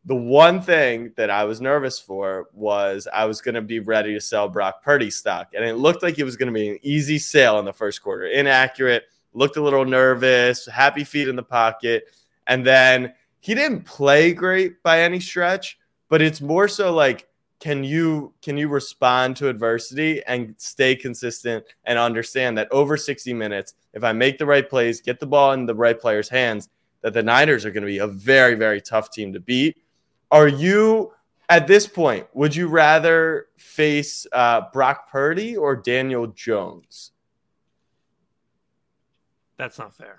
The 0.04 0.16
one 0.16 0.60
thing 0.60 1.12
that 1.14 1.30
I 1.30 1.44
was 1.44 1.60
nervous 1.60 2.00
for 2.00 2.48
was 2.52 3.06
I 3.12 3.24
was 3.26 3.40
going 3.40 3.54
to 3.54 3.62
be 3.62 3.78
ready 3.78 4.14
to 4.14 4.20
sell 4.20 4.48
Brock 4.48 4.82
Purdy 4.82 5.10
stock, 5.10 5.52
and 5.54 5.64
it 5.64 5.74
looked 5.74 6.02
like 6.02 6.18
it 6.18 6.24
was 6.24 6.36
going 6.36 6.52
to 6.52 6.58
be 6.58 6.70
an 6.70 6.78
easy 6.82 7.20
sale 7.20 7.60
in 7.60 7.64
the 7.64 7.72
first 7.72 8.02
quarter. 8.02 8.26
Inaccurate 8.26 9.04
looked 9.34 9.56
a 9.56 9.62
little 9.62 9.84
nervous, 9.84 10.66
happy 10.66 11.04
feet 11.04 11.28
in 11.28 11.36
the 11.36 11.42
pocket. 11.42 12.04
And 12.46 12.66
then 12.66 13.14
he 13.40 13.54
didn't 13.54 13.84
play 13.84 14.32
great 14.32 14.82
by 14.82 15.02
any 15.02 15.20
stretch, 15.20 15.78
but 16.08 16.22
it's 16.22 16.40
more 16.40 16.68
so 16.68 16.92
like, 16.94 17.28
can 17.58 17.84
you 17.84 18.34
can 18.42 18.56
you 18.56 18.66
respond 18.66 19.36
to 19.36 19.48
adversity 19.48 20.20
and 20.24 20.54
stay 20.58 20.96
consistent 20.96 21.64
and 21.84 21.96
understand 21.96 22.58
that 22.58 22.66
over 22.72 22.96
60 22.96 23.32
minutes, 23.34 23.74
if 23.92 24.02
I 24.02 24.12
make 24.12 24.38
the 24.38 24.46
right 24.46 24.68
plays, 24.68 25.00
get 25.00 25.20
the 25.20 25.26
ball 25.26 25.52
in 25.52 25.66
the 25.66 25.74
right 25.74 25.98
player's 25.98 26.28
hands, 26.28 26.68
that 27.02 27.12
the 27.12 27.22
Niners 27.22 27.64
are 27.64 27.70
going 27.70 27.82
to 27.82 27.86
be 27.86 27.98
a 27.98 28.06
very, 28.08 28.56
very 28.56 28.80
tough 28.80 29.10
team 29.12 29.32
to 29.32 29.40
beat. 29.40 29.76
Are 30.32 30.48
you 30.48 31.12
at 31.48 31.66
this 31.66 31.86
point, 31.86 32.26
would 32.32 32.56
you 32.56 32.66
rather 32.66 33.48
face 33.56 34.26
uh, 34.32 34.62
Brock 34.72 35.10
Purdy 35.10 35.56
or 35.56 35.76
Daniel 35.76 36.26
Jones? 36.28 37.12
That's 39.62 39.78
not 39.78 39.94
fair. 39.94 40.18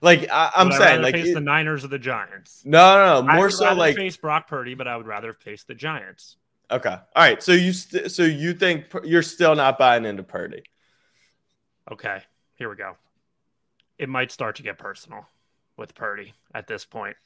Like 0.00 0.30
I, 0.30 0.52
am 0.54 0.70
saying, 0.70 1.02
like 1.02 1.12
face 1.12 1.30
it, 1.30 1.34
the 1.34 1.40
Niners 1.40 1.84
or 1.84 1.88
the 1.88 1.98
Giants. 1.98 2.62
No, 2.64 3.04
no, 3.04 3.26
no. 3.26 3.34
More 3.34 3.50
so 3.50 3.74
like 3.74 3.96
face 3.96 4.16
Brock 4.16 4.46
Purdy, 4.46 4.76
but 4.76 4.86
I 4.86 4.96
would 4.96 5.08
rather 5.08 5.32
face 5.32 5.64
the 5.64 5.74
Giants. 5.74 6.36
Okay. 6.70 6.88
All 6.88 7.02
right. 7.16 7.42
So 7.42 7.50
you 7.50 7.72
st- 7.72 8.12
so 8.12 8.22
you 8.22 8.54
think 8.54 8.94
you're 9.02 9.24
still 9.24 9.56
not 9.56 9.76
buying 9.76 10.04
into 10.04 10.22
Purdy? 10.22 10.62
Okay. 11.90 12.22
Here 12.54 12.70
we 12.70 12.76
go. 12.76 12.96
It 13.98 14.08
might 14.08 14.30
start 14.30 14.54
to 14.56 14.62
get 14.62 14.78
personal 14.78 15.26
with 15.76 15.96
Purdy 15.96 16.32
at 16.54 16.68
this 16.68 16.84
point. 16.84 17.16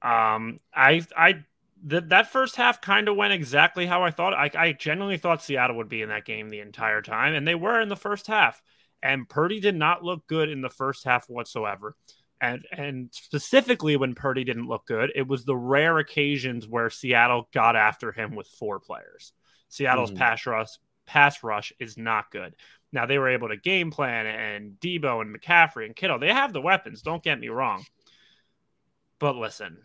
Um, 0.00 0.58
I 0.74 1.02
I 1.14 1.44
that 1.84 2.08
that 2.08 2.32
first 2.32 2.56
half 2.56 2.80
kind 2.80 3.10
of 3.10 3.16
went 3.16 3.34
exactly 3.34 3.84
how 3.84 4.04
I 4.04 4.10
thought. 4.10 4.32
I, 4.32 4.50
I 4.56 4.72
genuinely 4.72 5.18
thought 5.18 5.42
Seattle 5.42 5.76
would 5.76 5.90
be 5.90 6.00
in 6.00 6.08
that 6.08 6.24
game 6.24 6.48
the 6.48 6.60
entire 6.60 7.02
time, 7.02 7.34
and 7.34 7.46
they 7.46 7.54
were 7.54 7.78
in 7.78 7.90
the 7.90 7.94
first 7.94 8.26
half. 8.26 8.62
And 9.02 9.28
Purdy 9.28 9.60
did 9.60 9.76
not 9.76 10.02
look 10.02 10.26
good 10.26 10.48
in 10.48 10.60
the 10.60 10.70
first 10.70 11.04
half 11.04 11.28
whatsoever. 11.28 11.94
And 12.40 12.66
and 12.70 13.08
specifically 13.12 13.96
when 13.96 14.14
Purdy 14.14 14.44
didn't 14.44 14.68
look 14.68 14.86
good, 14.86 15.10
it 15.14 15.26
was 15.26 15.44
the 15.44 15.56
rare 15.56 15.98
occasions 15.98 16.68
where 16.68 16.90
Seattle 16.90 17.48
got 17.52 17.76
after 17.76 18.12
him 18.12 18.34
with 18.34 18.46
four 18.46 18.78
players. 18.78 19.32
Seattle's 19.68 20.12
mm. 20.12 20.16
pass 20.16 20.44
rush 20.46 20.68
pass 21.06 21.42
rush 21.42 21.72
is 21.78 21.96
not 21.96 22.30
good. 22.30 22.54
Now 22.92 23.06
they 23.06 23.18
were 23.18 23.28
able 23.28 23.48
to 23.48 23.56
game 23.56 23.90
plan 23.90 24.26
and 24.26 24.72
Deebo 24.80 25.22
and 25.22 25.34
McCaffrey 25.34 25.86
and 25.86 25.96
Kittle. 25.96 26.18
They 26.18 26.32
have 26.32 26.52
the 26.52 26.60
weapons, 26.60 27.02
don't 27.02 27.22
get 27.22 27.40
me 27.40 27.48
wrong. 27.48 27.84
But 29.18 29.36
listen, 29.36 29.78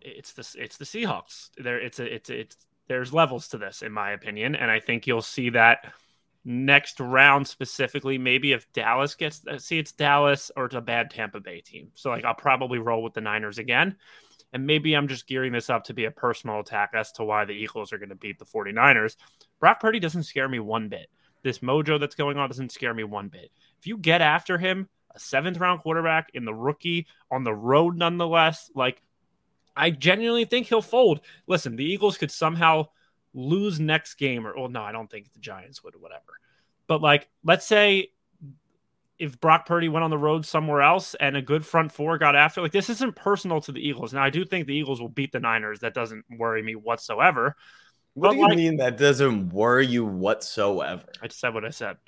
it's 0.00 0.32
the 0.32 0.48
it's 0.58 0.78
the 0.78 0.84
Seahawks. 0.84 1.50
There 1.56 1.78
it's 1.78 2.00
a 2.00 2.14
it's 2.14 2.30
a, 2.30 2.40
it's 2.40 2.56
there's 2.88 3.12
levels 3.12 3.48
to 3.48 3.58
this 3.58 3.82
in 3.82 3.92
my 3.92 4.12
opinion, 4.12 4.56
and 4.56 4.70
I 4.70 4.80
think 4.80 5.06
you'll 5.06 5.22
see 5.22 5.50
that 5.50 5.92
next 6.46 7.00
round 7.00 7.46
specifically. 7.46 8.16
Maybe 8.16 8.52
if 8.52 8.72
Dallas 8.72 9.16
gets, 9.16 9.46
uh, 9.46 9.58
see, 9.58 9.78
it's 9.78 9.92
Dallas 9.92 10.50
or 10.56 10.66
it's 10.66 10.76
a 10.76 10.80
bad 10.80 11.10
Tampa 11.10 11.40
Bay 11.40 11.60
team. 11.60 11.88
So 11.94 12.10
like 12.10 12.24
I'll 12.24 12.34
probably 12.34 12.78
roll 12.78 13.02
with 13.02 13.14
the 13.14 13.20
Niners 13.20 13.58
again. 13.58 13.96
And 14.52 14.64
maybe 14.64 14.94
I'm 14.94 15.08
just 15.08 15.26
gearing 15.26 15.52
this 15.52 15.68
up 15.68 15.84
to 15.84 15.94
be 15.94 16.04
a 16.04 16.10
personal 16.10 16.60
attack 16.60 16.92
as 16.94 17.10
to 17.12 17.24
why 17.24 17.44
the 17.44 17.52
Eagles 17.52 17.92
are 17.92 17.98
going 17.98 18.10
to 18.10 18.14
beat 18.14 18.38
the 18.38 18.44
49ers. 18.44 19.16
Brock 19.58 19.80
Purdy 19.80 19.98
doesn't 19.98 20.22
scare 20.22 20.48
me 20.48 20.60
one 20.60 20.88
bit. 20.88 21.10
This 21.42 21.58
mojo 21.58 21.98
that's 21.98 22.14
going 22.14 22.38
on 22.38 22.48
doesn't 22.48 22.72
scare 22.72 22.94
me 22.94 23.04
one 23.04 23.28
bit. 23.28 23.50
If 23.80 23.86
you 23.86 23.98
get 23.98 24.22
after 24.22 24.56
him, 24.56 24.88
a 25.14 25.18
seventh 25.18 25.58
round 25.58 25.80
quarterback 25.80 26.30
in 26.32 26.44
the 26.44 26.54
rookie 26.54 27.08
on 27.30 27.42
the 27.42 27.54
road, 27.54 27.96
nonetheless, 27.96 28.70
like 28.74 29.02
I 29.76 29.90
genuinely 29.90 30.44
think 30.44 30.68
he'll 30.68 30.80
fold. 30.80 31.20
Listen, 31.48 31.74
the 31.74 31.84
Eagles 31.84 32.16
could 32.16 32.30
somehow 32.30 32.86
lose 33.36 33.78
next 33.78 34.14
game, 34.14 34.46
or 34.46 34.54
well, 34.56 34.68
no, 34.68 34.82
I 34.82 34.90
don't 34.90 35.10
think 35.10 35.32
the 35.32 35.38
Giants 35.38 35.84
would, 35.84 35.94
whatever. 36.00 36.40
But 36.88 37.02
like, 37.02 37.28
let's 37.44 37.66
say 37.66 38.10
if 39.18 39.40
Brock 39.40 39.66
Purdy 39.66 39.88
went 39.88 40.04
on 40.04 40.10
the 40.10 40.18
road 40.18 40.44
somewhere 40.44 40.82
else 40.82 41.14
and 41.14 41.36
a 41.36 41.42
good 41.42 41.64
front 41.64 41.92
four 41.92 42.18
got 42.18 42.34
after, 42.34 42.60
like 42.60 42.72
this 42.72 42.90
isn't 42.90 43.14
personal 43.14 43.60
to 43.62 43.72
the 43.72 43.86
Eagles. 43.86 44.12
Now 44.12 44.22
I 44.22 44.30
do 44.30 44.44
think 44.44 44.66
the 44.66 44.74
Eagles 44.74 45.00
will 45.00 45.08
beat 45.08 45.32
the 45.32 45.40
Niners. 45.40 45.80
That 45.80 45.94
doesn't 45.94 46.24
worry 46.38 46.62
me 46.62 46.74
whatsoever. 46.74 47.56
What 48.14 48.28
but 48.28 48.32
do 48.32 48.38
you 48.38 48.48
like, 48.48 48.56
mean 48.56 48.76
that 48.78 48.96
doesn't 48.96 49.52
worry 49.52 49.86
you 49.86 50.04
whatsoever? 50.04 51.04
I 51.22 51.26
just 51.28 51.40
said 51.40 51.54
what 51.54 51.64
I 51.64 51.70
said. 51.70 51.98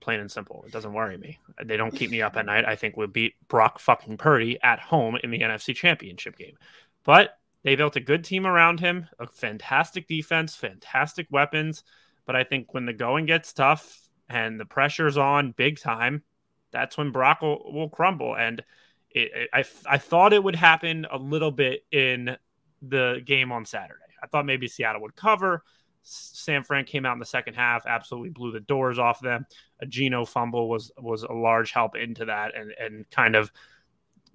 Plain 0.00 0.20
and 0.20 0.30
simple. 0.30 0.62
It 0.64 0.72
doesn't 0.72 0.92
worry 0.92 1.16
me. 1.16 1.38
They 1.64 1.76
don't 1.76 1.94
keep 1.94 2.10
me 2.10 2.22
up 2.22 2.36
at 2.36 2.46
night. 2.46 2.64
I 2.64 2.76
think 2.76 2.96
we'll 2.96 3.08
beat 3.08 3.34
Brock 3.48 3.80
fucking 3.80 4.16
Purdy 4.16 4.58
at 4.62 4.78
home 4.78 5.18
in 5.22 5.30
the 5.30 5.40
NFC 5.40 5.74
Championship 5.74 6.38
game. 6.38 6.56
But 7.04 7.36
they 7.68 7.76
built 7.76 7.96
a 7.96 8.00
good 8.00 8.24
team 8.24 8.46
around 8.46 8.80
him, 8.80 9.06
a 9.18 9.26
fantastic 9.26 10.08
defense, 10.08 10.56
fantastic 10.56 11.26
weapons. 11.30 11.84
But 12.24 12.34
I 12.34 12.42
think 12.42 12.72
when 12.72 12.86
the 12.86 12.94
going 12.94 13.26
gets 13.26 13.52
tough 13.52 14.08
and 14.26 14.58
the 14.58 14.64
pressure's 14.64 15.18
on 15.18 15.52
big 15.52 15.78
time, 15.78 16.22
that's 16.70 16.96
when 16.96 17.12
Brock 17.12 17.42
will, 17.42 17.70
will 17.70 17.90
crumble. 17.90 18.34
And 18.34 18.60
it, 19.10 19.30
it, 19.34 19.50
I, 19.52 19.64
I 19.84 19.98
thought 19.98 20.32
it 20.32 20.42
would 20.42 20.56
happen 20.56 21.06
a 21.10 21.18
little 21.18 21.50
bit 21.50 21.84
in 21.92 22.38
the 22.80 23.20
game 23.26 23.52
on 23.52 23.66
Saturday. 23.66 24.00
I 24.22 24.28
thought 24.28 24.46
maybe 24.46 24.66
Seattle 24.66 25.02
would 25.02 25.14
cover. 25.14 25.62
San 26.02 26.62
Fran 26.62 26.86
came 26.86 27.04
out 27.04 27.12
in 27.12 27.18
the 27.18 27.26
second 27.26 27.52
half, 27.52 27.84
absolutely 27.84 28.30
blew 28.30 28.50
the 28.50 28.60
doors 28.60 28.98
off 28.98 29.20
them. 29.20 29.44
A 29.80 29.84
Geno 29.86 30.24
fumble 30.24 30.70
was 30.70 30.90
was 30.96 31.22
a 31.22 31.32
large 31.32 31.72
help 31.72 31.96
into 31.96 32.24
that 32.24 32.56
and 32.56 32.72
and 32.80 33.10
kind 33.10 33.36
of 33.36 33.52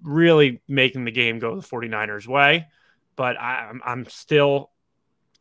really 0.04 0.60
making 0.68 1.04
the 1.04 1.10
game 1.10 1.40
go 1.40 1.56
the 1.56 1.66
49ers 1.66 2.28
way 2.28 2.68
but 3.16 3.40
I, 3.40 3.68
am 3.68 3.80
I'm 3.84 4.06
still 4.06 4.70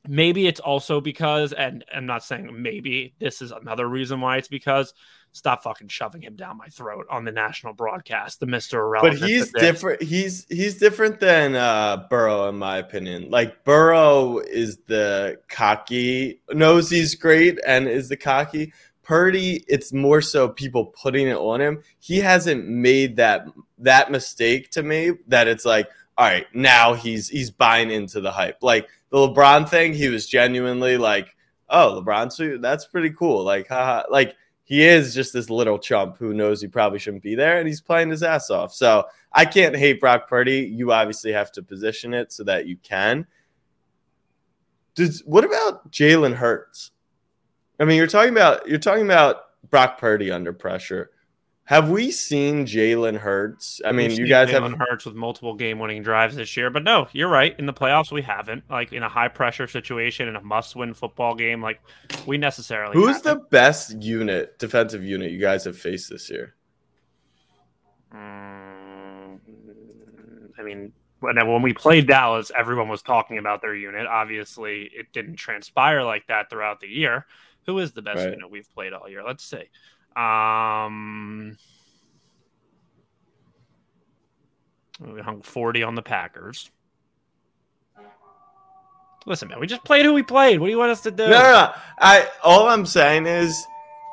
maybe 0.07 0.47
it's 0.47 0.59
also 0.59 1.01
because, 1.01 1.53
and 1.53 1.83
I'm 1.93 2.05
not 2.05 2.23
saying 2.23 2.49
maybe 2.61 3.13
this 3.19 3.41
is 3.41 3.51
another 3.51 3.87
reason 3.87 4.21
why 4.21 4.37
it's 4.37 4.47
because 4.47 4.93
stop 5.31 5.63
fucking 5.63 5.87
shoving 5.87 6.21
him 6.21 6.35
down 6.35 6.57
my 6.57 6.67
throat 6.67 7.07
on 7.09 7.25
the 7.25 7.31
national 7.31 7.73
broadcast, 7.73 8.39
the 8.39 8.45
Mister 8.45 8.79
Irrelevant. 8.79 9.21
But 9.21 9.29
he's 9.29 9.51
different. 9.51 10.01
He's 10.01 10.45
he's 10.49 10.77
different 10.77 11.19
than 11.19 11.55
uh, 11.55 12.05
Burrow, 12.09 12.49
in 12.49 12.55
my 12.55 12.77
opinion. 12.77 13.29
Like 13.29 13.63
Burrow 13.63 14.39
is 14.39 14.77
the 14.87 15.39
cocky, 15.49 16.41
knows 16.51 16.89
he's 16.89 17.15
great, 17.15 17.59
and 17.65 17.87
is 17.87 18.09
the 18.09 18.17
cocky. 18.17 18.73
Purdy, 19.01 19.65
it's 19.67 19.91
more 19.91 20.21
so 20.21 20.47
people 20.47 20.85
putting 20.85 21.27
it 21.27 21.35
on 21.35 21.59
him. 21.59 21.83
He 21.99 22.19
hasn't 22.19 22.67
made 22.67 23.17
that 23.17 23.45
that 23.79 24.11
mistake 24.11 24.69
to 24.71 24.83
me 24.83 25.11
that 25.27 25.47
it's 25.49 25.65
like, 25.65 25.89
all 26.17 26.25
right, 26.25 26.45
now 26.53 26.93
he's 26.93 27.29
he's 27.29 27.51
buying 27.51 27.91
into 27.91 28.21
the 28.21 28.31
hype. 28.31 28.57
Like 28.61 28.87
the 29.09 29.17
LeBron 29.17 29.67
thing, 29.67 29.93
he 29.93 30.09
was 30.09 30.27
genuinely 30.27 30.97
like, 30.97 31.35
oh, 31.69 32.01
LeBron, 32.01 32.61
that's 32.61 32.85
pretty 32.85 33.11
cool. 33.11 33.43
Like, 33.43 33.67
haha, 33.67 34.03
like 34.09 34.35
he 34.63 34.83
is 34.83 35.13
just 35.13 35.33
this 35.33 35.49
little 35.49 35.77
chump 35.77 36.17
who 36.17 36.33
knows 36.33 36.61
he 36.61 36.67
probably 36.67 36.99
shouldn't 36.99 37.23
be 37.23 37.35
there 37.35 37.59
and 37.59 37.67
he's 37.67 37.81
playing 37.81 38.09
his 38.09 38.23
ass 38.23 38.49
off. 38.49 38.73
So 38.73 39.05
I 39.31 39.45
can't 39.45 39.75
hate 39.75 39.99
Brock 39.99 40.29
Purdy. 40.29 40.61
You 40.61 40.91
obviously 40.91 41.31
have 41.33 41.51
to 41.53 41.63
position 41.63 42.13
it 42.13 42.31
so 42.31 42.43
that 42.45 42.67
you 42.67 42.77
can. 42.77 43.27
Does 44.95 45.21
what 45.25 45.43
about 45.43 45.91
Jalen 45.91 46.35
Hurts? 46.35 46.91
I 47.79 47.85
mean, 47.85 47.97
you're 47.97 48.07
talking 48.07 48.31
about 48.31 48.67
you're 48.67 48.77
talking 48.77 49.05
about 49.05 49.43
Brock 49.69 49.97
Purdy 49.97 50.31
under 50.31 50.53
pressure. 50.53 51.09
Have 51.65 51.89
we 51.89 52.11
seen 52.11 52.65
Jalen 52.65 53.17
Hurts? 53.17 53.79
I 53.85 53.93
mean, 53.93 54.09
We've 54.09 54.19
you 54.19 54.27
guys 54.27 54.49
Jalen 54.49 54.71
have 54.71 54.79
Hurts 54.79 55.05
with 55.05 55.15
multiple 55.15 55.55
game-winning 55.55 56.03
drives 56.03 56.35
this 56.35 56.57
year, 56.57 56.69
but 56.69 56.83
no, 56.83 57.07
you're 57.13 57.29
right. 57.29 57.57
In 57.57 57.65
the 57.65 57.73
playoffs, 57.73 58.11
we 58.11 58.21
haven't. 58.21 58.69
Like 58.69 58.91
in 58.91 59.01
a 59.01 59.07
high-pressure 59.07 59.67
situation 59.67 60.27
in 60.27 60.35
a 60.35 60.41
must-win 60.41 60.93
football 60.93 61.35
game, 61.35 61.61
like 61.61 61.79
we 62.25 62.37
necessarily. 62.37 62.93
Who's 62.95 63.23
haven't. 63.23 63.43
the 63.43 63.47
best 63.47 64.01
unit, 64.01 64.59
defensive 64.59 65.05
unit, 65.05 65.31
you 65.31 65.39
guys 65.39 65.63
have 65.63 65.77
faced 65.77 66.09
this 66.09 66.29
year? 66.29 66.53
Mm, 68.13 69.39
I 70.59 70.63
mean, 70.63 70.91
when 71.21 71.61
we 71.61 71.73
played 71.73 72.07
Dallas, 72.07 72.51
everyone 72.57 72.89
was 72.89 73.01
talking 73.01 73.37
about 73.37 73.61
their 73.61 73.73
unit. 73.73 74.05
Obviously, 74.05 74.89
it 74.93 75.13
didn't 75.13 75.37
transpire 75.37 76.03
like 76.03 76.27
that 76.27 76.49
throughout 76.49 76.81
the 76.81 76.89
year. 76.89 77.25
Who 77.65 77.79
is 77.79 77.93
the 77.93 78.01
best 78.01 78.17
right. 78.17 78.31
unit 78.31 78.51
we've 78.51 78.69
played 78.73 78.91
all 78.91 79.07
year? 79.07 79.23
Let's 79.23 79.45
see. 79.45 79.63
Um, 80.15 81.57
we 84.99 85.21
hung 85.21 85.41
40 85.41 85.83
on 85.83 85.95
the 85.95 86.01
Packers. 86.01 86.69
Listen, 89.25 89.47
man, 89.47 89.59
we 89.59 89.67
just 89.67 89.83
played 89.85 90.05
who 90.05 90.13
we 90.13 90.23
played. 90.23 90.59
What 90.59 90.67
do 90.67 90.71
you 90.71 90.77
want 90.77 90.91
us 90.91 91.01
to 91.01 91.11
do? 91.11 91.23
No, 91.23 91.29
no, 91.29 91.51
no. 91.51 91.73
I 91.99 92.27
all 92.43 92.67
I'm 92.67 92.85
saying 92.85 93.25
is, 93.25 93.65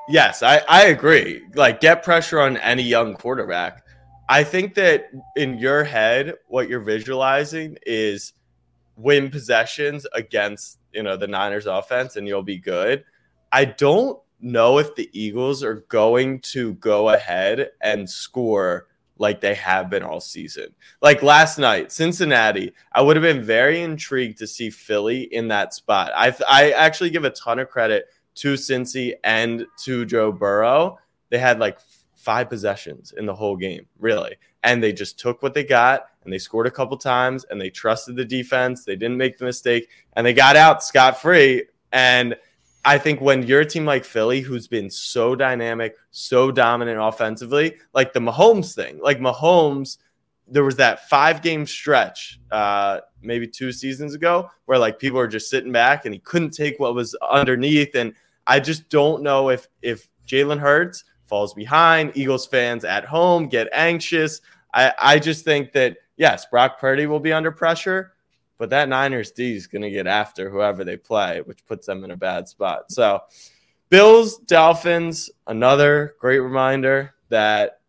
yes, 0.09 0.43
I 0.43 0.63
I 0.69 0.85
agree. 0.85 1.43
Like, 1.55 1.81
get 1.81 2.05
pressure 2.05 2.41
on 2.41 2.57
any 2.59 2.85
young 2.85 3.15
quarterback. 3.15 3.85
I 4.29 4.45
think 4.45 4.75
that 4.75 5.11
in 5.35 5.59
your 5.59 5.83
head, 5.83 6.35
what 6.47 6.69
you're 6.69 6.79
visualizing 6.79 7.77
is 7.85 8.33
win 8.97 9.31
possessions 9.31 10.07
against 10.15 10.79
you 10.93 11.03
know 11.03 11.17
the 11.17 11.27
Niners 11.27 11.67
offense, 11.67 12.15
and 12.15 12.29
you'll 12.29 12.45
be 12.45 12.59
good. 12.59 13.05
I 13.51 13.65
don't 13.65 14.21
know 14.43 14.79
if 14.79 14.95
the 14.95 15.11
Eagles 15.13 15.63
are 15.63 15.85
going 15.89 16.41
to 16.41 16.75
go 16.75 17.11
ahead 17.11 17.71
and 17.81 18.09
score 18.09 18.87
like 19.19 19.41
they 19.41 19.55
have 19.55 19.91
been 19.91 20.03
all 20.03 20.21
season. 20.21 20.75
Like 21.03 21.23
last 21.23 21.59
night, 21.59 21.93
Cincinnati, 21.93 22.73
I 22.93 23.03
would 23.03 23.17
have 23.17 23.23
been 23.23 23.43
very 23.43 23.83
intrigued 23.83 24.39
to 24.39 24.47
see 24.47 24.71
Philly 24.71 25.23
in 25.33 25.49
that 25.49 25.75
spot. 25.75 26.11
I 26.15 26.35
I 26.49 26.71
actually 26.73 27.11
give 27.11 27.25
a 27.25 27.31
ton 27.31 27.59
of 27.59 27.69
credit 27.69 28.07
to 28.37 28.55
Cincy 28.55 29.15
and 29.23 29.67
to 29.85 30.07
Joe 30.07 30.33
Burrow. 30.33 30.99
They 31.29 31.39
had 31.39 31.59
like 31.59 31.79
five 32.15 32.49
possessions 32.49 33.13
in 33.17 33.27
the 33.27 33.35
whole 33.35 33.57
game, 33.57 33.87
really. 33.99 34.37
And 34.63 34.83
they 34.83 34.93
just 34.93 35.19
took 35.19 35.43
what 35.43 35.55
they 35.55 35.65
got 35.65 36.07
and 36.25 36.33
they 36.33 36.39
scored 36.39 36.67
a 36.67 36.71
couple 36.71 36.97
times 36.97 37.45
and 37.51 37.61
they 37.61 37.71
trusted 37.71 38.17
the 38.17 38.25
defense. 38.25 38.85
They 38.85 38.97
didn't 38.97 39.17
make 39.17 39.39
the 39.39 39.47
mistake 39.47 39.89
and 40.15 40.27
they 40.27 40.35
got 40.35 40.57
out 40.57 40.83
scot 40.83 41.21
free. 41.21 41.65
And 41.93 42.37
I 42.85 42.99
think 42.99 43.21
when 43.21 43.43
you're 43.43 43.61
a 43.61 43.67
team 43.67 43.85
like 43.85 44.05
Philly, 44.05 44.41
who's 44.41 44.67
been 44.67 44.89
so 44.89 45.35
dynamic, 45.35 45.97
so 46.11 46.51
dominant 46.51 46.99
offensively, 47.01 47.77
like 47.93 48.13
the 48.13 48.21
Mahomes 48.21 48.75
thing, 48.75 49.01
like 49.03 49.21
Mahomes, 49.21 49.99
there 50.49 50.65
was 50.65 50.77
that 50.77 51.09
five 51.09 51.43
game 51.43 51.67
stretch, 51.67 52.41
uh, 52.51 53.01
maybe 53.23 53.47
two 53.47 53.71
seasons 53.71 54.15
ago, 54.15 54.51
where 54.65 54.79
like 54.79 54.99
people 54.99 55.19
are 55.19 55.29
just 55.29 55.51
sitting 55.51 55.73
back 55.73 56.07
and 56.07 56.15
he 56.15 56.21
couldn't 56.21 56.51
take 56.51 56.81
what 56.81 56.95
was 56.95 57.15
underneath. 57.31 57.95
And 57.95 58.15
I 58.47 58.61
just 58.61 58.89
don't 58.89 59.23
know 59.23 59.51
if 59.51 59.69
if 59.83 60.09
Jalen 60.27 60.59
Hurts 60.59 61.05
falls 61.27 61.55
behind, 61.55 62.13
Eagles 62.17 62.47
fans 62.47 62.85
at 62.85 63.05
home 63.05 63.47
get 63.47 63.69
anxious. 63.73 64.41
I, 64.73 64.93
I 64.99 65.19
just 65.19 65.45
think 65.45 65.73
that 65.73 65.99
yes, 66.17 66.47
Brock 66.47 66.81
Purdy 66.81 67.07
will 67.07 67.21
be 67.21 67.33
under 67.33 67.53
pressure, 67.53 68.13
but 68.61 68.69
that 68.69 68.91
Niners 68.91 69.31
D 69.31 69.57
is 69.57 69.67
going 69.67 69.81
to 69.81 69.91
get 69.91 70.07
after 70.07 70.51
whoever 70.51 70.85
they 70.85 70.99
play, 70.99 71.41
which 71.41 71.65
puts 71.65 71.87
them 71.87 72.05
in 72.05 72.11
a 72.11 72.17
bad 72.17 72.47
spot. 72.47 72.93
So, 72.93 73.23
Bills, 73.89 74.37
Dolphins, 74.37 75.31
another 75.47 76.15
great 76.21 76.41
reminder 76.41 77.15
that 77.31 77.81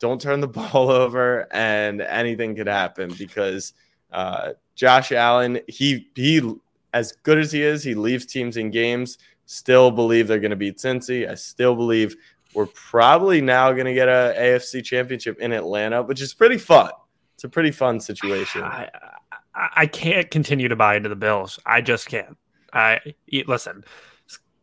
don't 0.00 0.18
turn 0.18 0.40
the 0.40 0.48
ball 0.48 0.90
over 0.90 1.46
and 1.52 2.00
anything 2.00 2.56
could 2.56 2.66
happen 2.66 3.12
because 3.18 3.74
uh, 4.12 4.52
Josh 4.74 5.12
Allen, 5.12 5.60
he 5.68 6.08
he 6.16 6.54
as 6.94 7.12
good 7.22 7.36
as 7.36 7.52
he 7.52 7.62
is, 7.62 7.84
he 7.84 7.94
leaves 7.94 8.24
teams 8.24 8.56
in 8.56 8.70
games. 8.70 9.18
Still 9.44 9.90
believe 9.90 10.26
they're 10.26 10.40
going 10.40 10.50
to 10.52 10.56
beat 10.56 10.78
Cincy. 10.78 11.28
I 11.28 11.34
still 11.34 11.76
believe 11.76 12.16
we're 12.54 12.64
probably 12.66 13.42
now 13.42 13.72
going 13.72 13.84
to 13.84 13.92
get 13.92 14.08
a 14.08 14.34
AFC 14.38 14.82
Championship 14.82 15.38
in 15.38 15.52
Atlanta, 15.52 16.02
which 16.02 16.22
is 16.22 16.32
pretty 16.32 16.56
fun. 16.56 16.90
It's 17.34 17.44
a 17.44 17.48
pretty 17.50 17.72
fun 17.72 18.00
situation. 18.00 18.62
I, 18.62 18.88
I 19.56 19.86
can't 19.86 20.30
continue 20.30 20.68
to 20.68 20.76
buy 20.76 20.96
into 20.96 21.08
the 21.08 21.16
Bills. 21.16 21.58
I 21.64 21.80
just 21.80 22.08
can't. 22.08 22.36
I 22.72 23.00
listen. 23.46 23.84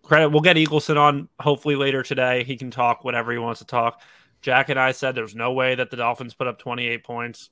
Credit. 0.03 0.29
We'll 0.29 0.41
get 0.41 0.57
Eagleson 0.57 0.97
on 0.97 1.29
hopefully 1.39 1.75
later 1.75 2.03
today. 2.03 2.43
He 2.43 2.57
can 2.57 2.69
talk 2.69 3.03
whatever 3.03 3.31
he 3.31 3.37
wants 3.37 3.59
to 3.59 3.65
talk. 3.65 4.01
Jack 4.41 4.69
and 4.69 4.79
I 4.79 4.91
said 4.91 5.15
there's 5.15 5.35
no 5.35 5.53
way 5.53 5.75
that 5.75 5.89
the 5.89 5.97
Dolphins 5.97 6.33
put 6.33 6.47
up 6.47 6.59
28 6.59 7.03
points. 7.03 7.49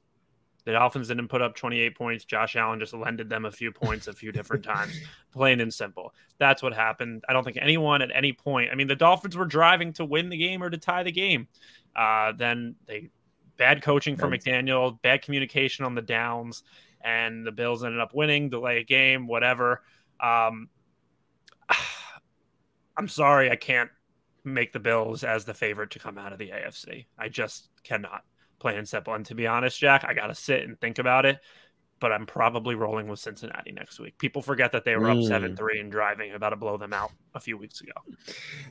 The 0.66 0.74
Dolphins 0.74 1.08
didn't 1.08 1.30
put 1.30 1.42
up 1.42 1.56
28 1.56 1.98
points. 1.98 2.26
Josh 2.26 2.56
Allen 2.56 2.80
just 2.80 2.94
lended 2.94 3.30
them 3.30 3.46
a 3.46 3.52
few 3.52 3.72
points 3.72 4.08
a 4.08 4.14
few 4.14 4.32
different 4.32 4.64
times, 4.64 4.94
plain 5.34 5.62
and 5.62 5.74
simple. 5.74 6.14
That's 6.38 6.62
what 6.62 6.74
happened. 6.74 7.24
I 7.28 7.34
don't 7.34 7.44
think 7.44 7.58
anyone 7.60 8.04
at 8.04 8.12
any 8.14 8.34
point, 8.34 8.70
I 8.72 8.76
mean, 8.76 8.88
the 8.88 8.96
Dolphins 8.96 9.36
were 9.36 9.46
driving 9.46 9.94
to 9.94 10.06
win 10.06 10.30
the 10.30 10.38
game 10.38 10.62
or 10.62 10.70
to 10.70 10.78
tie 10.78 11.02
the 11.02 11.12
game. 11.12 11.48
Uh, 11.96 12.34
then 12.34 12.76
they, 12.86 13.10
bad 13.58 13.82
coaching 13.82 14.18
for 14.18 14.28
McDaniel, 14.28 15.02
bad 15.02 15.24
communication 15.24 15.86
on 15.86 15.96
the 15.96 16.02
downs 16.02 16.64
and 17.04 17.46
the 17.46 17.52
Bills 17.52 17.84
ended 17.84 18.00
up 18.00 18.14
winning, 18.14 18.50
delay 18.50 18.80
a 18.80 18.84
game, 18.84 19.28
whatever. 19.28 19.82
Um, 20.20 20.70
I'm 22.98 23.08
sorry, 23.08 23.50
I 23.50 23.56
can't 23.56 23.90
make 24.44 24.74
the 24.74 24.80
Bills 24.80 25.24
as 25.24 25.46
the 25.46 25.54
favorite 25.54 25.92
to 25.92 26.00
come 26.00 26.18
out 26.18 26.34
of 26.34 26.40
the 26.40 26.50
AFC. 26.50 27.06
I 27.18 27.30
just 27.30 27.70
cannot, 27.84 28.24
plain 28.60 28.78
and 28.78 28.88
simple. 28.88 29.14
And 29.14 29.26
to 29.28 29.36
be 29.36 29.48
honest, 29.48 29.80
Jack, 29.80 30.06
I 30.08 30.14
got 30.14 30.28
to 30.28 30.36
sit 30.36 30.64
and 30.64 30.80
think 30.80 31.00
about 31.00 31.26
it. 31.26 31.40
But 32.00 32.12
I'm 32.12 32.26
probably 32.26 32.74
rolling 32.74 33.08
with 33.08 33.20
Cincinnati 33.20 33.72
next 33.72 34.00
week. 34.00 34.18
People 34.18 34.42
forget 34.42 34.72
that 34.72 34.84
they 34.86 34.96
were 34.96 35.12
up 35.12 35.18
hmm. 35.18 35.24
seven 35.24 35.56
three 35.56 35.80
and 35.80 35.92
driving, 35.92 36.32
about 36.32 36.50
to 36.50 36.56
blow 36.56 36.76
them 36.76 36.94
out 36.94 37.12
a 37.36 37.40
few 37.40 37.58
weeks 37.60 37.80
ago. 37.82 37.92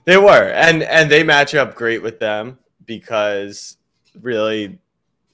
They 0.05 0.17
were, 0.17 0.49
and 0.51 0.83
and 0.83 1.09
they 1.09 1.23
match 1.23 1.55
up 1.55 1.77
great 1.77 2.03
with 2.03 2.19
them 2.19 2.59
because 2.85 3.77
really 4.21 4.81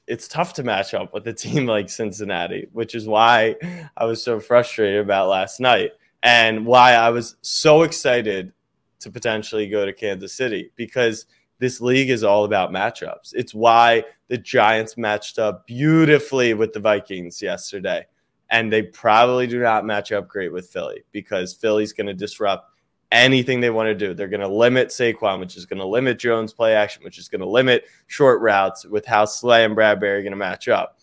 it's 0.07 0.29
tough 0.29 0.53
to 0.55 0.63
match 0.63 0.95
up 0.95 1.13
with 1.13 1.27
a 1.27 1.33
team 1.33 1.67
like 1.75 1.89
Cincinnati, 1.89 2.69
which 2.73 2.95
is 2.95 3.07
why 3.07 3.57
I 3.97 4.05
was 4.05 4.23
so 4.23 4.41
frustrated 4.41 5.01
about 5.01 5.29
last 5.29 5.61
night 5.61 5.93
and 6.23 6.67
why 6.67 6.93
I 6.93 7.11
was 7.11 7.37
so 7.43 7.83
excited 7.83 8.53
to 9.01 9.11
potentially 9.11 9.69
go 9.69 9.85
to 9.85 9.93
Kansas 9.93 10.35
City 10.35 10.73
because 10.77 11.27
this 11.59 11.81
league 11.81 12.11
is 12.11 12.25
all 12.25 12.45
about 12.45 12.71
matchups. 12.71 13.33
It's 13.33 13.55
why 13.55 14.05
the 14.29 14.39
Giants 14.39 14.97
matched 14.97 15.39
up 15.39 15.67
beautifully 15.67 16.55
with 16.55 16.73
the 16.73 16.81
Vikings 16.81 17.41
yesterday. 17.41 18.07
And 18.51 18.73
they 18.73 18.83
probably 18.83 19.47
do 19.47 19.61
not 19.61 19.85
match 19.85 20.13
up 20.13 20.29
great 20.29 20.53
with 20.53 20.69
Philly 20.69 21.03
because 21.11 21.53
Philly's 21.53 21.93
going 21.93 22.07
to 22.07 22.15
disrupt 22.15 22.71
anything 23.13 23.61
they 23.61 23.71
want 23.71 23.87
to 23.87 23.95
do. 23.95 24.15
They're 24.15 24.29
going 24.29 24.41
to 24.41 24.49
limit 24.49 24.89
Saquon, 24.89 25.41
which 25.41 25.57
is 25.57 25.67
going 25.67 25.79
to 25.79 25.87
limit 25.87 26.19
Jones' 26.19 26.53
play 26.53 26.75
action, 26.75 27.05
which 27.05 27.19
is 27.19 27.29
going 27.29 27.41
to 27.41 27.49
limit 27.49 27.85
short 28.07 28.41
routes 28.41 28.85
with 28.85 29.07
how 29.07 29.25
Slay 29.25 29.65
and 29.65 29.77
Bradberry 29.77 30.19
are 30.19 30.23
going 30.23 30.33
to 30.33 30.37
match 30.37 30.69
up. 30.69 30.99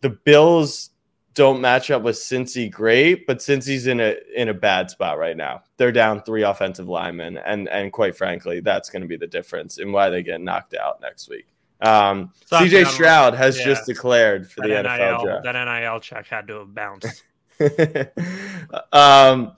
The 0.00 0.10
Bills 0.10 0.90
don't 1.34 1.60
match 1.60 1.90
up 1.90 2.02
with 2.02 2.16
Cincy 2.16 2.70
great, 2.70 3.26
but 3.26 3.38
Cincy's 3.38 3.86
in 3.86 4.00
a 4.00 4.16
in 4.34 4.48
a 4.48 4.54
bad 4.54 4.90
spot 4.90 5.18
right 5.18 5.36
now. 5.36 5.62
They're 5.76 5.92
down 5.92 6.22
three 6.22 6.42
offensive 6.42 6.88
linemen, 6.88 7.38
and 7.38 7.68
and 7.68 7.92
quite 7.92 8.16
frankly, 8.16 8.60
that's 8.60 8.90
going 8.90 9.02
to 9.02 9.08
be 9.08 9.16
the 9.16 9.26
difference 9.26 9.78
in 9.78 9.92
why 9.92 10.10
they 10.10 10.22
get 10.22 10.40
knocked 10.40 10.74
out 10.74 11.00
next 11.00 11.28
week. 11.28 11.46
Um, 11.80 12.32
CJ 12.50 12.86
Stroud 12.86 13.34
has 13.34 13.56
yeah. 13.58 13.66
just 13.66 13.86
declared 13.86 14.50
for 14.50 14.66
that 14.66 14.82
the 14.82 14.88
NFL 14.88 14.98
NIL, 14.98 15.24
draft. 15.24 15.44
That 15.44 15.80
NIL 15.80 16.00
check 16.00 16.26
had 16.26 16.48
to 16.48 16.58
have 16.58 16.74
bounced. 16.74 17.22
um, 18.92 19.52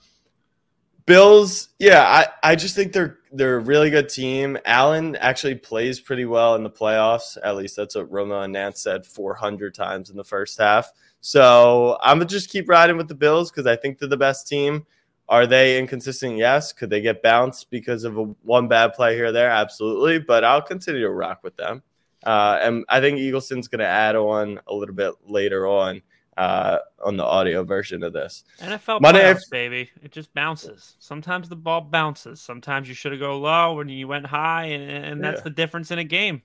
Bills, 1.11 1.71
yeah, 1.81 2.05
I, 2.05 2.53
I 2.53 2.55
just 2.55 2.77
think 2.77 2.93
they're 2.93 3.19
they're 3.33 3.57
a 3.57 3.61
really 3.61 3.91
good 3.91 4.09
team. 4.09 4.57
Allen 4.65 5.17
actually 5.17 5.57
plays 5.57 5.99
pretty 5.99 6.25
well 6.25 6.55
in 6.55 6.63
the 6.63 6.71
playoffs. 6.71 7.37
At 7.43 7.57
least 7.57 7.75
that's 7.75 7.97
what 7.97 8.13
Romo 8.13 8.45
and 8.45 8.53
Nance 8.53 8.81
said 8.81 9.05
400 9.05 9.75
times 9.75 10.11
in 10.11 10.17
the 10.17 10.23
first 10.23 10.57
half. 10.57 10.93
So 11.21 11.99
I'm 12.01 12.19
gonna 12.19 12.29
just 12.29 12.49
keep 12.49 12.69
riding 12.69 12.97
with 12.97 13.09
the 13.09 13.17
Bills 13.17 13.51
because 13.51 13.67
I 13.67 13.75
think 13.75 13.99
they're 13.99 14.09
the 14.09 14.17
best 14.17 14.47
team. 14.47 14.87
Are 15.29 15.49
they 15.49 15.81
inconsistent? 15.81 16.37
Yes. 16.37 16.73
Could 16.73 16.91
they 16.91 17.01
get 17.01 17.25
bounced 17.25 17.71
because 17.71 18.05
of 18.05 18.17
a, 18.17 18.23
one 18.45 18.69
bad 18.69 18.95
play 18.95 19.17
here 19.17 19.27
or 19.27 19.33
there? 19.33 19.51
Absolutely. 19.51 20.21
But 20.21 20.45
I'll 20.45 20.63
continue 20.63 21.01
to 21.01 21.11
rock 21.11 21.43
with 21.43 21.57
them. 21.57 21.83
Uh, 22.25 22.57
and 22.63 22.85
I 22.89 23.01
think 23.01 23.19
Eagleson's 23.19 23.67
going 23.67 23.81
to 23.81 23.87
add 23.87 24.15
on 24.15 24.61
a 24.69 24.75
little 24.75 24.95
bit 24.95 25.15
later 25.27 25.67
on 25.67 26.03
uh, 26.37 26.79
on 27.05 27.17
the 27.17 27.25
audio 27.25 27.65
version 27.65 28.03
of 28.03 28.13
this. 28.13 28.45
NFL 28.61 29.01
Monday, 29.01 29.21
playoffs, 29.21 29.51
baby. 29.51 29.91
It 30.03 30.13
just 30.13 30.33
bounces. 30.35 30.97
Sometimes 30.99 31.49
the 31.49 31.57
ball 31.57 31.81
bounces. 31.81 32.41
Sometimes 32.41 32.89
you 32.89 32.95
should 32.95 33.13
have 33.13 33.21
go 33.21 33.39
low 33.39 33.75
when 33.75 33.89
you 33.89 34.09
went 34.09 34.27
high, 34.27 34.67
and, 34.67 34.91
and 34.91 35.25
that's 35.25 35.41
yeah. 35.41 35.45
the 35.45 35.51
difference 35.51 35.91
in 35.91 35.99
a 35.99 36.05
game. 36.05 36.43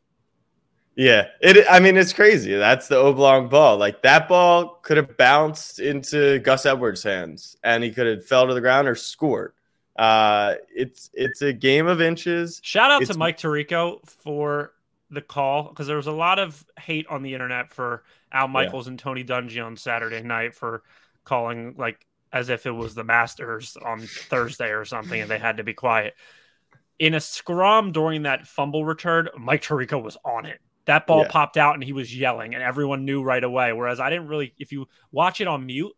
Yeah, 0.95 1.27
it. 1.41 1.65
I 1.69 1.79
mean, 1.81 1.97
it's 1.97 2.13
crazy. 2.13 2.55
That's 2.55 2.87
the 2.87 2.97
oblong 2.97 3.49
ball. 3.49 3.77
Like 3.77 4.01
that 4.03 4.29
ball 4.29 4.79
could 4.81 4.95
have 4.97 5.17
bounced 5.17 5.79
into 5.79 6.39
Gus 6.39 6.65
Edwards' 6.65 7.03
hands, 7.03 7.57
and 7.63 7.83
he 7.83 7.91
could 7.91 8.07
have 8.07 8.25
fell 8.25 8.47
to 8.47 8.53
the 8.53 8.61
ground 8.61 8.87
or 8.87 8.95
scored. 8.95 9.53
Uh, 9.97 10.55
it's 10.73 11.09
it's 11.13 11.41
a 11.41 11.51
game 11.51 11.87
of 11.87 12.01
inches. 12.01 12.61
Shout 12.63 12.91
out 12.91 13.01
it's, 13.01 13.11
to 13.11 13.17
Mike 13.17 13.37
Tirico 13.37 13.99
for 14.07 14.71
the 15.09 15.21
call 15.21 15.63
because 15.63 15.87
there 15.87 15.97
was 15.97 16.07
a 16.07 16.11
lot 16.11 16.39
of 16.39 16.65
hate 16.79 17.07
on 17.07 17.23
the 17.23 17.33
internet 17.33 17.73
for 17.73 18.03
Al 18.35 18.47
Michaels 18.47 18.85
yeah. 18.85 18.91
and 18.91 18.99
Tony 18.99 19.23
Dungy 19.23 19.65
on 19.65 19.77
Saturday 19.77 20.21
night 20.21 20.53
for 20.53 20.83
calling 21.23 21.75
like 21.77 22.05
as 22.31 22.49
if 22.49 22.65
it 22.65 22.71
was 22.71 22.93
the 22.93 23.03
Masters 23.03 23.77
on 23.83 24.01
Thursday 24.01 24.69
or 24.69 24.85
something, 24.85 25.21
and 25.21 25.31
they 25.31 25.39
had 25.39 25.57
to 25.57 25.63
be 25.63 25.73
quiet. 25.73 26.13
In 26.99 27.13
a 27.13 27.19
scrum 27.19 27.91
during 27.91 28.23
that 28.23 28.45
fumble 28.45 28.85
return, 28.85 29.29
Mike 29.37 29.63
Tirico 29.63 30.01
was 30.01 30.17
on 30.23 30.45
it 30.45 30.59
that 30.85 31.07
ball 31.07 31.21
yeah. 31.21 31.27
popped 31.29 31.57
out 31.57 31.73
and 31.73 31.83
he 31.83 31.93
was 31.93 32.15
yelling 32.15 32.53
and 32.53 32.63
everyone 32.63 33.05
knew 33.05 33.21
right 33.21 33.43
away 33.43 33.73
whereas 33.73 33.99
i 33.99 34.09
didn't 34.09 34.27
really 34.27 34.53
if 34.57 34.71
you 34.71 34.87
watch 35.11 35.41
it 35.41 35.47
on 35.47 35.65
mute 35.65 35.91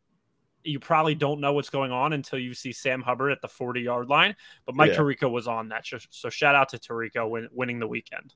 you 0.64 0.80
probably 0.80 1.16
don't 1.16 1.40
know 1.40 1.54
what's 1.54 1.70
going 1.70 1.92
on 1.92 2.14
until 2.14 2.40
you 2.40 2.54
see 2.54 2.72
sam 2.72 3.02
hubbard 3.02 3.32
at 3.32 3.42
the 3.42 3.48
40 3.48 3.82
yard 3.82 4.10
line 4.10 4.36
but 4.66 4.76
mike 4.76 4.92
yeah. 4.92 4.98
tirico 4.98 5.30
was 5.30 5.48
on 5.48 5.70
that 5.70 5.86
so 6.10 6.30
shout 6.30 6.56
out 6.56 6.70
to 6.70 6.78
tirico 6.78 7.30
win, 7.30 7.48
winning 7.52 7.80
the 7.80 7.88
weekend 7.88 8.34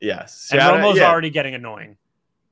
yes 0.00 0.48
and 0.52 0.60
romo's 0.60 0.98
yeah. 0.98 1.10
already 1.10 1.30
getting 1.30 1.54
annoying 1.54 1.96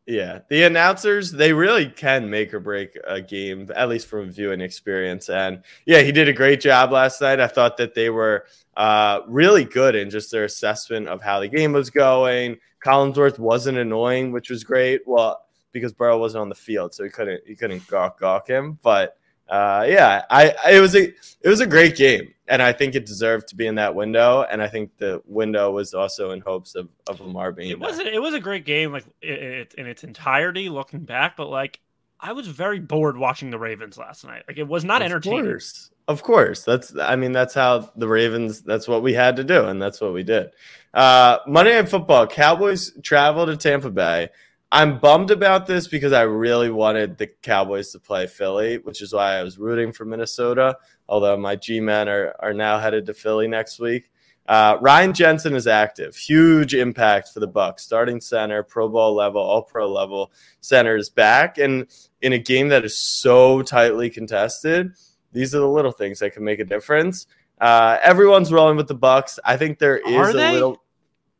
yeah, 0.06 0.40
the 0.48 0.64
announcers 0.64 1.30
they 1.30 1.52
really 1.52 1.86
can 1.86 2.28
make 2.28 2.52
or 2.52 2.60
break 2.60 2.98
a 3.06 3.20
game, 3.20 3.70
at 3.76 3.88
least 3.88 4.08
from 4.08 4.32
viewing 4.32 4.60
experience. 4.60 5.28
And 5.28 5.62
yeah, 5.86 6.00
he 6.00 6.10
did 6.10 6.28
a 6.28 6.32
great 6.32 6.60
job 6.60 6.90
last 6.90 7.20
night. 7.20 7.38
I 7.40 7.46
thought 7.46 7.76
that 7.76 7.94
they 7.94 8.10
were 8.10 8.46
uh, 8.76 9.20
really 9.28 9.64
good 9.64 9.94
in 9.94 10.10
just 10.10 10.32
their 10.32 10.44
assessment 10.44 11.08
of 11.08 11.22
how 11.22 11.38
the 11.38 11.48
game 11.48 11.72
was 11.72 11.88
going. 11.88 12.58
Collinsworth 12.84 13.38
wasn't 13.38 13.78
annoying, 13.78 14.32
which 14.32 14.50
was 14.50 14.64
great. 14.64 15.02
Well, 15.06 15.44
because 15.70 15.92
Burrow 15.92 16.18
wasn't 16.18 16.42
on 16.42 16.48
the 16.48 16.54
field, 16.54 16.94
so 16.94 17.04
he 17.04 17.10
couldn't 17.10 17.42
he 17.46 17.54
couldn't 17.54 17.86
gawk 17.86 18.18
gawk 18.18 18.48
him. 18.48 18.78
But 18.82 19.16
uh, 19.52 19.84
yeah, 19.86 20.24
I, 20.30 20.54
I, 20.64 20.72
it 20.72 20.80
was 20.80 20.96
a 20.96 21.02
it 21.02 21.48
was 21.48 21.60
a 21.60 21.66
great 21.66 21.94
game, 21.94 22.32
and 22.48 22.62
I 22.62 22.72
think 22.72 22.94
it 22.94 23.04
deserved 23.04 23.48
to 23.48 23.54
be 23.54 23.66
in 23.66 23.74
that 23.74 23.94
window. 23.94 24.46
And 24.50 24.62
I 24.62 24.68
think 24.68 24.96
the 24.96 25.20
window 25.26 25.70
was 25.72 25.92
also 25.92 26.30
in 26.30 26.40
hopes 26.40 26.74
of 26.74 26.88
of 27.06 27.20
Lamar 27.20 27.52
being. 27.52 27.68
It 27.68 27.78
was 27.78 27.98
it 27.98 28.22
was 28.22 28.32
a 28.32 28.40
great 28.40 28.64
game, 28.64 28.92
like 28.92 29.04
it, 29.20 29.74
in 29.76 29.86
its 29.86 30.04
entirety, 30.04 30.70
looking 30.70 31.00
back. 31.00 31.36
But 31.36 31.50
like, 31.50 31.80
I 32.18 32.32
was 32.32 32.48
very 32.48 32.80
bored 32.80 33.18
watching 33.18 33.50
the 33.50 33.58
Ravens 33.58 33.98
last 33.98 34.24
night. 34.24 34.44
Like, 34.48 34.56
it 34.56 34.66
was 34.66 34.86
not 34.86 35.02
of 35.02 35.06
entertaining. 35.06 35.44
Course. 35.44 35.90
Of 36.08 36.22
course, 36.22 36.64
that's. 36.64 36.96
I 36.98 37.16
mean, 37.16 37.32
that's 37.32 37.52
how 37.52 37.90
the 37.94 38.08
Ravens. 38.08 38.62
That's 38.62 38.88
what 38.88 39.02
we 39.02 39.12
had 39.12 39.36
to 39.36 39.44
do, 39.44 39.66
and 39.66 39.82
that's 39.82 40.00
what 40.00 40.14
we 40.14 40.22
did. 40.22 40.50
Uh, 40.94 41.40
Monday 41.46 41.74
Night 41.74 41.90
Football. 41.90 42.26
Cowboys 42.26 42.92
travel 43.02 43.44
to 43.44 43.58
Tampa 43.58 43.90
Bay. 43.90 44.30
I'm 44.74 44.98
bummed 44.98 45.30
about 45.30 45.66
this 45.66 45.86
because 45.86 46.14
I 46.14 46.22
really 46.22 46.70
wanted 46.70 47.18
the 47.18 47.26
Cowboys 47.26 47.92
to 47.92 47.98
play 47.98 48.26
Philly, 48.26 48.78
which 48.78 49.02
is 49.02 49.12
why 49.12 49.34
I 49.34 49.42
was 49.42 49.58
rooting 49.58 49.92
for 49.92 50.06
Minnesota. 50.06 50.78
Although 51.10 51.36
my 51.36 51.56
G 51.56 51.78
men 51.78 52.08
are, 52.08 52.34
are 52.40 52.54
now 52.54 52.78
headed 52.78 53.04
to 53.06 53.12
Philly 53.12 53.46
next 53.46 53.78
week. 53.78 54.10
Uh, 54.48 54.78
Ryan 54.80 55.12
Jensen 55.12 55.54
is 55.54 55.66
active. 55.66 56.16
Huge 56.16 56.74
impact 56.74 57.28
for 57.28 57.40
the 57.40 57.48
Bucs. 57.48 57.80
Starting 57.80 58.18
center, 58.18 58.62
Pro 58.62 58.88
Bowl 58.88 59.14
level, 59.14 59.42
All 59.42 59.60
Pro 59.60 59.92
level 59.92 60.32
center 60.62 60.96
is 60.96 61.10
back, 61.10 61.58
and 61.58 61.86
in 62.22 62.32
a 62.32 62.38
game 62.38 62.68
that 62.70 62.82
is 62.82 62.96
so 62.96 63.60
tightly 63.60 64.08
contested, 64.08 64.92
these 65.32 65.54
are 65.54 65.60
the 65.60 65.68
little 65.68 65.92
things 65.92 66.18
that 66.20 66.32
can 66.32 66.44
make 66.44 66.60
a 66.60 66.64
difference. 66.64 67.26
Uh, 67.60 67.98
everyone's 68.02 68.50
rolling 68.50 68.78
with 68.78 68.88
the 68.88 68.96
Bucs. 68.96 69.38
I 69.44 69.58
think 69.58 69.78
there 69.78 69.98
is 69.98 70.16
are 70.16 70.30
a 70.30 70.32
they? 70.32 70.52
little. 70.52 70.82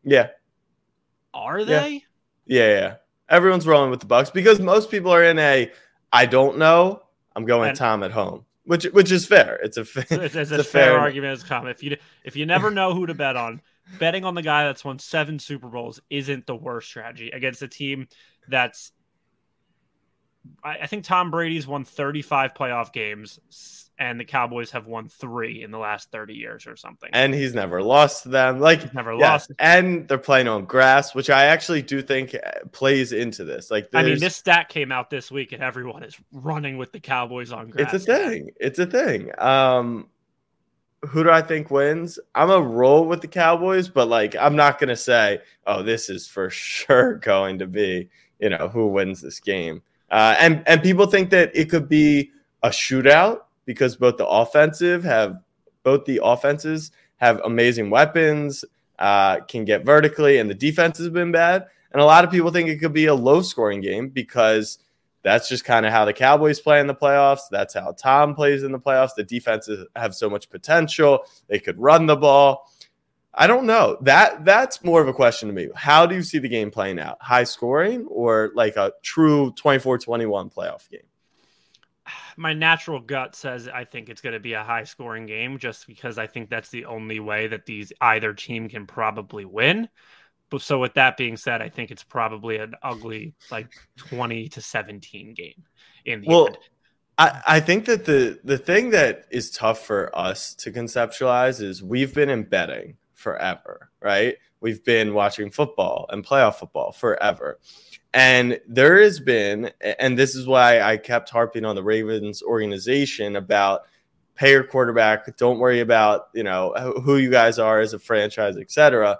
Yeah. 0.04 0.28
Are 1.32 1.64
they? 1.64 2.04
Yeah. 2.44 2.64
yeah, 2.66 2.78
yeah 2.78 2.94
everyone's 3.32 3.66
rolling 3.66 3.90
with 3.90 4.00
the 4.00 4.06
Bucs 4.06 4.32
because 4.32 4.60
most 4.60 4.90
people 4.90 5.12
are 5.12 5.24
in 5.24 5.38
a 5.40 5.72
I 6.12 6.26
don't 6.26 6.58
know. 6.58 7.02
I'm 7.34 7.46
going 7.46 7.70
and, 7.70 7.78
Tom 7.78 8.02
at 8.02 8.12
home, 8.12 8.44
which 8.64 8.84
which 8.84 9.10
is 9.10 9.26
fair. 9.26 9.58
It's 9.62 9.78
a, 9.78 9.84
fa- 9.84 10.00
it's, 10.10 10.12
it's, 10.12 10.36
it's 10.36 10.50
a 10.52 10.56
fair, 10.62 10.64
fair 10.64 10.98
argument 10.98 11.32
as 11.32 11.42
comment. 11.42 11.74
If 11.74 11.82
you 11.82 11.96
if 12.22 12.36
you 12.36 12.46
never 12.46 12.70
know 12.70 12.94
who 12.94 13.06
to 13.06 13.14
bet 13.14 13.36
on, 13.36 13.62
betting 13.98 14.24
on 14.24 14.34
the 14.34 14.42
guy 14.42 14.64
that's 14.64 14.84
won 14.84 14.98
seven 14.98 15.38
Super 15.38 15.68
Bowls 15.68 16.00
isn't 16.10 16.46
the 16.46 16.54
worst 16.54 16.88
strategy 16.88 17.30
against 17.30 17.62
a 17.62 17.68
team 17.68 18.06
that's. 18.46 18.92
I, 20.62 20.78
I 20.82 20.86
think 20.86 21.04
Tom 21.04 21.30
Brady's 21.30 21.66
won 21.66 21.84
35 21.84 22.52
playoff 22.52 22.92
games 22.92 23.38
and 23.98 24.18
the 24.18 24.24
Cowboys 24.24 24.70
have 24.70 24.86
won 24.86 25.08
three 25.08 25.62
in 25.62 25.70
the 25.70 25.78
last 25.78 26.10
30 26.10 26.34
years 26.34 26.66
or 26.66 26.76
something. 26.76 27.10
And 27.12 27.34
he's 27.34 27.54
never 27.54 27.82
lost 27.82 28.24
to 28.24 28.30
them. 28.30 28.58
Like 28.60 28.82
he's 28.82 28.94
never 28.94 29.12
yeah, 29.12 29.32
lost. 29.32 29.52
And 29.58 30.08
they're 30.08 30.18
playing 30.18 30.48
on 30.48 30.64
grass, 30.64 31.14
which 31.14 31.30
I 31.30 31.46
actually 31.46 31.82
do 31.82 32.02
think 32.02 32.34
uh, 32.34 32.66
plays 32.72 33.12
into 33.12 33.44
this. 33.44 33.70
Like 33.70 33.88
I 33.94 34.02
mean, 34.02 34.18
this 34.18 34.36
stat 34.36 34.68
came 34.68 34.90
out 34.90 35.10
this 35.10 35.30
week 35.30 35.52
and 35.52 35.62
everyone 35.62 36.02
is 36.02 36.16
running 36.32 36.78
with 36.78 36.92
the 36.92 37.00
Cowboys 37.00 37.52
on 37.52 37.70
grass. 37.70 37.92
It's 37.94 38.04
a 38.04 38.06
thing. 38.06 38.50
It's 38.58 38.78
a 38.78 38.86
thing. 38.86 39.30
Um 39.38 40.08
who 41.08 41.24
do 41.24 41.30
I 41.30 41.42
think 41.42 41.70
wins? 41.70 42.18
I'm 42.34 42.50
a 42.50 42.60
roll 42.60 43.06
with 43.06 43.22
the 43.22 43.28
Cowboys, 43.28 43.88
but 43.88 44.08
like 44.08 44.36
I'm 44.36 44.56
not 44.56 44.78
gonna 44.78 44.96
say, 44.96 45.40
oh, 45.66 45.82
this 45.82 46.08
is 46.08 46.26
for 46.26 46.48
sure 46.50 47.14
going 47.22 47.58
to 47.58 47.66
be, 47.66 48.08
you 48.38 48.50
know, 48.50 48.68
who 48.68 48.88
wins 48.88 49.20
this 49.20 49.40
game. 49.40 49.82
Uh, 50.10 50.36
and 50.38 50.62
and 50.66 50.82
people 50.82 51.06
think 51.06 51.30
that 51.30 51.50
it 51.54 51.70
could 51.70 51.88
be 51.88 52.30
a 52.62 52.68
shootout 52.68 53.40
because 53.64 53.96
both 53.96 54.16
the 54.16 54.26
offensive 54.26 55.04
have 55.04 55.36
both 55.82 56.04
the 56.04 56.20
offenses 56.22 56.90
have 57.16 57.40
amazing 57.44 57.90
weapons, 57.90 58.64
uh, 58.98 59.40
can 59.40 59.64
get 59.64 59.84
vertically, 59.84 60.38
and 60.38 60.48
the 60.48 60.54
defense 60.54 60.98
has 60.98 61.08
been 61.08 61.32
bad. 61.32 61.66
And 61.92 62.00
a 62.00 62.04
lot 62.04 62.24
of 62.24 62.30
people 62.30 62.50
think 62.50 62.68
it 62.68 62.78
could 62.78 62.92
be 62.92 63.06
a 63.06 63.14
low 63.14 63.42
scoring 63.42 63.80
game 63.80 64.08
because 64.08 64.78
that's 65.22 65.48
just 65.48 65.64
kind 65.64 65.86
of 65.86 65.92
how 65.92 66.04
the 66.04 66.12
Cowboys 66.12 66.60
play 66.60 66.80
in 66.80 66.86
the 66.86 66.94
playoffs. 66.94 67.42
That's 67.50 67.74
how 67.74 67.92
Tom 67.92 68.34
plays 68.34 68.62
in 68.62 68.72
the 68.72 68.78
playoffs. 68.78 69.14
The 69.16 69.24
defenses 69.24 69.86
have 69.94 70.14
so 70.14 70.28
much 70.28 70.50
potential. 70.50 71.24
They 71.48 71.58
could 71.58 71.78
run 71.78 72.06
the 72.06 72.16
ball. 72.16 72.68
I 73.34 73.46
don't 73.46 73.66
know. 73.66 73.96
That 74.02 74.44
that's 74.44 74.84
more 74.84 75.00
of 75.00 75.08
a 75.08 75.12
question 75.12 75.48
to 75.48 75.54
me. 75.54 75.68
How 75.74 76.06
do 76.06 76.14
you 76.14 76.22
see 76.22 76.38
the 76.38 76.48
game 76.48 76.70
playing 76.70 76.98
out? 76.98 77.18
High 77.20 77.44
scoring 77.44 78.06
or 78.06 78.50
like 78.54 78.76
a 78.76 78.92
true 79.02 79.52
24-21 79.52 80.52
playoff 80.52 80.90
game? 80.90 81.00
My 82.36 82.52
natural 82.52 83.00
gut 83.00 83.34
says 83.34 83.68
I 83.68 83.84
think 83.84 84.08
it's 84.08 84.20
going 84.20 84.34
to 84.34 84.40
be 84.40 84.54
a 84.54 84.62
high 84.62 84.84
scoring 84.84 85.26
game 85.26 85.58
just 85.58 85.86
because 85.86 86.18
I 86.18 86.26
think 86.26 86.50
that's 86.50 86.70
the 86.70 86.84
only 86.86 87.20
way 87.20 87.46
that 87.48 87.66
these 87.66 87.92
either 88.00 88.32
team 88.34 88.68
can 88.68 88.86
probably 88.86 89.44
win. 89.44 89.88
But 90.50 90.62
so 90.62 90.78
with 90.78 90.94
that 90.94 91.16
being 91.16 91.36
said, 91.36 91.62
I 91.62 91.70
think 91.70 91.90
it's 91.90 92.04
probably 92.04 92.58
an 92.58 92.74
ugly 92.82 93.34
like 93.50 93.72
20 93.96 94.48
to 94.50 94.60
17 94.60 95.34
game 95.34 95.64
in 96.04 96.20
the 96.20 96.28
well, 96.28 96.46
end. 96.48 96.58
I, 97.18 97.42
I 97.46 97.60
think 97.60 97.86
that 97.86 98.04
the 98.04 98.38
the 98.44 98.58
thing 98.58 98.90
that 98.90 99.26
is 99.30 99.50
tough 99.50 99.84
for 99.84 100.16
us 100.16 100.54
to 100.56 100.72
conceptualize 100.72 101.60
is 101.62 101.82
we've 101.82 102.14
been 102.14 102.28
in 102.28 102.44
betting 102.44 102.96
forever, 103.14 103.90
right? 104.00 104.36
We've 104.60 104.84
been 104.84 105.14
watching 105.14 105.50
football 105.50 106.06
and 106.10 106.24
playoff 106.24 106.56
football 106.56 106.92
forever. 106.92 107.58
And 108.14 108.60
there 108.68 109.00
has 109.02 109.20
been, 109.20 109.70
and 109.98 110.18
this 110.18 110.34
is 110.34 110.46
why 110.46 110.80
I 110.80 110.98
kept 110.98 111.30
harping 111.30 111.64
on 111.64 111.74
the 111.76 111.82
Ravens 111.82 112.42
organization 112.42 113.36
about 113.36 113.82
pay 114.34 114.50
your 114.50 114.64
quarterback, 114.64 115.36
don't 115.36 115.58
worry 115.58 115.80
about, 115.80 116.28
you 116.34 116.42
know, 116.42 116.72
who 117.04 117.16
you 117.16 117.30
guys 117.30 117.58
are 117.58 117.80
as 117.80 117.94
a 117.94 117.98
franchise, 117.98 118.56
etc. 118.56 119.18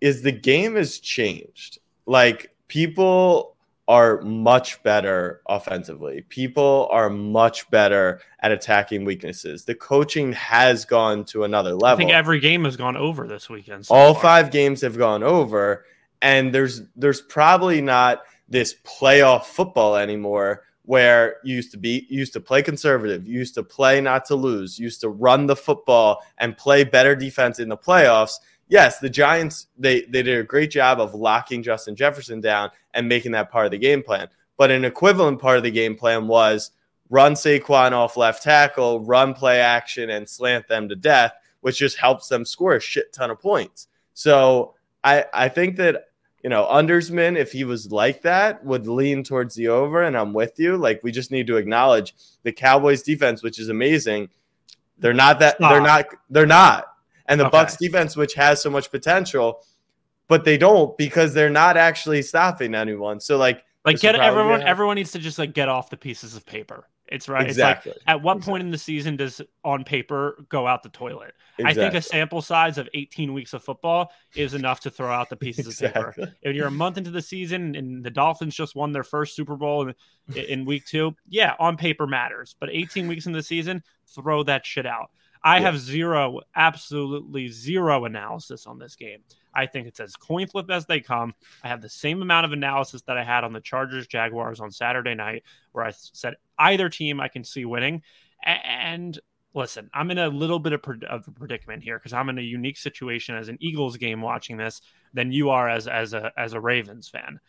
Is 0.00 0.22
the 0.22 0.32
game 0.32 0.74
has 0.76 0.98
changed. 0.98 1.78
Like 2.06 2.54
people 2.66 3.56
are 3.88 4.20
much 4.22 4.82
better 4.82 5.42
offensively. 5.46 6.24
People 6.28 6.88
are 6.90 7.10
much 7.10 7.68
better 7.70 8.20
at 8.40 8.52
attacking 8.52 9.04
weaknesses. 9.04 9.64
The 9.64 9.74
coaching 9.74 10.32
has 10.32 10.84
gone 10.84 11.24
to 11.26 11.44
another 11.44 11.74
level. 11.74 11.86
I 11.86 11.96
think 11.96 12.10
every 12.10 12.40
game 12.40 12.64
has 12.64 12.76
gone 12.76 12.96
over 12.96 13.26
this 13.26 13.50
weekend. 13.50 13.86
So 13.86 13.94
All 13.94 14.14
far. 14.14 14.22
five 14.22 14.50
games 14.50 14.80
have 14.80 14.96
gone 14.96 15.22
over 15.22 15.84
and 16.22 16.54
there's 16.54 16.82
there's 16.96 17.20
probably 17.20 17.82
not 17.82 18.22
this 18.48 18.74
playoff 18.84 19.44
football 19.44 19.96
anymore 19.96 20.62
where 20.84 21.36
you 21.44 21.56
used 21.56 21.70
to 21.72 21.78
be 21.78 22.06
used 22.08 22.32
to 22.32 22.40
play 22.40 22.62
conservative, 22.62 23.26
used 23.26 23.54
to 23.54 23.62
play 23.62 24.00
not 24.00 24.24
to 24.24 24.34
lose, 24.34 24.78
used 24.78 25.00
to 25.00 25.08
run 25.08 25.46
the 25.46 25.56
football 25.56 26.22
and 26.38 26.56
play 26.56 26.84
better 26.84 27.14
defense 27.14 27.58
in 27.58 27.68
the 27.68 27.76
playoffs. 27.76 28.34
Yes, 28.68 28.98
the 28.98 29.10
Giants 29.10 29.66
they 29.78 30.02
they 30.02 30.22
did 30.22 30.38
a 30.38 30.44
great 30.44 30.70
job 30.70 31.00
of 31.00 31.14
locking 31.14 31.62
Justin 31.62 31.94
Jefferson 31.94 32.40
down 32.40 32.70
and 32.94 33.08
making 33.08 33.32
that 33.32 33.50
part 33.50 33.66
of 33.66 33.72
the 33.72 33.78
game 33.78 34.02
plan. 34.02 34.28
But 34.56 34.70
an 34.70 34.84
equivalent 34.84 35.40
part 35.40 35.56
of 35.56 35.62
the 35.62 35.70
game 35.70 35.96
plan 35.96 36.28
was 36.28 36.70
run 37.10 37.34
Saquon 37.34 37.92
off 37.92 38.16
left 38.16 38.42
tackle, 38.42 39.00
run 39.00 39.34
play 39.34 39.60
action, 39.60 40.10
and 40.10 40.28
slant 40.28 40.68
them 40.68 40.88
to 40.88 40.96
death, 40.96 41.32
which 41.60 41.78
just 41.78 41.96
helps 41.96 42.28
them 42.28 42.44
score 42.44 42.76
a 42.76 42.80
shit 42.80 43.12
ton 43.12 43.30
of 43.30 43.40
points. 43.40 43.88
So 44.14 44.74
I 45.02 45.26
I 45.32 45.48
think 45.48 45.76
that 45.76 46.06
you 46.42 46.50
know 46.50 46.66
Undersman, 46.66 47.36
if 47.36 47.52
he 47.52 47.64
was 47.64 47.92
like 47.92 48.22
that, 48.22 48.64
would 48.64 48.86
lean 48.86 49.22
towards 49.22 49.54
the 49.54 49.68
over, 49.68 50.02
and 50.02 50.16
I'm 50.16 50.32
with 50.32 50.58
you. 50.58 50.76
Like 50.76 51.00
we 51.02 51.12
just 51.12 51.30
need 51.30 51.46
to 51.46 51.56
acknowledge 51.56 52.14
the 52.42 52.52
Cowboys 52.52 53.02
defense, 53.02 53.42
which 53.42 53.58
is 53.58 53.68
amazing. 53.68 54.28
They're 54.98 55.14
not 55.14 55.38
that. 55.40 55.56
Stop. 55.56 55.72
They're 55.72 55.80
not. 55.80 56.06
They're 56.30 56.46
not. 56.46 56.86
And 57.26 57.40
the 57.40 57.46
okay. 57.46 57.56
Bucs 57.56 57.78
defense, 57.78 58.16
which 58.16 58.34
has 58.34 58.60
so 58.60 58.70
much 58.70 58.90
potential, 58.90 59.64
but 60.28 60.44
they 60.44 60.58
don't 60.58 60.96
because 60.98 61.34
they're 61.34 61.50
not 61.50 61.76
actually 61.76 62.22
stopping 62.22 62.74
anyone. 62.74 63.20
So 63.20 63.36
like 63.36 63.62
like 63.84 64.00
get 64.00 64.16
everyone 64.16 64.62
everyone 64.62 64.96
needs 64.96 65.12
to 65.12 65.18
just 65.18 65.38
like 65.38 65.54
get 65.54 65.68
off 65.68 65.90
the 65.90 65.96
pieces 65.96 66.36
of 66.36 66.44
paper. 66.46 66.88
It's 67.12 67.28
right. 67.28 67.46
Exactly. 67.46 67.92
It's 67.92 68.00
like, 68.00 68.14
at 68.14 68.22
what 68.22 68.38
exactly. 68.38 68.50
point 68.50 68.62
in 68.62 68.70
the 68.70 68.78
season 68.78 69.16
does 69.16 69.40
on 69.64 69.84
paper 69.84 70.44
go 70.48 70.66
out 70.66 70.82
the 70.82 70.88
toilet? 70.88 71.34
Exactly. 71.58 71.84
I 71.84 71.90
think 71.90 71.94
a 71.98 72.02
sample 72.02 72.42
size 72.42 72.78
of 72.78 72.88
18 72.94 73.32
weeks 73.32 73.52
of 73.52 73.62
football 73.62 74.10
is 74.34 74.54
enough 74.54 74.80
to 74.80 74.90
throw 74.90 75.12
out 75.12 75.28
the 75.28 75.36
pieces 75.36 75.66
exactly. 75.66 76.02
of 76.02 76.14
paper. 76.14 76.36
If 76.42 76.56
you're 76.56 76.68
a 76.68 76.70
month 76.70 76.98
into 76.98 77.10
the 77.10 77.22
season 77.22 77.74
and 77.74 78.02
the 78.02 78.10
Dolphins 78.10 78.54
just 78.54 78.74
won 78.74 78.92
their 78.92 79.04
first 79.04 79.36
Super 79.36 79.56
Bowl 79.56 79.88
in, 79.88 79.94
in 80.34 80.64
week 80.64 80.86
two, 80.86 81.14
yeah, 81.28 81.54
on 81.58 81.76
paper 81.76 82.06
matters. 82.06 82.56
But 82.58 82.70
18 82.72 83.06
weeks 83.06 83.26
in 83.26 83.32
the 83.32 83.42
season, 83.42 83.82
throw 84.08 84.42
that 84.44 84.64
shit 84.64 84.86
out. 84.86 85.10
I 85.44 85.56
yeah. 85.56 85.62
have 85.62 85.78
zero, 85.78 86.40
absolutely 86.54 87.48
zero 87.48 88.04
analysis 88.04 88.66
on 88.66 88.78
this 88.78 88.96
game. 88.96 89.20
I 89.54 89.66
think 89.66 89.86
it's 89.86 90.00
as 90.00 90.16
coin 90.16 90.46
flip 90.46 90.70
as 90.70 90.86
they 90.86 91.00
come. 91.00 91.34
I 91.62 91.68
have 91.68 91.82
the 91.82 91.88
same 91.88 92.22
amount 92.22 92.46
of 92.46 92.52
analysis 92.52 93.02
that 93.02 93.18
I 93.18 93.24
had 93.24 93.44
on 93.44 93.52
the 93.52 93.60
Chargers 93.60 94.06
Jaguars 94.06 94.60
on 94.60 94.70
Saturday 94.70 95.14
night, 95.14 95.44
where 95.72 95.84
I 95.84 95.90
said 95.90 96.34
either 96.58 96.88
team 96.88 97.20
I 97.20 97.28
can 97.28 97.44
see 97.44 97.64
winning. 97.64 98.02
And 98.44 99.18
listen, 99.54 99.90
I'm 99.94 100.10
in 100.10 100.18
a 100.18 100.28
little 100.28 100.58
bit 100.58 100.72
of, 100.72 100.80
of 101.08 101.28
a 101.28 101.30
predicament 101.30 101.82
here 101.82 101.98
because 101.98 102.12
I'm 102.12 102.28
in 102.28 102.38
a 102.38 102.42
unique 102.42 102.78
situation 102.78 103.34
as 103.36 103.48
an 103.48 103.58
Eagles 103.60 103.96
game 103.96 104.20
watching 104.20 104.56
this 104.56 104.80
than 105.14 105.32
you 105.32 105.50
are 105.50 105.68
as 105.68 105.86
as 105.86 106.14
a 106.14 106.32
as 106.36 106.54
a 106.54 106.60
Ravens 106.60 107.08
fan 107.08 107.40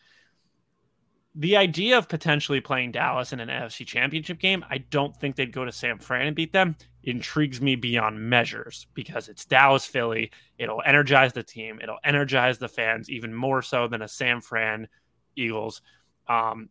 the 1.35 1.57
idea 1.57 1.97
of 1.97 2.07
potentially 2.07 2.61
playing 2.61 2.91
Dallas 2.91 3.33
in 3.33 3.39
an 3.39 3.49
NFC 3.49 3.85
championship 3.85 4.39
game, 4.39 4.63
I 4.69 4.77
don't 4.77 5.15
think 5.17 5.35
they'd 5.35 5.51
go 5.51 5.65
to 5.65 5.71
San 5.71 5.97
Fran 5.97 6.27
and 6.27 6.35
beat 6.35 6.53
them, 6.53 6.75
intrigues 7.03 7.59
me 7.59 7.75
beyond 7.75 8.19
measures 8.19 8.87
because 8.93 9.29
it's 9.29 9.45
Dallas 9.45 9.85
Philly. 9.85 10.31
It'll 10.59 10.83
energize 10.85 11.33
the 11.33 11.43
team, 11.43 11.79
it'll 11.81 11.97
energize 12.03 12.59
the 12.59 12.67
fans 12.67 13.09
even 13.09 13.33
more 13.33 13.61
so 13.61 13.87
than 13.87 14.03
a 14.03 14.07
San 14.07 14.41
Fran 14.41 14.87
Eagles. 15.35 15.81
Um, 16.27 16.69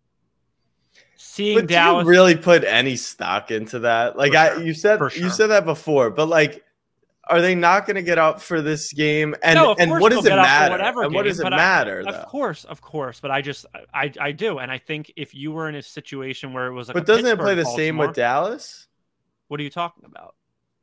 seeing 1.16 1.58
but 1.58 1.68
Dallas 1.68 2.06
really 2.06 2.36
put 2.36 2.62
any 2.64 2.96
stock 2.96 3.50
into 3.50 3.80
that. 3.80 4.16
Like 4.16 4.34
I 4.34 4.62
you 4.62 4.74
said 4.74 4.98
sure. 4.98 5.10
you 5.10 5.30
said 5.30 5.48
that 5.48 5.64
before, 5.64 6.10
but 6.10 6.28
like 6.28 6.62
are 7.33 7.41
they 7.41 7.55
not 7.55 7.87
going 7.87 7.97
to 7.97 8.03
get 8.03 8.18
up 8.18 8.43
for 8.43 8.61
this 8.61 8.93
game? 8.93 9.35
And 9.43 9.57
no, 9.57 9.74
and 9.78 9.91
what 9.91 10.12
does 10.12 10.26
it 10.26 10.30
matter? 10.30 10.72
Whatever 10.72 11.03
and 11.03 11.11
game, 11.11 11.16
what 11.16 11.22
does 11.24 11.41
it 11.41 11.49
matter? 11.49 12.05
I, 12.07 12.12
of 12.12 12.26
course, 12.26 12.64
of 12.64 12.83
course. 12.83 13.20
But 13.20 13.30
I 13.30 13.41
just 13.41 13.64
I 13.95 14.12
I 14.20 14.33
do, 14.33 14.59
and 14.59 14.70
I 14.70 14.78
think 14.78 15.11
if 15.16 15.35
you 15.35 15.51
were 15.51 15.68
in 15.68 15.74
a 15.74 15.83
situation 15.83 16.53
where 16.53 16.66
it 16.66 16.72
was 16.72 16.89
like, 16.89 16.95
but 16.95 17.07
doesn't 17.07 17.26
it 17.26 17.39
play 17.39 17.55
the 17.55 17.64
same 17.64 17.97
with 17.97 18.14
Dallas? 18.14 18.87
What 19.49 19.61
are 19.61 19.62
you 19.62 19.70
talking 19.70 20.05
about? 20.05 20.35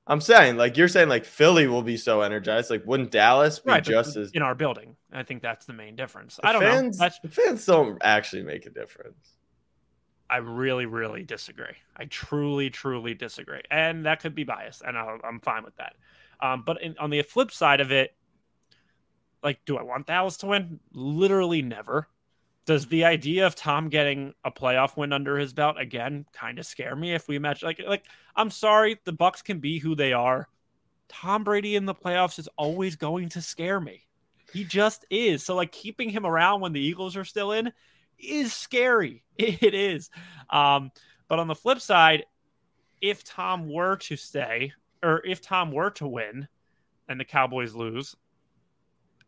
I'm 0.08 0.22
saying, 0.22 0.58
like 0.58 0.76
you're 0.76 0.88
saying, 0.88 1.08
like 1.08 1.24
Philly 1.24 1.68
will 1.68 1.84
be 1.84 1.96
so 1.96 2.22
energized. 2.22 2.72
Like, 2.72 2.84
wouldn't 2.86 3.12
Dallas 3.12 3.60
be 3.60 3.70
right, 3.70 3.84
just 3.84 4.18
as 4.18 4.32
in 4.32 4.42
our 4.42 4.56
building? 4.56 4.96
I 5.14 5.22
think 5.22 5.44
that's 5.44 5.68
the 5.68 5.74
main 5.74 5.96
difference. 5.96 6.38
The 6.38 6.48
I 6.48 6.54
don't 6.54 6.62
fans, 6.64 6.98
know. 6.98 7.06
That's... 7.06 7.20
The 7.20 7.30
fans 7.30 7.64
don't 7.66 8.00
actually 8.04 8.42
make 8.42 8.66
a 8.66 8.72
difference. 8.72 9.36
I 10.28 10.38
really, 10.38 10.88
really 10.88 11.24
disagree. 11.24 11.76
I 11.96 12.06
truly, 12.06 12.72
truly 12.72 13.14
disagree, 13.14 13.62
and 13.70 14.06
that 14.08 14.20
could 14.20 14.34
be 14.34 14.44
biased, 14.44 14.82
and 14.82 14.98
i 14.98 15.18
am 15.24 15.40
fine 15.42 15.64
with 15.64 15.76
that. 15.78 15.96
Um, 16.42 16.64
but 16.66 16.82
in, 16.82 16.98
on 16.98 17.10
the 17.10 17.22
flip 17.22 17.52
side 17.52 17.82
of 17.82 17.92
it, 17.92 18.16
like, 19.44 19.60
do 19.66 19.78
I 19.78 19.84
want 19.84 20.08
Dallas 20.08 20.38
to 20.38 20.48
win? 20.48 20.80
Literally 20.94 21.62
never. 21.62 22.08
Does 22.66 22.88
the 22.88 23.06
idea 23.06 23.48
of 23.48 23.56
Tom 23.56 23.90
getting 23.90 24.34
a 24.44 24.52
playoff 24.52 24.96
win 24.96 25.14
under 25.14 25.38
his 25.38 25.54
belt 25.54 25.78
again 25.80 26.26
kind 26.34 26.60
of 26.60 26.66
scare 26.66 26.96
me? 26.96 27.14
If 27.14 27.28
we 27.28 27.36
imagine, 27.36 27.68
like, 27.68 27.82
like 27.88 28.06
I'm 28.36 28.52
sorry, 28.52 29.00
the 29.06 29.14
Bucs 29.14 29.44
can 29.44 29.60
be 29.60 29.80
who 29.80 29.96
they 29.96 30.14
are. 30.14 30.48
Tom 31.08 31.44
Brady 31.44 31.76
in 31.76 31.86
the 31.86 31.96
playoffs 31.96 32.38
is 32.38 32.48
always 32.58 32.96
going 32.96 33.30
to 33.30 33.42
scare 33.42 33.82
me. 33.82 34.04
He 34.54 34.64
just 34.64 35.06
is. 35.10 35.44
So, 35.44 35.56
like, 35.56 35.72
keeping 35.72 36.10
him 36.10 36.26
around 36.26 36.62
when 36.62 36.74
the 36.74 36.82
Eagles 36.82 37.18
are 37.18 37.26
still 37.26 37.52
in 37.52 37.72
is 38.18 38.54
scary. 38.54 39.24
It 39.38 39.74
is. 39.74 40.10
Um, 40.50 40.92
but 41.28 41.40
on 41.40 41.48
the 41.48 41.56
flip 41.56 41.80
side, 41.80 42.26
if 43.02 43.24
Tom 43.24 43.72
were 43.72 43.96
to 43.98 44.18
stay, 44.18 44.74
or 45.04 45.26
if 45.26 45.42
Tom 45.42 45.72
were 45.72 45.92
to 45.92 46.08
win 46.08 46.48
and 47.08 47.20
the 47.20 47.26
Cowboys 47.26 47.74
lose, 47.74 48.16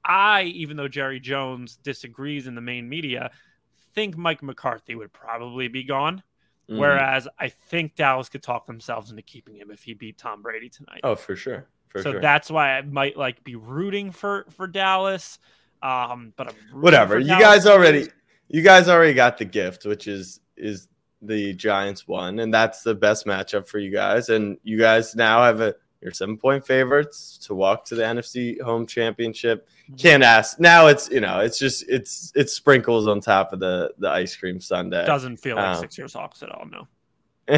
I, 0.03 0.43
even 0.43 0.77
though 0.77 0.87
Jerry 0.87 1.19
Jones 1.19 1.77
disagrees 1.77 2.47
in 2.47 2.55
the 2.55 2.61
main 2.61 2.89
media, 2.89 3.31
think 3.93 4.17
Mike 4.17 4.41
McCarthy 4.41 4.95
would 4.95 5.13
probably 5.13 5.67
be 5.67 5.83
gone. 5.83 6.23
Mm. 6.69 6.77
Whereas 6.77 7.27
I 7.39 7.49
think 7.49 7.95
Dallas 7.95 8.29
could 8.29 8.43
talk 8.43 8.65
themselves 8.65 9.11
into 9.11 9.23
keeping 9.23 9.55
him 9.55 9.71
if 9.71 9.83
he 9.83 9.93
beat 9.93 10.17
Tom 10.17 10.41
Brady 10.41 10.69
tonight. 10.69 11.01
Oh, 11.03 11.15
for 11.15 11.35
sure. 11.35 11.67
For 11.89 12.01
so 12.01 12.11
sure. 12.13 12.21
that's 12.21 12.49
why 12.49 12.77
I 12.77 12.81
might 12.81 13.17
like 13.17 13.43
be 13.43 13.55
rooting 13.55 14.11
for 14.11 14.45
for 14.51 14.67
Dallas. 14.67 15.39
Um, 15.83 16.33
but 16.37 16.53
whatever. 16.71 17.19
You 17.19 17.37
guys 17.37 17.65
already 17.65 18.07
you 18.47 18.61
guys 18.61 18.87
already 18.87 19.13
got 19.13 19.37
the 19.37 19.45
gift, 19.45 19.85
which 19.85 20.07
is 20.07 20.39
is 20.55 20.87
the 21.21 21.53
Giants 21.53 22.07
won, 22.07 22.39
and 22.39 22.53
that's 22.53 22.83
the 22.83 22.95
best 22.95 23.25
matchup 23.25 23.67
for 23.67 23.79
you 23.79 23.91
guys. 23.91 24.29
And 24.29 24.57
you 24.63 24.77
guys 24.77 25.15
now 25.15 25.43
have 25.43 25.61
a 25.61 25.75
your 26.01 26.11
seven 26.11 26.37
point 26.37 26.65
favorites 26.65 27.37
to 27.43 27.53
walk 27.53 27.85
to 27.85 27.95
the 27.95 28.03
NFC 28.03 28.59
home 28.61 28.87
championship. 28.87 29.67
Mm-hmm. 29.83 29.95
Can't 29.95 30.23
ask. 30.23 30.59
Now 30.59 30.87
it's 30.87 31.09
you 31.09 31.21
know 31.21 31.39
it's 31.39 31.59
just 31.59 31.85
it's 31.87 32.33
it's 32.35 32.53
sprinkles 32.53 33.07
on 33.07 33.21
top 33.21 33.53
of 33.53 33.59
the 33.59 33.93
the 33.99 34.09
ice 34.09 34.35
cream 34.35 34.59
sundae. 34.59 35.05
Doesn't 35.05 35.37
feel 35.37 35.57
like 35.57 35.75
um, 35.75 35.79
six 35.79 35.97
years 35.97 36.13
Hawks 36.13 36.43
at 36.43 36.49
all. 36.49 36.65
No. 36.65 36.87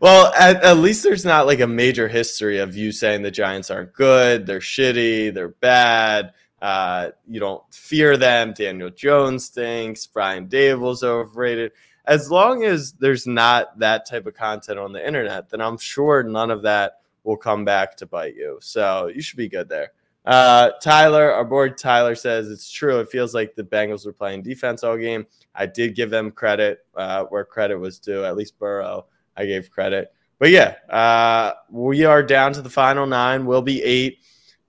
well, 0.00 0.32
at, 0.34 0.62
at 0.62 0.78
least 0.78 1.02
there's 1.02 1.24
not 1.24 1.46
like 1.46 1.60
a 1.60 1.66
major 1.66 2.08
history 2.08 2.58
of 2.58 2.76
you 2.76 2.92
saying 2.92 3.22
the 3.22 3.30
Giants 3.30 3.70
aren't 3.70 3.94
good, 3.94 4.46
they're 4.46 4.60
shitty, 4.60 5.32
they're 5.32 5.48
bad 5.48 6.34
uh, 6.64 7.10
you 7.28 7.38
don't 7.40 7.62
fear 7.70 8.16
them. 8.16 8.54
Daniel 8.54 8.88
Jones 8.88 9.48
thinks 9.48 10.06
Brian 10.06 10.48
Daboll's 10.48 11.04
overrated. 11.04 11.72
As 12.06 12.30
long 12.30 12.64
as 12.64 12.92
there's 12.92 13.26
not 13.26 13.78
that 13.80 14.06
type 14.06 14.24
of 14.24 14.32
content 14.32 14.78
on 14.78 14.90
the 14.90 15.06
internet, 15.06 15.50
then 15.50 15.60
I'm 15.60 15.76
sure 15.76 16.22
none 16.22 16.50
of 16.50 16.62
that 16.62 17.00
will 17.22 17.36
come 17.36 17.66
back 17.66 17.98
to 17.98 18.06
bite 18.06 18.34
you. 18.34 18.56
So 18.62 19.10
you 19.14 19.20
should 19.20 19.36
be 19.36 19.46
good 19.46 19.68
there. 19.68 19.92
Uh, 20.24 20.70
Tyler, 20.80 21.30
our 21.32 21.44
board 21.44 21.76
Tyler 21.76 22.14
says 22.14 22.50
it's 22.50 22.70
true. 22.70 22.98
It 23.00 23.10
feels 23.10 23.34
like 23.34 23.54
the 23.54 23.62
Bengals 23.62 24.06
were 24.06 24.14
playing 24.14 24.40
defense 24.40 24.82
all 24.82 24.96
game. 24.96 25.26
I 25.54 25.66
did 25.66 25.94
give 25.94 26.08
them 26.08 26.30
credit 26.30 26.78
uh, 26.96 27.24
where 27.24 27.44
credit 27.44 27.76
was 27.76 27.98
due. 27.98 28.24
At 28.24 28.36
least 28.36 28.58
Burrow, 28.58 29.04
I 29.36 29.44
gave 29.44 29.70
credit. 29.70 30.14
But 30.38 30.48
yeah, 30.48 30.76
uh, 30.88 31.52
we 31.68 32.06
are 32.06 32.22
down 32.22 32.54
to 32.54 32.62
the 32.62 32.70
final 32.70 33.04
nine. 33.04 33.44
We'll 33.44 33.60
be 33.60 33.82
eight 33.82 34.20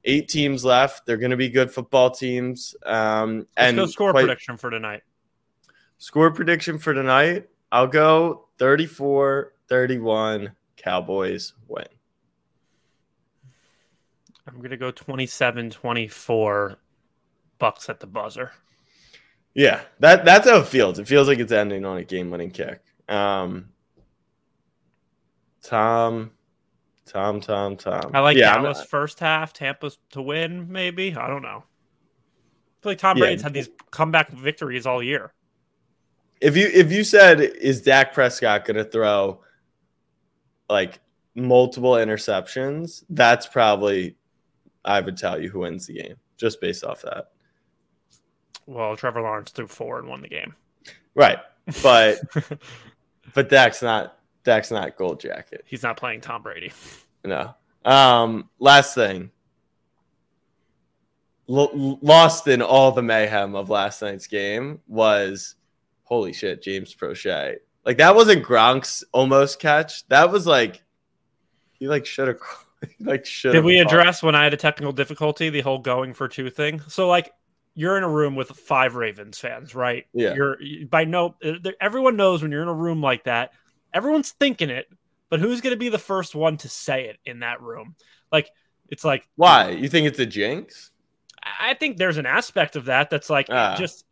eight 0.06 0.30
teams 0.30 0.64
left. 0.64 1.06
They're 1.06 1.18
going 1.18 1.32
to 1.32 1.38
be 1.38 1.50
good 1.50 1.72
football 1.72 2.10
teams. 2.10 2.76
Um, 2.86 3.48
and 3.58 3.78
Let's 3.78 3.90
go 3.90 3.92
score 3.92 4.12
quite, 4.12 4.26
prediction 4.26 4.58
for 4.58 4.70
tonight. 4.70 5.02
Score 5.98 6.32
prediction 6.32 6.78
for 6.78 6.94
tonight. 6.94 7.50
I'll 7.72 7.88
go 7.88 8.48
34 8.60 9.54
31. 9.68 10.52
Cowboys 10.78 11.54
win. 11.68 11.86
I'm 14.48 14.58
going 14.58 14.70
to 14.70 14.78
go 14.78 14.92
27 14.92 15.72
24. 15.72 16.78
Bucs 17.60 17.90
at 17.90 18.00
the 18.00 18.08
buzzer. 18.08 18.52
Yeah, 19.54 19.82
that 20.00 20.26
that's 20.26 20.50
how 20.50 20.58
it 20.58 20.68
feels. 20.68 21.00
It 21.00 21.08
feels 21.08 21.30
like 21.30 21.40
it's 21.40 21.54
ending 21.54 21.86
on 21.86 21.98
a 21.98 22.04
game 22.04 22.30
winning 22.30 22.52
kick. 22.52 22.82
Um, 23.08 23.70
Tom, 25.64 26.32
Tom, 27.06 27.40
Tom, 27.40 27.78
Tom. 27.78 28.12
I 28.14 28.20
like 28.20 28.38
yeah, 28.38 28.56
Dallas 28.56 28.84
first 28.84 29.20
half, 29.20 29.54
Tampa 29.54 29.92
to 30.12 30.22
win, 30.22 30.72
maybe. 30.72 31.16
I 31.16 31.28
don't 31.28 31.44
know. 31.44 31.64
I 31.64 32.82
feel 32.82 32.92
like 32.92 32.98
Tom 32.98 33.18
Brady's 33.18 33.42
had 33.42 33.54
these 33.54 33.70
comeback 33.92 34.32
victories 34.32 34.86
all 34.86 35.02
year. 35.02 35.32
If 36.42 36.58
you 36.58 36.70
if 36.74 36.92
you 36.92 37.04
said 37.04 37.40
is 37.40 37.82
Dak 37.82 38.14
Prescott 38.14 38.66
going 38.66 38.78
to 38.78 38.84
throw 38.84 39.42
like 40.70 41.00
multiple 41.36 41.94
interceptions, 41.94 43.04
that's 43.10 43.48
probably 43.48 44.18
I 44.84 45.00
would 45.00 45.18
tell 45.18 45.42
you 45.42 45.50
who 45.50 45.60
wins 45.60 45.88
the 45.88 46.02
game 46.02 46.16
just 46.38 46.60
based 46.60 46.84
off 46.84 47.02
that. 47.04 47.28
Well, 48.66 48.96
Trevor 48.96 49.22
Lawrence 49.22 49.52
threw 49.52 49.68
four 49.68 50.00
and 50.00 50.08
won 50.08 50.22
the 50.22 50.28
game. 50.28 50.56
Right, 51.14 51.40
but 51.82 52.20
but 53.34 53.50
Dak's 53.50 53.82
not 53.82 54.18
Dak's 54.46 54.72
not 54.72 54.96
gold 54.96 55.20
jacket. 55.20 55.64
He's 55.66 55.84
not 55.84 55.98
playing 55.98 56.22
Tom 56.22 56.42
Brady. 56.42 56.72
No. 57.28 57.56
Um, 57.84 58.52
last 58.60 58.94
thing. 58.94 59.32
L- 61.50 61.98
lost 62.04 62.48
in 62.48 62.62
all 62.62 62.92
the 62.92 63.02
mayhem 63.02 63.56
of 63.56 63.72
last 63.72 64.04
night's 64.04 64.28
game 64.28 64.80
was 64.88 65.56
holy 66.04 66.34
shit, 66.34 66.62
James 66.62 66.94
Proche. 66.94 67.56
Like 67.84 67.98
that 67.98 68.16
wasn't 68.16 68.46
Gronk's 68.46 69.04
almost 69.12 69.60
catch. 69.60 70.08
That 70.10 70.32
was 70.32 70.46
like 70.46 70.84
he 71.74 71.88
like 71.88 72.06
should 72.06 72.28
have 72.28 72.38
like 73.00 73.26
should. 73.26 73.54
Did 73.54 73.64
we 73.64 73.80
address 73.80 74.22
when 74.22 74.36
I 74.36 74.44
had 74.44 74.54
a 74.54 74.58
technical 74.58 74.94
difficulty 74.94 75.50
the 75.50 75.62
whole 75.62 75.80
going 75.80 76.14
for 76.14 76.28
two 76.28 76.52
thing? 76.52 76.80
So 76.88 77.08
like 77.08 77.32
you're 77.74 77.98
in 77.98 78.04
a 78.04 78.10
room 78.10 78.36
with 78.36 78.50
five 78.50 78.96
Ravens 78.96 79.40
fans, 79.40 79.74
right? 79.74 80.06
Yeah. 80.14 80.36
You're 80.36 80.58
by 80.90 81.06
no 81.06 81.36
everyone 81.82 82.16
knows 82.16 82.42
when 82.42 82.52
you're 82.52 82.62
in 82.62 82.68
a 82.68 82.74
room 82.74 83.02
like 83.02 83.24
that, 83.26 83.54
everyone's 83.96 84.32
thinking 84.32 84.70
it, 84.70 84.88
but 85.30 85.40
who's 85.40 85.62
going 85.62 85.74
to 85.74 85.80
be 85.80 85.90
the 85.90 85.98
first 85.98 86.36
one 86.36 86.58
to 86.58 86.70
say 86.70 87.06
it 87.06 87.18
in 87.26 87.40
that 87.40 87.62
room? 87.62 87.96
Like 88.32 88.50
it's 88.90 89.04
like 89.04 89.28
why 89.36 89.70
you 89.72 89.90
think 89.90 90.06
it's 90.08 90.20
a 90.20 90.26
jinx? 90.28 90.92
I 91.60 91.74
think 91.76 91.98
there's 91.98 92.18
an 92.18 92.26
aspect 92.28 92.76
of 92.76 92.86
that 92.86 93.10
that's 93.10 93.30
like 93.30 93.48
Ah. 93.50 93.76
just 93.78 94.06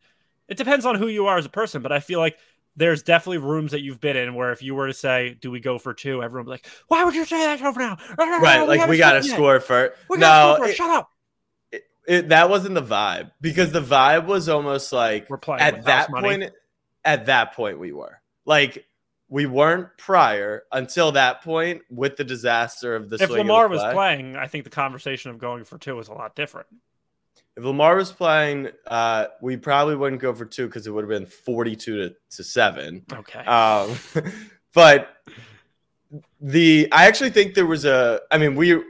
it 0.48 0.58
depends 0.58 0.86
on 0.86 0.96
who 0.96 1.08
you 1.08 1.28
are 1.28 1.38
as 1.38 1.46
a 1.46 1.50
person, 1.50 1.82
but 1.84 1.92
I 1.92 2.00
feel 2.00 2.20
like 2.20 2.38
there's 2.76 3.04
definitely 3.04 3.38
rooms 3.38 3.72
that 3.72 3.82
you've 3.82 4.00
been 4.02 4.18
in 4.18 4.34
where 4.34 4.52
if 4.52 4.64
you 4.64 4.74
were 4.74 4.88
to 4.88 4.94
say, 4.94 5.38
"Do 5.40 5.52
we 5.52 5.60
go 5.60 5.78
for 5.78 5.94
two? 5.94 6.24
everyone 6.24 6.46
would 6.48 6.52
be 6.62 6.68
like, 6.68 6.68
"Why 6.88 7.04
would 7.04 7.14
you 7.14 7.24
say 7.26 7.38
that 7.38 7.62
over 7.62 7.80
now?" 7.80 7.98
Right, 8.18 8.64
like 8.68 8.88
we 8.90 8.98
got 8.98 9.14
to 9.14 9.24
score 9.24 9.60
first. 9.60 9.94
We 10.10 10.18
No, 10.18 10.56
gotta 10.58 10.72
it- 10.72 10.76
Shut 10.76 10.90
up. 10.90 11.10
it, 12.08 12.30
that 12.30 12.50
wasn't 12.50 12.74
the 12.76 12.82
vibe 12.84 13.32
because 13.42 13.72
the 13.72 13.82
vibe 13.82 14.26
was 14.26 14.50
almost 14.50 14.92
like 14.92 15.30
We're 15.30 15.38
playing 15.38 15.62
at 15.62 15.86
that 15.86 15.98
house 16.02 16.10
money. 16.10 16.28
point 16.40 16.52
at 17.06 17.26
that 17.28 17.54
point 17.54 17.80
we 17.80 17.92
were 17.92 18.20
like 18.46 18.86
we 19.34 19.48
weren't 19.48 19.88
prior 19.98 20.62
until 20.72 21.12
that 21.14 21.42
point 21.42 21.82
with 21.90 22.18
the 22.18 22.24
disaster 22.24 22.96
of 22.96 23.10
the 23.10 23.16
If 23.16 23.22
swing 23.30 23.32
of 23.42 23.48
the 23.48 23.52
Lamar 23.54 23.68
was 23.68 23.82
playing, 23.92 24.36
I 24.36 24.46
think 24.46 24.64
the 24.64 24.70
conversation 24.70 25.32
of 25.32 25.40
going 25.40 25.64
for 25.64 25.80
two 25.80 25.96
was 25.96 26.08
a 26.08 26.14
lot 26.14 26.36
different. 26.36 26.68
if 27.58 27.64
lamar 27.64 27.96
was 27.96 28.12
playing 28.12 28.70
uh 28.88 29.26
we 29.42 29.58
probably 29.58 29.96
wouldn't 29.96 30.22
go 30.22 30.34
for 30.36 30.46
two 30.46 30.68
because 30.68 30.86
it 30.86 30.92
would 30.92 31.04
have 31.04 31.10
been 31.10 31.26
42 31.26 32.10
to, 32.10 32.16
to 32.36 32.44
7 32.44 33.06
Okay. 33.12 33.40
um 33.40 33.96
but 34.76 35.10
the 36.40 36.88
i 36.92 37.06
actually 37.08 37.32
think 37.32 37.54
there 37.56 37.66
was 37.66 37.86
a 37.86 38.22
i 38.32 38.38
mean 38.38 38.56
we 38.56 38.82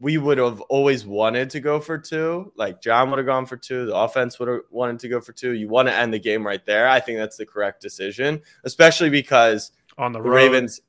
we 0.00 0.18
would 0.18 0.38
have 0.38 0.60
always 0.62 1.06
wanted 1.06 1.50
to 1.50 1.60
go 1.60 1.80
for 1.80 1.98
two. 1.98 2.52
Like 2.56 2.80
john 2.80 3.10
would 3.10 3.18
have 3.18 3.26
gone 3.26 3.46
for 3.46 3.56
two. 3.56 3.86
The 3.86 3.96
offense 3.96 4.38
would 4.38 4.48
have 4.48 4.60
wanted 4.70 4.98
to 5.00 5.08
go 5.08 5.20
for 5.20 5.32
two. 5.32 5.52
You 5.52 5.68
want 5.68 5.88
to 5.88 5.94
end 5.94 6.12
the 6.12 6.18
game 6.18 6.46
right 6.46 6.64
there. 6.64 6.88
I 6.88 7.00
think 7.00 7.18
that's 7.18 7.36
the 7.36 7.46
correct 7.46 7.80
decision 7.80 8.42
especially 8.64 9.10
because 9.10 9.72
On 9.98 10.12
the 10.12 10.20
the 10.20 10.28
ravens 10.28 10.80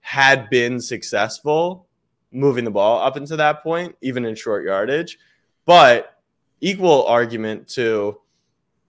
had 0.00 0.48
been 0.50 0.80
successful 0.80 1.86
moving 2.30 2.64
the 2.64 2.70
ball 2.70 3.00
up 3.00 3.16
until 3.16 3.36
that 3.36 3.62
point 3.62 3.96
even 4.00 4.24
in 4.24 4.34
short 4.34 4.64
yardage. 4.64 5.18
But 5.64 6.14
equal 6.60 7.06
argument 7.06 7.68
to 7.68 8.20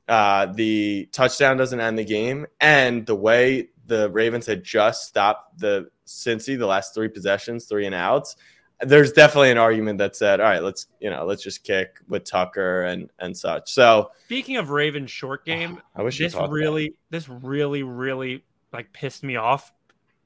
uh, 0.07 0.47
the 0.47 1.07
touchdown 1.11 1.57
doesn't 1.57 1.79
end 1.79 1.99
the 1.99 2.03
game, 2.03 2.47
and 2.59 3.05
the 3.05 3.15
way 3.15 3.69
the 3.85 4.09
Ravens 4.09 4.45
had 4.47 4.63
just 4.63 5.07
stopped 5.07 5.59
the 5.59 5.89
Cincy 6.07 6.57
the 6.57 6.65
last 6.65 6.95
three 6.95 7.09
possessions, 7.09 7.65
three 7.65 7.85
and 7.85 7.93
outs. 7.93 8.35
There's 8.81 9.11
definitely 9.11 9.51
an 9.51 9.57
argument 9.57 9.97
that 9.97 10.15
said, 10.15 10.39
"All 10.39 10.45
right, 10.47 10.63
let's 10.63 10.87
you 11.01 11.09
know, 11.09 11.25
let's 11.25 11.43
just 11.43 11.63
kick 11.63 11.99
with 12.07 12.23
Tucker 12.23 12.83
and 12.83 13.09
and 13.19 13.35
such." 13.35 13.71
So 13.71 14.11
Speaking 14.25 14.57
of 14.57 14.69
Ravens 14.69 15.11
short 15.11 15.43
game, 15.45 15.81
I 15.95 16.01
wish 16.03 16.17
this 16.17 16.33
really, 16.35 16.93
this 17.09 17.27
really, 17.27 17.83
really 17.83 18.43
like 18.71 18.91
pissed 18.93 19.23
me 19.23 19.35
off 19.35 19.73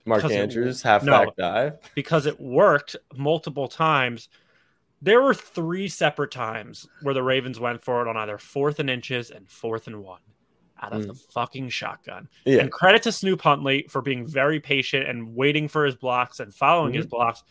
Mark 0.06 0.22
'cause 0.22 0.32
it- 0.32 0.36
Andrews 0.40 0.82
halfback 0.84 1.28
no. 1.30 1.34
dive. 1.38 1.80
because 1.96 2.26
it 2.28 2.40
worked 2.40 2.96
multiple 3.16 3.68
times. 3.68 4.30
There 5.02 5.22
were 5.22 5.34
three 5.34 5.88
separate 5.88 6.32
times 6.32 6.88
where 7.02 7.14
the 7.14 7.24
Ravens 7.24 7.60
went 7.60 7.82
for 7.84 8.02
it 8.02 8.08
on 8.08 8.16
either 8.18 8.38
fourth 8.38 8.80
and 8.80 8.90
inches 8.90 9.32
and 9.32 9.50
fourth 9.50 9.88
and 9.88 10.02
one 10.04 10.22
out 10.82 10.94
of 10.94 11.02
Mm. 11.04 11.08
the 11.08 11.14
fucking 11.16 11.70
shotgun. 11.70 12.28
Yeah, 12.46 12.60
And 12.60 12.72
credit 12.72 13.04
to 13.04 13.12
Snoop 13.12 13.42
Huntley 13.42 13.86
for 13.90 14.02
being 14.02 14.26
very 14.28 14.60
patient 14.60 15.08
and 15.08 15.34
waiting 15.36 15.68
for 15.68 15.86
his 15.86 15.96
blocks 15.96 16.40
and 16.40 16.54
following 16.54 16.92
Mm-hmm. 16.92 16.98
his 16.98 17.06
blocks. 17.08 17.44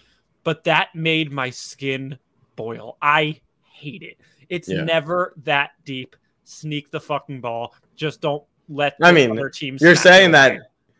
But 0.44 0.64
that 0.64 0.94
made 0.94 1.30
my 1.32 1.50
skin 1.50 2.18
boil. 2.56 2.96
I 3.00 3.40
hate 3.72 4.02
it. 4.02 4.18
It's 4.48 4.68
Yeah. 4.68 4.82
never 4.84 5.34
that 5.44 5.70
deep. 5.84 6.16
Sneak 6.44 6.90
the 6.90 7.00
fucking 7.00 7.40
ball. 7.40 7.74
Just 7.96 8.20
don't 8.20 8.42
let 8.68 8.96
I 9.02 9.12
mean, 9.12 9.30
other 9.32 9.48
teams. 9.48 9.80
you're 9.80 9.94
saying 9.96 10.32
that. 10.32 10.58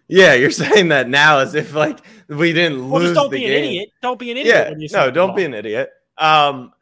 Yeah, 0.09 0.35
you're 0.35 0.51
saying 0.65 0.89
that 0.89 1.09
now 1.09 1.39
as 1.39 1.55
if 1.55 1.75
like 1.75 1.99
we 2.29 2.53
didn't 2.53 2.89
Well, 2.91 3.01
lose 3.01 3.11
just 3.11 3.15
don't 3.21 3.31
the 3.31 3.37
be 3.39 3.45
game. 3.45 3.51
an 3.59 3.65
idiot. 3.65 3.89
Don't 4.03 4.19
be 4.19 4.31
an 4.31 4.37
idiot. 4.37 4.77
yeah 4.81 4.87
no 4.99 5.11
don't 5.11 5.35
be 5.37 5.45
an 5.45 5.55
idiot 5.55 5.91
um 6.19 6.73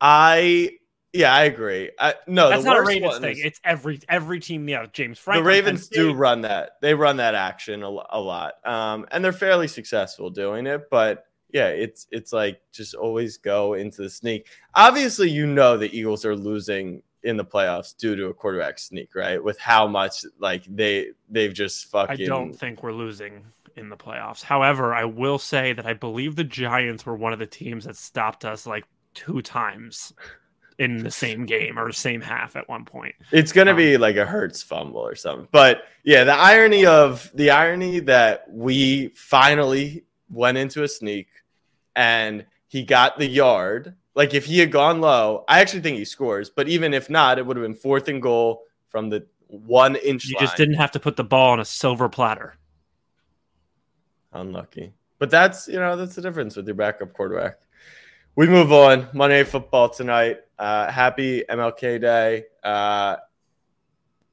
i 0.00 0.70
yeah 1.12 1.32
i 1.34 1.44
agree 1.44 1.90
I, 1.98 2.14
no 2.26 2.48
That's 2.48 2.64
not 2.64 2.78
a 2.78 2.82
Ravens 2.82 3.12
ones- 3.12 3.20
thing. 3.20 3.36
It's 3.38 3.60
every 3.64 4.00
every 4.08 4.40
team. 4.40 4.68
Yeah, 4.68 4.86
James 4.92 5.22
the 5.24 5.42
ravens 5.42 5.88
do 5.88 6.14
run 6.14 6.42
that 6.42 6.72
they 6.80 6.94
run 6.94 7.16
that 7.18 7.34
action 7.34 7.82
a, 7.82 7.88
a 7.88 8.20
lot 8.20 8.54
um 8.66 9.06
and 9.10 9.22
they're 9.24 9.32
fairly 9.32 9.68
successful 9.68 10.30
doing 10.30 10.66
it 10.66 10.88
but 10.90 11.24
yeah 11.52 11.68
it's 11.68 12.06
it's 12.10 12.32
like 12.32 12.60
just 12.72 12.94
always 12.94 13.36
go 13.36 13.74
into 13.74 14.02
the 14.02 14.10
sneak 14.10 14.46
obviously 14.74 15.28
you 15.30 15.46
know 15.46 15.76
the 15.76 15.94
eagles 15.96 16.24
are 16.24 16.36
losing 16.36 17.02
in 17.22 17.36
the 17.36 17.44
playoffs 17.44 17.96
due 17.96 18.16
to 18.16 18.26
a 18.26 18.34
quarterback 18.34 18.78
sneak 18.78 19.14
right 19.14 19.42
with 19.42 19.58
how 19.58 19.86
much 19.86 20.24
like 20.38 20.64
they 20.64 21.08
they've 21.28 21.52
just 21.52 21.90
fucking. 21.90 22.22
I 22.22 22.26
don't 22.26 22.54
think 22.54 22.82
we're 22.82 22.92
losing 22.92 23.44
in 23.76 23.90
the 23.90 23.96
playoffs. 23.96 24.42
However, 24.42 24.94
I 24.94 25.04
will 25.04 25.38
say 25.38 25.74
that 25.74 25.84
I 25.86 25.92
believe 25.92 26.36
the 26.36 26.44
Giants 26.44 27.04
were 27.04 27.14
one 27.14 27.32
of 27.32 27.38
the 27.38 27.46
teams 27.46 27.84
that 27.84 27.96
stopped 27.96 28.44
us 28.46 28.66
like 28.66 28.84
two 29.12 29.42
times 29.42 30.14
in 30.78 31.04
the 31.04 31.10
same 31.10 31.44
game 31.44 31.78
or 31.78 31.92
same 31.92 32.22
half 32.22 32.56
at 32.56 32.66
one 32.70 32.86
point. 32.86 33.14
It's 33.32 33.52
gonna 33.52 33.72
Um, 33.72 33.76
be 33.76 33.98
like 33.98 34.16
a 34.16 34.24
Hurts 34.24 34.62
fumble 34.62 35.00
or 35.00 35.14
something. 35.14 35.46
But 35.52 35.82
yeah, 36.04 36.24
the 36.24 36.32
irony 36.32 36.86
of 36.86 37.30
the 37.34 37.50
irony 37.50 38.00
that 38.00 38.46
we 38.50 39.08
finally 39.08 40.04
went 40.30 40.56
into 40.56 40.82
a 40.84 40.88
sneak 40.88 41.28
and 42.00 42.46
he 42.66 42.82
got 42.82 43.18
the 43.18 43.26
yard. 43.26 43.94
Like 44.14 44.32
if 44.32 44.46
he 44.46 44.58
had 44.58 44.72
gone 44.72 45.02
low, 45.02 45.44
I 45.46 45.60
actually 45.60 45.82
think 45.82 45.98
he 45.98 46.06
scores. 46.06 46.48
But 46.48 46.66
even 46.66 46.94
if 46.94 47.10
not, 47.10 47.38
it 47.38 47.44
would 47.44 47.58
have 47.58 47.62
been 47.64 47.74
fourth 47.74 48.08
and 48.08 48.22
goal 48.22 48.62
from 48.88 49.10
the 49.10 49.26
one 49.48 49.96
inch 49.96 50.24
You 50.24 50.36
line. 50.36 50.46
just 50.46 50.56
didn't 50.56 50.76
have 50.76 50.92
to 50.92 51.00
put 51.00 51.16
the 51.16 51.24
ball 51.24 51.50
on 51.50 51.60
a 51.60 51.64
silver 51.64 52.08
platter. 52.08 52.56
Unlucky. 54.32 54.94
But 55.18 55.28
that's 55.30 55.68
you 55.68 55.78
know 55.78 55.94
that's 55.96 56.14
the 56.14 56.22
difference 56.22 56.56
with 56.56 56.66
your 56.66 56.74
backup 56.74 57.12
quarterback. 57.12 57.58
We 58.34 58.46
move 58.46 58.72
on. 58.72 59.08
Monday 59.12 59.38
Night 59.38 59.48
Football 59.48 59.90
tonight. 59.90 60.38
Uh, 60.58 60.90
happy 60.90 61.44
MLK 61.50 62.00
Day. 62.00 62.44
Uh, 62.64 63.16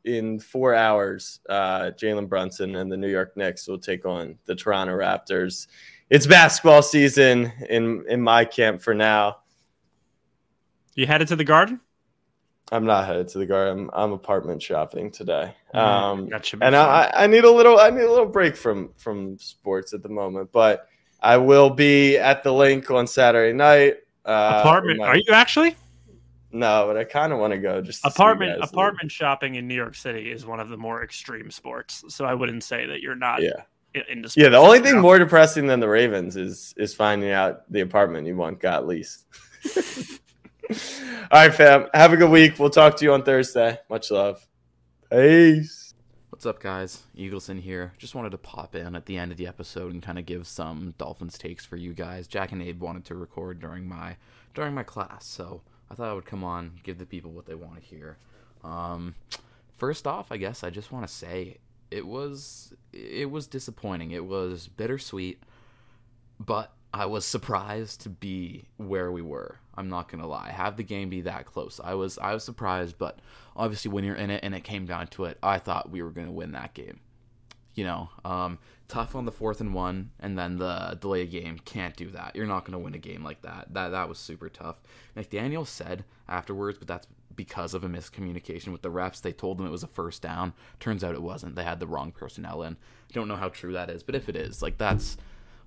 in 0.05 0.39
four 0.39 0.73
hours, 0.73 1.41
uh, 1.49 1.91
Jalen 1.91 2.29
Brunson 2.29 2.77
and 2.77 2.89
the 2.89 2.95
New 2.95 3.09
York 3.09 3.35
Knicks 3.35 3.67
will 3.67 3.79
take 3.79 4.05
on 4.05 4.37
the 4.45 4.55
Toronto 4.55 4.93
Raptors. 4.93 5.67
It's 6.09 6.25
basketball 6.25 6.81
season 6.81 7.51
in 7.69 8.05
in 8.07 8.21
my 8.21 8.45
camp 8.45 8.81
for 8.81 8.93
now. 8.93 9.37
You 10.95 11.05
headed 11.05 11.27
to 11.29 11.35
the 11.35 11.43
Garden? 11.43 11.79
I'm 12.71 12.85
not 12.85 13.05
headed 13.05 13.29
to 13.29 13.37
the 13.37 13.45
garden. 13.45 13.89
I'm, 13.93 14.07
I'm 14.07 14.11
apartment 14.11 14.61
shopping 14.61 15.09
today. 15.09 15.55
Mm, 15.73 15.79
Um, 15.79 16.25
be 16.25 16.35
and. 16.61 16.75
I, 16.75 17.09
I 17.15 17.27
need 17.27 17.45
a 17.45 17.51
little 17.51 17.79
I 17.79 17.89
need 17.89 18.01
a 18.03 18.09
little 18.09 18.25
break 18.25 18.55
from 18.57 18.89
from 18.97 19.37
sports 19.37 19.93
at 19.93 20.03
the 20.03 20.09
moment, 20.09 20.51
but 20.51 20.87
I 21.21 21.37
will 21.37 21.69
be 21.69 22.17
at 22.17 22.43
the 22.43 22.51
Linc 22.53 22.91
on 22.91 23.07
Saturday 23.07 23.53
night. 23.53 23.97
Uh, 24.25 24.59
apartment. 24.61 24.99
my- 24.99 25.07
Are 25.07 25.17
you 25.17 25.31
actually? 25.31 25.75
No, 26.51 26.85
but 26.87 26.97
I 26.97 27.03
kind 27.03 27.31
of 27.33 27.39
want 27.39 27.51
to 27.53 27.59
go 27.59 27.81
just 27.81 28.01
to 28.03 28.09
Apartment 28.09 28.61
apartment 28.61 29.11
shopping 29.11 29.55
in 29.55 29.67
New 29.67 29.75
York 29.75 29.95
City 29.95 30.31
is 30.31 30.45
one 30.45 30.59
of 30.59 30.69
the 30.69 30.77
more 30.77 31.03
extreme 31.03 31.51
sports. 31.51 32.03
So 32.09 32.25
I 32.25 32.33
wouldn't 32.33 32.63
say 32.63 32.85
that 32.87 33.01
you're 33.01 33.15
not 33.15 33.41
Yeah, 33.41 33.63
i- 33.97 34.11
into 34.11 34.29
yeah. 34.35 34.49
The 34.49 34.57
only 34.57 34.79
thing 34.79 34.99
more 34.99 35.17
depressing 35.19 35.67
than 35.67 35.79
the 35.79 35.89
Ravens 35.89 36.35
is 36.37 36.73
is 36.77 36.93
finding 36.93 37.31
out 37.31 37.69
the 37.71 37.81
apartment 37.81 38.27
you 38.27 38.35
want 38.35 38.59
got 38.59 38.85
leased. 38.87 39.25
All 40.69 40.75
right, 41.31 41.53
fam. 41.53 41.87
Have 41.93 42.13
a 42.13 42.17
good 42.17 42.29
week. 42.29 42.59
We'll 42.59 42.69
talk 42.69 42.97
to 42.97 43.05
you 43.05 43.13
on 43.13 43.23
Thursday. 43.23 43.79
Much 43.89 44.11
love. 44.11 44.45
Peace. 45.11 45.93
What's 46.29 46.45
up, 46.45 46.59
guys? 46.59 47.03
Eagleson 47.17 47.59
here. 47.59 47.93
Just 47.97 48.13
wanted 48.13 48.31
to 48.31 48.37
pop 48.37 48.75
in 48.75 48.95
at 48.95 49.05
the 49.05 49.17
end 49.17 49.31
of 49.31 49.37
the 49.37 49.47
episode 49.47 49.93
and 49.93 50.03
kind 50.03 50.19
of 50.19 50.25
give 50.25 50.45
some 50.45 50.93
Dolphins 50.97 51.37
takes 51.37 51.65
for 51.65 51.77
you 51.77 51.93
guys. 51.93 52.27
Jack 52.27 52.51
and 52.51 52.61
Abe 52.61 52.81
wanted 52.81 53.05
to 53.05 53.15
record 53.15 53.59
during 53.59 53.87
my 53.87 54.17
during 54.53 54.73
my 54.73 54.83
class, 54.83 55.25
so 55.25 55.61
I 55.89 55.95
thought 55.95 56.09
I 56.09 56.13
would 56.13 56.25
come 56.25 56.43
on, 56.43 56.79
give 56.83 56.97
the 56.97 57.05
people 57.05 57.31
what 57.31 57.45
they 57.45 57.55
want 57.55 57.75
to 57.75 57.81
hear. 57.81 58.17
Um, 58.63 59.15
first 59.77 60.05
off, 60.05 60.31
I 60.31 60.37
guess 60.37 60.63
I 60.63 60.69
just 60.69 60.91
want 60.91 61.07
to 61.07 61.13
say 61.13 61.57
it 61.91 62.05
was 62.05 62.73
it 62.93 63.29
was 63.29 63.47
disappointing. 63.47 64.11
It 64.11 64.25
was 64.25 64.67
bittersweet, 64.67 65.43
but 66.39 66.73
I 66.93 67.05
was 67.05 67.25
surprised 67.25 68.01
to 68.01 68.09
be 68.09 68.65
where 68.77 69.11
we 69.11 69.21
were. 69.21 69.59
I'm 69.75 69.89
not 69.89 70.09
gonna 70.09 70.27
lie. 70.27 70.49
Have 70.49 70.77
the 70.77 70.83
game 70.83 71.09
be 71.09 71.21
that 71.21 71.45
close. 71.45 71.79
I 71.83 71.93
was 71.93 72.17
I 72.17 72.33
was 72.33 72.43
surprised, 72.43 72.97
but 72.97 73.19
obviously 73.55 73.91
when 73.91 74.03
you're 74.03 74.15
in 74.15 74.29
it 74.29 74.43
and 74.43 74.55
it 74.55 74.63
came 74.63 74.85
down 74.85 75.07
to 75.07 75.25
it, 75.25 75.37
I 75.43 75.59
thought 75.59 75.91
we 75.91 76.01
were 76.01 76.11
gonna 76.11 76.31
win 76.31 76.53
that 76.53 76.73
game. 76.73 76.99
You 77.75 77.83
know, 77.83 78.09
um, 78.25 78.57
tough 78.87 79.15
on 79.15 79.25
the 79.25 79.31
fourth 79.31 79.61
and 79.61 79.73
one, 79.73 80.09
and 80.19 80.37
then 80.37 80.57
the 80.57 80.97
delay 80.99 81.27
game 81.27 81.59
can't 81.59 81.95
do 81.95 82.09
that. 82.11 82.35
You're 82.35 82.47
not 82.47 82.65
gonna 82.65 82.79
win 82.79 82.95
a 82.95 82.99
game 82.99 83.23
like 83.23 83.43
that. 83.43 83.73
That 83.73 83.89
that 83.89 84.09
was 84.09 84.17
super 84.17 84.49
tough. 84.49 84.81
McDaniel 85.15 85.67
said 85.67 86.03
afterwards, 86.27 86.79
but 86.79 86.87
that's 86.87 87.07
because 87.37 87.73
of 87.73 87.85
a 87.85 87.87
miscommunication 87.87 88.73
with 88.73 88.81
the 88.81 88.91
refs. 88.91 89.21
They 89.21 89.31
told 89.31 89.57
them 89.57 89.65
it 89.65 89.71
was 89.71 89.83
a 89.83 89.87
first 89.87 90.21
down. 90.21 90.51
Turns 90.81 91.03
out 91.03 91.15
it 91.15 91.21
wasn't. 91.21 91.55
They 91.55 91.63
had 91.63 91.79
the 91.79 91.87
wrong 91.87 92.11
personnel 92.11 92.63
in. 92.63 92.75
Don't 93.13 93.29
know 93.29 93.37
how 93.37 93.47
true 93.47 93.71
that 93.71 93.89
is, 93.89 94.03
but 94.03 94.15
if 94.15 94.27
it 94.27 94.35
is, 94.35 94.61
like 94.61 94.77
that's 94.77 95.15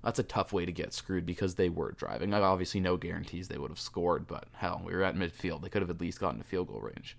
that's 0.03 0.19
a 0.19 0.23
tough 0.23 0.53
way 0.53 0.65
to 0.65 0.71
get 0.71 0.93
screwed 0.93 1.25
because 1.25 1.55
they 1.55 1.69
were 1.69 1.93
driving. 1.93 2.33
Obviously, 2.33 2.79
no 2.79 2.97
guarantees 2.97 3.47
they 3.47 3.57
would 3.57 3.71
have 3.71 3.79
scored, 3.79 4.27
but 4.27 4.45
hell, 4.53 4.81
we 4.85 4.93
were 4.93 5.03
at 5.03 5.15
midfield. 5.15 5.61
They 5.61 5.69
could 5.69 5.81
have 5.81 5.89
at 5.89 6.01
least 6.01 6.19
gotten 6.19 6.39
to 6.39 6.45
field 6.45 6.67
goal 6.67 6.81
range. 6.81 7.17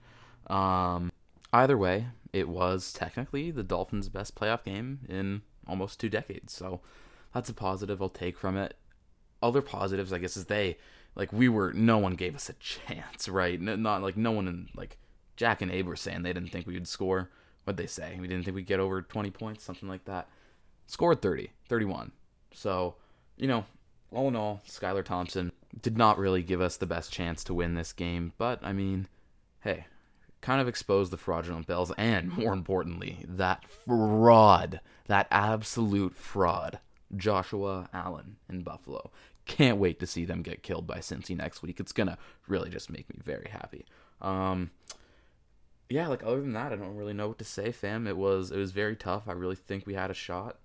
Um, 0.49 1.11
either 1.53 1.79
way, 1.79 2.07
it 2.33 2.49
was 2.49 2.93
technically 2.93 3.51
the 3.51 3.63
Dolphins' 3.63 4.09
best 4.09 4.35
playoff 4.35 4.65
game 4.65 5.01
in 5.09 5.43
almost 5.67 6.01
two 6.01 6.09
decades. 6.09 6.53
So 6.53 6.81
that's 7.33 7.49
a 7.49 7.55
positive 7.55 8.03
I'll 8.03 8.09
take 8.09 8.37
from 8.37 8.57
it. 8.57 8.75
Other 9.43 9.63
positives, 9.63 10.13
I 10.13 10.19
guess, 10.19 10.37
is 10.37 10.47
they 10.47 10.77
like 11.15 11.33
we 11.33 11.49
were. 11.49 11.73
No 11.73 11.99
one 11.99 12.15
gave 12.15 12.35
us 12.35 12.49
a 12.49 12.55
chance, 12.55 13.29
right? 13.29 13.61
Not 13.61 14.03
like 14.03 14.17
no 14.17 14.33
one 14.33 14.49
in 14.49 14.69
like 14.75 14.99
Jack 15.37 15.63
and 15.63 15.71
Abe 15.71 15.87
were 15.87 15.97
saying 15.97 16.23
they 16.23 16.33
didn't 16.33 16.51
think 16.51 16.67
we 16.67 16.75
would 16.75 16.89
score. 16.89 17.31
What'd 17.65 17.77
they 17.77 17.87
say? 17.87 18.19
We 18.21 18.27
didn't 18.27 18.45
think 18.45 18.57
we'd 18.57 18.67
get 18.67 18.81
over 18.81 19.03
20 19.03 19.31
points, 19.31 19.65
something 19.65 19.89
like 19.89 20.05
that. 20.07 20.29
Scored 20.87 21.23
30, 21.23 21.51
31 21.69 22.11
so, 22.55 22.97
you 23.37 23.49
know, 23.49 23.65
all 24.11 24.29
in 24.29 24.37
all, 24.37 24.63
Skylar 24.69 25.05
Thompson 25.05 25.53
did 25.81 25.97
not 25.97 26.19
really 26.19 26.43
give 26.43 26.61
us 26.61 26.77
the 26.77 26.87
best 26.87 27.13
chance 27.13 27.43
to 27.45 27.55
win 27.55 27.75
this 27.75 27.93
game, 27.93 28.33
but 28.39 28.61
I 28.63 28.73
mean, 28.73 29.09
hey, 29.61 29.87
kind 30.41 30.61
of 30.61 30.69
exposed 30.69 31.13
the 31.13 31.17
fraudulent 31.17 31.67
bells 31.67 31.93
and 31.97 32.29
more 32.37 32.53
importantly, 32.53 33.25
that 33.27 33.65
fraud, 33.69 34.81
that 35.07 35.29
absolute 35.31 36.15
fraud, 36.15 36.79
Joshua 37.17 37.89
Allen 37.93 38.37
in 38.49 38.63
Buffalo. 38.63 39.11
Can't 39.53 39.77
wait 39.77 40.01
to 40.01 40.07
see 40.07 40.25
them 40.25 40.41
get 40.41 40.63
killed 40.63 40.87
by 40.87 40.99
Cincy 40.99 41.37
next 41.37 41.61
week. 41.61 41.79
It's 41.79 41.93
gonna 41.93 42.17
really 42.49 42.71
just 42.71 42.89
make 42.89 43.07
me 43.11 43.21
very 43.23 43.51
happy. 43.51 43.85
Um, 44.23 44.71
yeah, 45.91 46.09
like 46.09 46.23
other 46.25 46.41
than 46.41 46.55
that, 46.55 46.73
I 46.73 46.77
don't 46.77 46.97
really 46.97 47.13
know 47.13 47.29
what 47.29 47.39
to 47.39 47.45
say, 47.45 47.71
fam. 47.71 48.07
It 48.07 48.17
was 48.17 48.51
it 48.51 48.57
was 48.57 48.73
very 48.73 48.97
tough. 48.97 49.25
I 49.29 49.33
really 49.33 49.57
think 49.57 49.87
we 49.87 49.93
had 49.93 50.11
a 50.11 50.15
shot. 50.15 50.57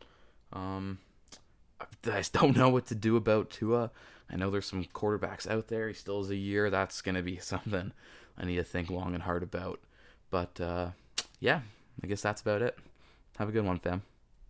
Um, 0.54 1.00
I 1.82 2.24
don't 2.32 2.56
know 2.56 2.70
what 2.70 2.86
to 2.88 2.96
do 2.96 3.18
about 3.18 3.50
Tua. 3.50 3.92
I 4.32 4.38
know 4.38 4.50
there's 4.50 4.66
some 4.66 4.86
quarterbacks 4.86 5.50
out 5.50 5.68
there. 5.68 5.90
He 5.90 5.94
still 5.94 6.22
has 6.22 6.30
a 6.30 6.38
year. 6.38 6.70
That's 6.70 7.02
to 7.02 7.22
be 7.22 7.38
something 7.42 7.92
I 8.38 8.46
need 8.46 8.56
to 8.56 8.64
think 8.64 8.90
long 8.90 9.14
and 9.14 9.24
hard 9.24 9.44
about. 9.44 9.82
But 10.30 10.62
uh, 10.62 10.92
yeah, 11.42 11.60
I 12.02 12.08
guess 12.08 12.22
that's 12.22 12.42
about 12.42 12.62
it. 12.62 12.78
Have 13.38 13.50
a 13.50 13.52
good 13.52 13.66
one, 13.66 13.80
fam. 13.80 14.04